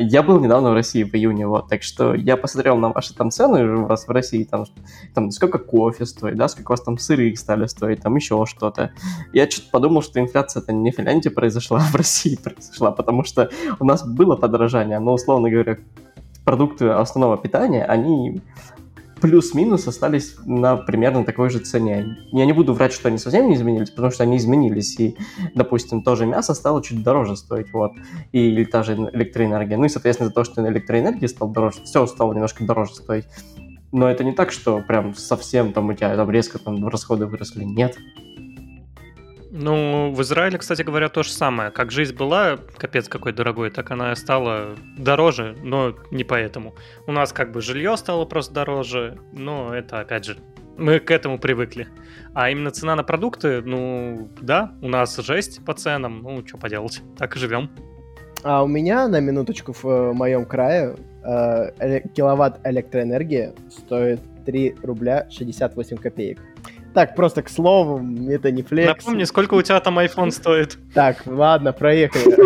Я 0.00 0.22
был 0.22 0.38
недавно 0.38 0.70
в 0.70 0.74
России 0.74 1.02
в 1.02 1.14
июне, 1.14 1.46
вот, 1.46 1.68
так 1.68 1.82
что 1.82 2.14
я 2.14 2.36
посмотрел 2.36 2.76
на 2.76 2.90
ваши 2.90 3.14
там 3.14 3.30
цены 3.30 3.64
у 3.64 3.86
вас 3.86 4.06
в 4.06 4.10
России, 4.10 4.44
там, 4.44 4.66
там 5.14 5.30
сколько 5.30 5.58
кофе 5.58 6.04
стоит, 6.04 6.36
да, 6.36 6.46
сколько 6.48 6.72
у 6.72 6.74
вас 6.74 6.82
там 6.82 6.98
сыры 6.98 7.34
стали 7.36 7.66
стоить, 7.66 8.02
там 8.02 8.16
еще 8.16 8.44
что-то. 8.46 8.92
Я 9.32 9.48
что-то 9.48 9.70
подумал, 9.70 10.02
что 10.02 10.20
инфляция-то 10.20 10.72
не 10.74 10.90
в 10.90 10.96
Финляндии 10.96 11.30
произошла, 11.30 11.78
а 11.78 11.90
в 11.90 11.94
России 11.94 12.36
произошла, 12.42 12.90
потому 12.90 13.24
что 13.24 13.50
у 13.80 13.84
нас 13.86 14.06
было 14.06 14.36
подорожание, 14.36 14.98
но, 14.98 15.14
условно 15.14 15.48
говоря, 15.48 15.78
продукты 16.44 16.88
основного 16.88 17.36
питания, 17.36 17.84
они 17.84 18.40
плюс-минус 19.22 19.86
остались 19.86 20.34
на 20.44 20.76
примерно 20.76 21.24
такой 21.24 21.48
же 21.48 21.60
цене. 21.60 22.18
Я 22.32 22.44
не 22.44 22.52
буду 22.52 22.74
врать, 22.74 22.92
что 22.92 23.08
они 23.08 23.18
совсем 23.18 23.48
не 23.48 23.54
изменились, 23.54 23.90
потому 23.90 24.10
что 24.10 24.24
они 24.24 24.36
изменились, 24.36 24.98
и, 24.98 25.16
допустим, 25.54 26.02
тоже 26.02 26.26
мясо 26.26 26.54
стало 26.54 26.82
чуть 26.82 27.04
дороже 27.04 27.36
стоить, 27.36 27.72
вот, 27.72 27.92
и, 28.32 28.40
или 28.40 28.64
та 28.64 28.82
же 28.82 28.94
электроэнергия. 28.94 29.78
Ну 29.78 29.84
и, 29.84 29.88
соответственно, 29.88 30.28
за 30.28 30.34
то, 30.34 30.42
что 30.42 30.68
электроэнергия 30.68 31.28
стала 31.28 31.52
дороже, 31.52 31.84
все 31.84 32.04
стало 32.06 32.32
немножко 32.32 32.64
дороже 32.64 32.94
стоить. 32.94 33.26
Но 33.92 34.10
это 34.10 34.24
не 34.24 34.32
так, 34.32 34.50
что 34.50 34.80
прям 34.80 35.14
совсем 35.14 35.72
там 35.72 35.90
у 35.90 35.92
тебя 35.92 36.16
там 36.16 36.28
резко 36.30 36.58
там 36.58 36.88
расходы 36.88 37.26
выросли. 37.26 37.62
Нет. 37.62 37.96
Ну, 39.54 40.10
в 40.12 40.22
Израиле, 40.22 40.56
кстати 40.56 40.80
говоря, 40.80 41.10
то 41.10 41.22
же 41.22 41.28
самое. 41.28 41.70
Как 41.70 41.90
жизнь 41.90 42.16
была, 42.16 42.58
капец 42.78 43.06
какой 43.06 43.34
дорогой, 43.34 43.70
так 43.70 43.90
она 43.90 44.16
стала 44.16 44.76
дороже, 44.96 45.54
но 45.62 45.94
не 46.10 46.24
поэтому. 46.24 46.74
У 47.06 47.12
нас 47.12 47.34
как 47.34 47.52
бы 47.52 47.60
жилье 47.60 47.98
стало 47.98 48.24
просто 48.24 48.54
дороже, 48.54 49.18
но 49.30 49.74
это, 49.74 50.00
опять 50.00 50.24
же, 50.24 50.38
мы 50.78 51.00
к 51.00 51.10
этому 51.10 51.38
привыкли. 51.38 51.86
А 52.32 52.48
именно 52.48 52.70
цена 52.70 52.96
на 52.96 53.02
продукты, 53.02 53.60
ну, 53.60 54.30
да, 54.40 54.72
у 54.80 54.88
нас 54.88 55.14
жесть 55.18 55.62
по 55.66 55.74
ценам, 55.74 56.22
ну, 56.22 56.46
что 56.46 56.56
поделать, 56.56 57.02
так 57.18 57.36
и 57.36 57.38
живем. 57.38 57.70
А 58.42 58.64
у 58.64 58.66
меня, 58.66 59.06
на 59.06 59.20
минуточку, 59.20 59.74
в 59.74 59.84
э, 59.84 60.12
моем 60.14 60.46
крае 60.46 60.96
э, 61.24 62.00
киловатт 62.14 62.58
электроэнергии 62.64 63.52
стоит 63.68 64.20
3 64.46 64.76
рубля 64.82 65.26
68 65.30 65.98
копеек. 65.98 66.40
Так, 66.94 67.16
просто 67.16 67.42
к 67.42 67.48
слову, 67.48 68.02
это 68.28 68.50
не 68.50 68.62
флекс. 68.62 69.04
Напомни, 69.04 69.24
сколько 69.24 69.54
у 69.54 69.62
тебя 69.62 69.80
там 69.80 69.98
iPhone 69.98 70.30
стоит. 70.30 70.78
Так, 70.94 71.22
ладно, 71.26 71.72
проехали. 71.72 72.36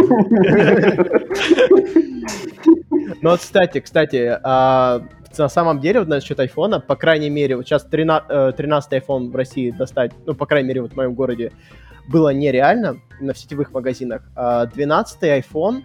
Ну 3.22 3.30
вот, 3.30 3.40
кстати, 3.40 3.80
кстати, 3.80 4.38
а, 4.42 5.00
на 5.36 5.48
самом 5.48 5.80
деле, 5.80 6.00
вот 6.00 6.08
насчет 6.08 6.38
айфона, 6.38 6.80
по 6.80 6.96
крайней 6.96 7.30
мере, 7.30 7.56
вот 7.56 7.66
сейчас 7.66 7.84
13, 7.84 8.54
13 8.54 8.92
iPhone 8.92 9.30
в 9.30 9.36
России 9.36 9.70
достать, 9.70 10.12
ну, 10.26 10.34
по 10.34 10.46
крайней 10.46 10.68
мере, 10.68 10.82
вот 10.82 10.92
в 10.92 10.96
моем 10.96 11.14
городе, 11.14 11.52
было 12.08 12.32
нереально 12.32 13.00
на 13.20 13.34
сетевых 13.34 13.72
магазинах. 13.72 14.22
12 14.34 15.22
а 15.22 15.38
iPhone 15.38 15.82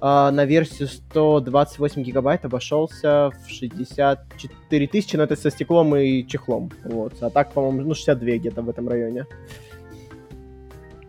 а, 0.00 0.30
на 0.30 0.44
версию 0.44 0.88
128 0.88 2.02
гигабайт 2.02 2.44
обошелся 2.44 3.30
в 3.30 3.48
64 3.48 4.86
тысячи, 4.88 5.16
но 5.16 5.24
это 5.24 5.36
со 5.36 5.50
стеклом 5.50 5.96
и 5.96 6.26
чехлом. 6.26 6.70
Вот. 6.84 7.14
А 7.20 7.30
так, 7.30 7.52
по-моему, 7.52 7.88
ну 7.88 7.94
62 7.94 8.36
где-то 8.36 8.62
в 8.62 8.68
этом 8.68 8.88
районе. 8.88 9.26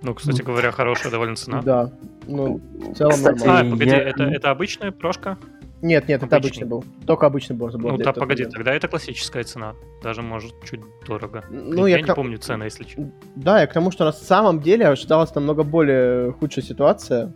Ну, 0.01 0.13
кстати 0.13 0.41
говоря, 0.41 0.71
хорошая 0.71 1.11
довольно 1.11 1.35
цена. 1.35 1.61
Да. 1.61 1.91
Ну, 2.27 2.61
в 2.73 2.93
целом 2.93 3.13
кстати, 3.13 3.39
нормально. 3.39 3.69
А, 3.69 3.71
погоди, 3.71 3.89
я... 3.89 3.97
это, 3.97 4.23
это 4.23 4.51
обычная 4.51 4.91
прошка? 4.91 5.38
Нет, 5.81 6.07
нет, 6.07 6.23
обычный. 6.23 6.27
это 6.27 6.35
обычный 6.38 6.65
был. 6.65 6.85
Только 7.05 7.25
обычный 7.25 7.55
был. 7.55 7.69
Ну, 7.69 7.97
да, 7.97 8.13
погоди, 8.13 8.45
был. 8.45 8.51
тогда 8.51 8.73
это 8.73 8.88
классическая 8.88 9.43
цена. 9.43 9.75
Даже, 10.01 10.21
может, 10.21 10.53
чуть 10.63 10.81
дорого. 11.05 11.43
Ну, 11.49 11.85
я, 11.85 11.97
я 11.97 12.01
не 12.01 12.07
к... 12.07 12.15
помню 12.15 12.38
цены, 12.38 12.63
если 12.63 12.83
честно. 12.83 13.11
Да, 13.35 13.61
я 13.61 13.67
к 13.67 13.73
тому, 13.73 13.91
что 13.91 14.05
на 14.05 14.11
самом 14.11 14.59
деле 14.61 14.88
ожидалась 14.88 15.33
намного 15.35 15.63
более 15.63 16.31
худшая 16.33 16.63
ситуация. 16.63 17.33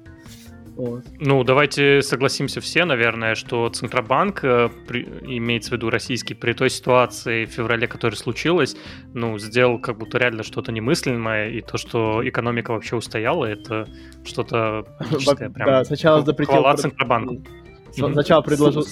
Вот. 0.81 1.03
Ну, 1.19 1.43
давайте 1.43 2.01
согласимся 2.01 2.59
все, 2.59 2.85
наверное, 2.85 3.35
что 3.35 3.69
Центробанк, 3.69 4.43
э, 4.43 4.69
при, 4.87 5.03
имеется 5.37 5.69
в 5.69 5.73
виду 5.73 5.91
российский, 5.91 6.33
при 6.33 6.53
той 6.53 6.71
ситуации 6.71 7.45
в 7.45 7.49
феврале, 7.49 7.87
которая 7.87 8.17
случилась, 8.17 8.75
ну, 9.13 9.37
сделал 9.37 9.77
как 9.77 9.99
будто 9.99 10.17
реально 10.17 10.41
что-то 10.41 10.71
немыслимое, 10.71 11.49
и 11.49 11.61
то, 11.61 11.77
что 11.77 12.27
экономика 12.27 12.71
вообще 12.71 12.95
устояла, 12.95 13.45
это 13.45 13.87
что-то 14.25 14.87
Прям, 15.37 15.67
да, 15.67 15.85
сначала 15.85 16.25
запретил... 16.25 16.53
Хвала 16.55 16.75
Центробанку. 16.75 17.43
Сначала 17.93 18.41
предложил... 18.41 18.83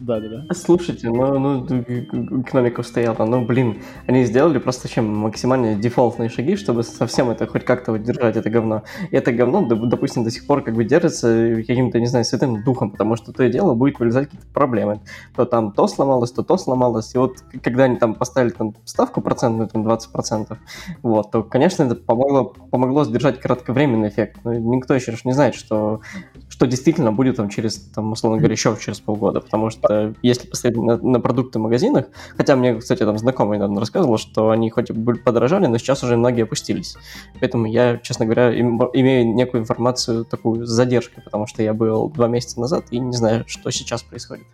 Да, 0.00 0.20
да, 0.20 0.28
да. 0.28 0.54
Слушайте, 0.54 1.10
ну, 1.10 1.38
ну 1.38 1.66
экономика 1.66 2.80
устояла. 2.80 3.24
Ну, 3.24 3.44
блин, 3.44 3.82
они 4.06 4.24
сделали 4.24 4.58
просто 4.58 4.88
чем 4.88 5.14
максимально 5.16 5.74
дефолтные 5.74 6.28
шаги, 6.28 6.56
чтобы 6.56 6.82
совсем 6.82 7.30
это 7.30 7.46
хоть 7.46 7.64
как-то 7.64 7.92
вот 7.92 8.02
держать, 8.02 8.36
это 8.36 8.50
говно. 8.50 8.82
И 9.10 9.16
это 9.16 9.32
говно, 9.32 9.62
допустим, 9.66 10.24
до 10.24 10.30
сих 10.30 10.46
пор 10.46 10.62
как 10.62 10.74
бы 10.74 10.84
держится 10.84 11.54
каким-то, 11.66 12.00
не 12.00 12.06
знаю, 12.06 12.24
святым 12.24 12.62
духом, 12.64 12.90
потому 12.90 13.16
что 13.16 13.32
то 13.32 13.42
и 13.42 13.50
дело 13.50 13.74
будет 13.74 13.98
вылезать 13.98 14.26
какие-то 14.26 14.46
проблемы. 14.52 15.00
То 15.36 15.44
там 15.44 15.72
то 15.72 15.86
сломалось, 15.86 16.32
то 16.32 16.42
то 16.42 16.56
сломалось. 16.56 17.14
И 17.14 17.18
вот 17.18 17.38
когда 17.62 17.84
они 17.84 17.96
там 17.96 18.14
поставили 18.14 18.50
там 18.50 18.74
ставку 18.84 19.20
процентную, 19.20 19.68
там 19.68 19.86
20%, 19.86 20.56
вот, 21.02 21.30
то, 21.30 21.42
конечно, 21.42 21.82
это 21.84 21.94
помогло, 21.94 22.44
помогло 22.70 23.04
сдержать 23.04 23.40
кратковременный 23.40 24.08
эффект. 24.08 24.40
Но 24.44 24.54
никто 24.54 24.94
еще 24.94 25.14
не 25.24 25.32
знает, 25.32 25.54
что, 25.54 26.00
что 26.48 26.66
действительно 26.66 27.12
будет 27.12 27.36
там 27.36 27.48
через, 27.48 27.76
там, 27.76 28.12
условно 28.12 28.29
условно 28.30 28.38
говоря, 28.38 28.52
еще 28.52 28.76
через 28.80 29.00
полгода, 29.00 29.40
потому 29.40 29.70
что 29.70 30.14
если 30.22 30.46
посмотреть 30.46 30.82
на, 30.82 30.96
на 30.96 31.20
продукты 31.20 31.58
в 31.58 31.62
магазинах, 31.62 32.06
хотя 32.36 32.56
мне, 32.56 32.76
кстати, 32.76 33.00
там 33.04 33.18
знакомый 33.18 33.58
недавно 33.58 33.80
рассказывал, 33.80 34.18
что 34.18 34.50
они 34.50 34.70
хоть 34.70 34.90
и 34.90 34.92
подорожали, 34.92 35.66
но 35.66 35.78
сейчас 35.78 36.02
уже 36.02 36.16
многие 36.16 36.44
опустились. 36.44 36.96
Поэтому 37.40 37.66
я, 37.66 37.98
честно 37.98 38.24
говоря, 38.24 38.52
им, 38.52 38.80
имею 38.94 39.34
некую 39.34 39.62
информацию 39.62 40.24
такую 40.24 40.66
с 40.66 40.70
задержкой, 40.70 41.22
потому 41.22 41.46
что 41.46 41.62
я 41.62 41.74
был 41.74 42.08
два 42.10 42.28
месяца 42.28 42.60
назад 42.60 42.84
и 42.90 42.98
не 42.98 43.16
знаю, 43.16 43.44
что 43.46 43.70
сейчас 43.70 44.02
происходит. 44.02 44.46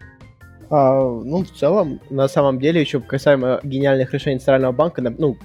А, 0.68 1.00
ну, 1.00 1.44
в 1.44 1.50
целом, 1.50 2.00
на 2.10 2.28
самом 2.28 2.58
деле, 2.58 2.80
еще 2.80 3.00
касаемо 3.00 3.60
гениальных 3.62 4.12
решений 4.12 4.38
Центрального 4.38 4.72
банка, 4.72 5.02
ну, 5.02 5.36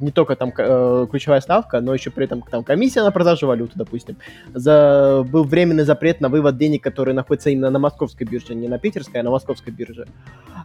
не 0.00 0.10
только 0.10 0.36
там 0.36 0.52
э, 0.56 1.06
ключевая 1.10 1.40
ставка, 1.40 1.80
но 1.80 1.94
еще 1.94 2.10
при 2.10 2.24
этом 2.24 2.42
там 2.42 2.64
комиссия 2.64 3.02
на 3.02 3.10
продажу 3.10 3.46
валюты, 3.46 3.72
допустим. 3.74 4.16
За, 4.54 5.26
был 5.30 5.44
временный 5.44 5.84
запрет 5.84 6.20
на 6.20 6.28
вывод 6.28 6.56
денег, 6.56 6.82
которые 6.82 7.14
находятся 7.14 7.50
именно 7.50 7.70
на 7.70 7.78
московской 7.78 8.26
бирже, 8.26 8.54
не 8.54 8.68
на 8.68 8.78
питерской, 8.78 9.20
а 9.20 9.24
на 9.24 9.30
московской 9.30 9.72
бирже. 9.72 10.06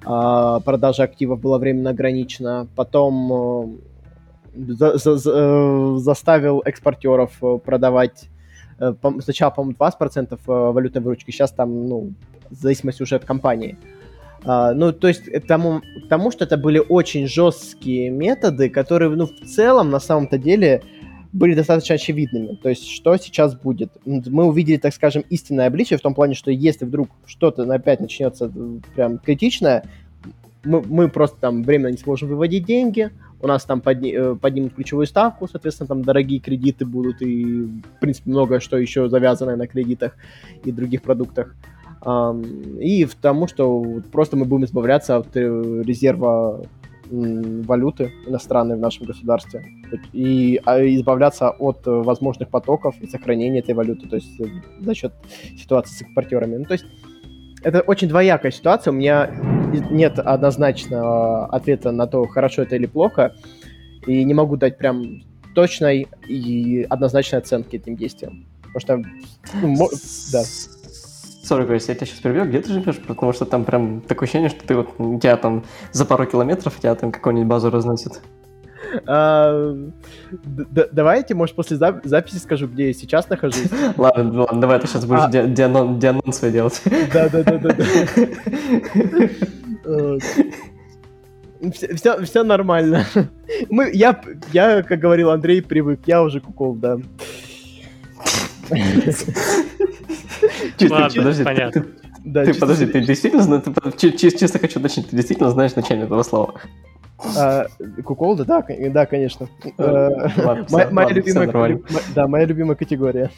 А, 0.06 0.60
продажа 0.60 1.04
активов 1.04 1.40
была 1.40 1.58
временно 1.58 1.90
ограничена. 1.90 2.68
Потом 2.76 3.78
э, 4.54 4.74
за, 4.74 4.98
за, 4.98 5.18
за, 5.18 5.32
э, 5.34 5.96
заставил 5.98 6.62
экспортеров 6.66 7.32
э, 7.42 7.60
продавать 7.64 8.30
э, 8.80 8.94
сначала, 9.22 9.52
по-моему, 9.52 9.78
20% 9.80 10.34
э, 10.34 10.38
валютной 10.46 11.02
выручки, 11.02 11.32
сейчас 11.32 11.52
там, 11.52 11.88
ну, 11.88 12.14
в 12.50 12.56
зависимости 12.56 13.04
уже 13.04 13.16
от 13.16 13.26
компании. 13.26 13.78
А, 14.44 14.74
ну, 14.74 14.94
то 14.94 15.08
есть 15.08 15.26
к 15.26 15.48
тому, 15.48 15.82
тому, 16.10 16.32
что 16.32 16.46
это 16.46 16.58
были 16.58 16.80
очень 16.80 17.28
жесткие 17.28 18.10
методы, 18.10 18.70
которые, 18.70 19.10
ну, 19.10 19.26
в 19.26 19.46
целом, 19.46 19.90
на 19.90 20.00
самом-то 20.00 20.38
деле, 20.38 20.84
были 21.34 21.54
достаточно 21.54 21.96
очевидными. 21.96 22.56
То 22.56 22.70
есть, 22.70 22.88
что 22.88 23.16
сейчас 23.18 23.56
будет? 23.56 23.92
Мы 24.06 24.46
увидели, 24.46 24.78
так 24.78 24.94
скажем, 24.94 25.24
истинное 25.30 25.68
обличие 25.68 25.98
в 25.98 26.02
том 26.02 26.14
плане, 26.14 26.36
что 26.36 26.52
если 26.52 26.86
вдруг 26.86 27.10
что-то 27.26 27.64
опять 27.74 28.00
начнется 28.00 28.52
э, 28.54 28.80
прям 28.96 29.18
критичное, 29.20 29.84
мы, 30.64 30.82
мы 30.82 31.10
просто 31.10 31.38
там 31.40 31.64
временно 31.64 31.88
не 31.88 31.98
сможем 31.98 32.30
выводить 32.30 32.66
деньги, 32.66 33.12
у 33.40 33.48
нас 33.48 33.66
там 33.66 33.82
подни, 33.82 34.14
э, 34.14 34.36
поднимут 34.36 34.74
ключевую 34.74 35.06
ставку, 35.06 35.48
соответственно, 35.48 35.88
там 35.88 36.04
дорогие 36.04 36.40
кредиты 36.40 36.86
будут 36.86 37.22
и, 37.22 37.64
в 37.64 38.00
принципе, 38.00 38.30
многое 38.30 38.60
что 38.60 38.78
еще 38.78 39.10
завязано 39.10 39.56
на 39.56 39.68
кредитах 39.68 40.16
и 40.64 40.72
других 40.72 41.02
продуктах 41.02 41.56
и 42.04 43.06
в 43.06 43.16
тому, 43.16 43.48
что 43.48 44.02
просто 44.12 44.38
мы 44.38 44.46
будем 44.46 44.66
избавляться 44.66 45.18
от 45.18 45.36
э, 45.36 45.84
резерва 45.84 46.62
валюты 47.10 48.12
иностранной 48.26 48.76
в 48.76 48.80
нашем 48.80 49.06
государстве 49.06 49.64
и 50.14 50.60
а, 50.66 50.80
избавляться 50.82 51.50
от 51.50 51.88
э, 51.88 51.90
возможных 51.90 52.50
потоков 52.50 52.96
и 53.02 53.08
сохранения 53.08 53.60
этой 53.60 53.76
валюты, 53.76 54.08
то 54.08 54.18
есть 54.18 54.40
э, 54.40 54.46
за 54.82 54.94
счет 54.94 55.14
ситуации 55.58 55.94
с 55.94 56.02
экспортерами. 56.02 56.58
Ну, 56.58 56.66
то 56.66 56.74
есть 56.74 56.86
это 57.64 57.82
очень 57.82 58.10
двоякая 58.10 58.52
ситуация, 58.52 58.92
у 58.92 58.96
меня 58.96 59.32
нет 59.90 60.20
однозначного 60.20 61.46
ответа 61.48 61.92
на 61.92 62.08
то, 62.08 62.26
хорошо 62.28 62.64
это 62.64 62.76
или 62.76 62.86
плохо, 62.86 63.34
и 64.06 64.24
не 64.24 64.34
могу 64.34 64.58
дать 64.58 64.78
прям 64.78 65.22
точной 65.56 66.08
и 66.28 66.86
однозначной 66.90 67.40
оценки 67.40 67.78
этим 67.78 67.96
действиям. 67.96 68.46
Потому 68.74 68.80
что, 68.80 69.12
ну, 69.64 69.90
да. 70.32 70.44
Сори, 71.48 71.66
Грейс, 71.66 71.88
я 71.88 71.96
тебя 71.96 72.06
сейчас 72.06 72.20
перебью. 72.20 72.46
Где 72.46 72.60
ты 72.60 72.74
живешь? 72.74 73.00
Потому 73.08 73.32
что 73.32 73.46
там 73.46 73.64
прям 73.64 74.02
такое 74.02 74.28
ощущение, 74.28 74.50
что 74.50 74.68
ты 74.68 74.76
вот, 74.76 75.22
тебя 75.22 75.38
там 75.38 75.64
за 75.94 76.04
пару 76.06 76.26
километров 76.26 76.78
тебя 76.78 76.94
там 76.96 77.12
какую-нибудь 77.12 77.48
базу 77.48 77.70
разносит. 77.70 78.22
А, 79.06 79.74
давайте, 80.44 81.36
может, 81.36 81.56
после 81.56 81.78
записи 81.78 82.38
скажу, 82.38 82.68
где 82.68 82.88
я 82.88 82.94
сейчас 82.94 83.30
нахожусь. 83.30 83.70
Ладно, 83.98 84.42
ладно, 84.42 84.62
давай 84.62 84.80
ты 84.80 84.88
сейчас 84.88 85.06
будешь 85.06 85.22
а... 85.22 85.30
дианон 85.30 86.34
свой 86.34 86.52
делать. 86.52 86.82
Да-да-да. 87.14 87.76
Все, 91.72 92.24
все 92.24 92.44
нормально. 92.44 93.06
Мы, 93.70 93.90
я, 93.94 94.22
я, 94.52 94.84
как 94.84 95.00
говорил 95.00 95.30
Андрей, 95.32 95.62
привык. 95.62 96.02
Я 96.06 96.24
уже 96.24 96.42
кукол, 96.42 96.76
да. 96.76 96.98
Чисто, 100.78 101.10
подожди, 101.16 101.44
понятно. 101.44 101.82
Ты, 101.82 101.88
да, 102.24 102.46
ты 102.46 102.54
подожди, 102.54 102.86
ты 102.86 103.02
действительно 103.02 103.62
ты, 103.62 104.12
чисто 104.12 104.60
хочу 104.60 104.80
уточнить, 104.80 105.10
ты 105.10 105.16
действительно 105.16 105.50
знаешь 105.50 105.72
значение 105.72 106.06
этого 106.06 106.24
слова? 106.24 106.56
А, 107.36 107.66
куколда, 108.04 108.46
да, 108.46 108.64
да, 108.90 109.06
конечно. 109.06 109.50
Э, 109.78 110.28
моя 110.70 111.10
любимая, 111.10 111.80
да, 112.14 112.28
моя 112.28 112.46
любимая 112.46 112.76
категория. 112.76 113.32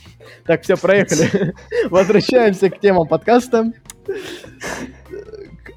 Так, 0.46 0.64
все, 0.64 0.76
проехали. 0.76 1.54
Возвращаемся 1.90 2.70
к 2.70 2.80
темам 2.80 3.08
подкаста. 3.08 3.72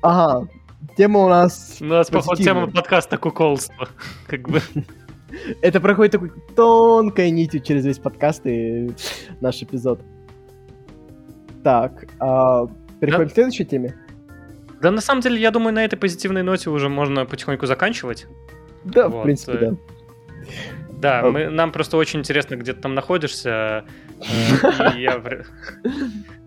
Ага, 0.00 0.48
тема 0.96 1.20
у 1.20 1.28
нас. 1.28 1.76
У 1.80 1.84
нас, 1.84 2.10
походу, 2.10 2.42
тема 2.42 2.66
подкаста 2.66 3.18
куколство. 3.18 3.88
Как 4.26 4.48
бы. 4.48 4.60
Это 5.60 5.80
проходит 5.80 6.12
такой 6.12 6.32
тонкой 6.56 7.30
нитью 7.30 7.60
через 7.60 7.84
весь 7.84 7.98
подкаст 7.98 8.46
и 8.46 8.90
наш 9.40 9.62
эпизод. 9.62 10.00
Так, 11.62 12.06
а, 12.18 12.66
переходим 13.00 13.26
да? 13.26 13.30
к 13.30 13.34
следующей 13.34 13.64
теме. 13.64 13.94
Да, 14.80 14.90
на 14.90 15.00
самом 15.00 15.20
деле, 15.20 15.40
я 15.40 15.52
думаю, 15.52 15.72
на 15.74 15.84
этой 15.84 15.96
позитивной 15.96 16.42
ноте 16.42 16.68
уже 16.70 16.88
можно 16.88 17.24
потихоньку 17.24 17.66
заканчивать. 17.66 18.26
Да, 18.84 19.08
вот. 19.08 19.20
в 19.20 19.22
принципе, 19.22 19.58
да. 19.58 19.76
Да, 21.02 21.20
а 21.20 21.30
мы, 21.30 21.48
нам 21.50 21.72
просто 21.72 21.96
очень 21.96 22.20
интересно, 22.20 22.56
где 22.56 22.72
ты 22.72 22.80
там 22.80 22.94
находишься. 22.94 23.84
Э, 24.20 25.42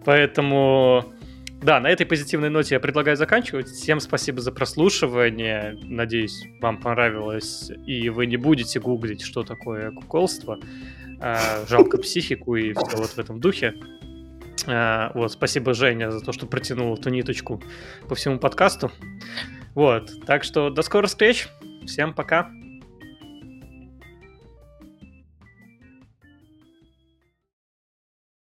Поэтому, 0.05 1.05
да, 1.61 1.80
на 1.80 1.89
этой 1.89 2.05
позитивной 2.05 2.49
ноте 2.49 2.76
я 2.76 2.80
предлагаю 2.80 3.18
заканчивать. 3.18 3.68
Всем 3.68 3.99
спасибо 3.99 4.39
за 4.41 4.51
прослушивание. 4.53 5.78
Надеюсь, 5.84 6.43
вам 6.61 6.80
понравилось, 6.80 7.70
и 7.86 8.09
вы 8.09 8.28
не 8.28 8.38
будете 8.38 8.80
гуглить, 8.80 9.22
что 9.22 9.43
такое 9.43 9.91
куколство. 9.91 10.57
Э, 11.22 11.66
жалко 11.68 11.97
психику 11.97 12.55
и 12.55 12.74
все 12.74 12.97
вот 12.97 13.09
в 13.09 13.18
этом 13.18 13.39
духе. 13.39 13.74
А, 14.68 15.12
вот, 15.14 15.32
спасибо, 15.32 15.74
Женя, 15.74 16.12
за 16.12 16.22
то, 16.22 16.32
что 16.32 16.45
протянул 16.45 16.95
эту 16.95 17.10
ниточку 17.10 17.62
по 18.08 18.16
всему 18.16 18.39
подкасту. 18.39 18.91
Вот, 19.74 20.26
так 20.26 20.43
что 20.43 20.70
до 20.70 20.82
скорых 20.82 21.10
встреч. 21.10 21.49
Всем 21.86 22.14
пока. 22.14 22.49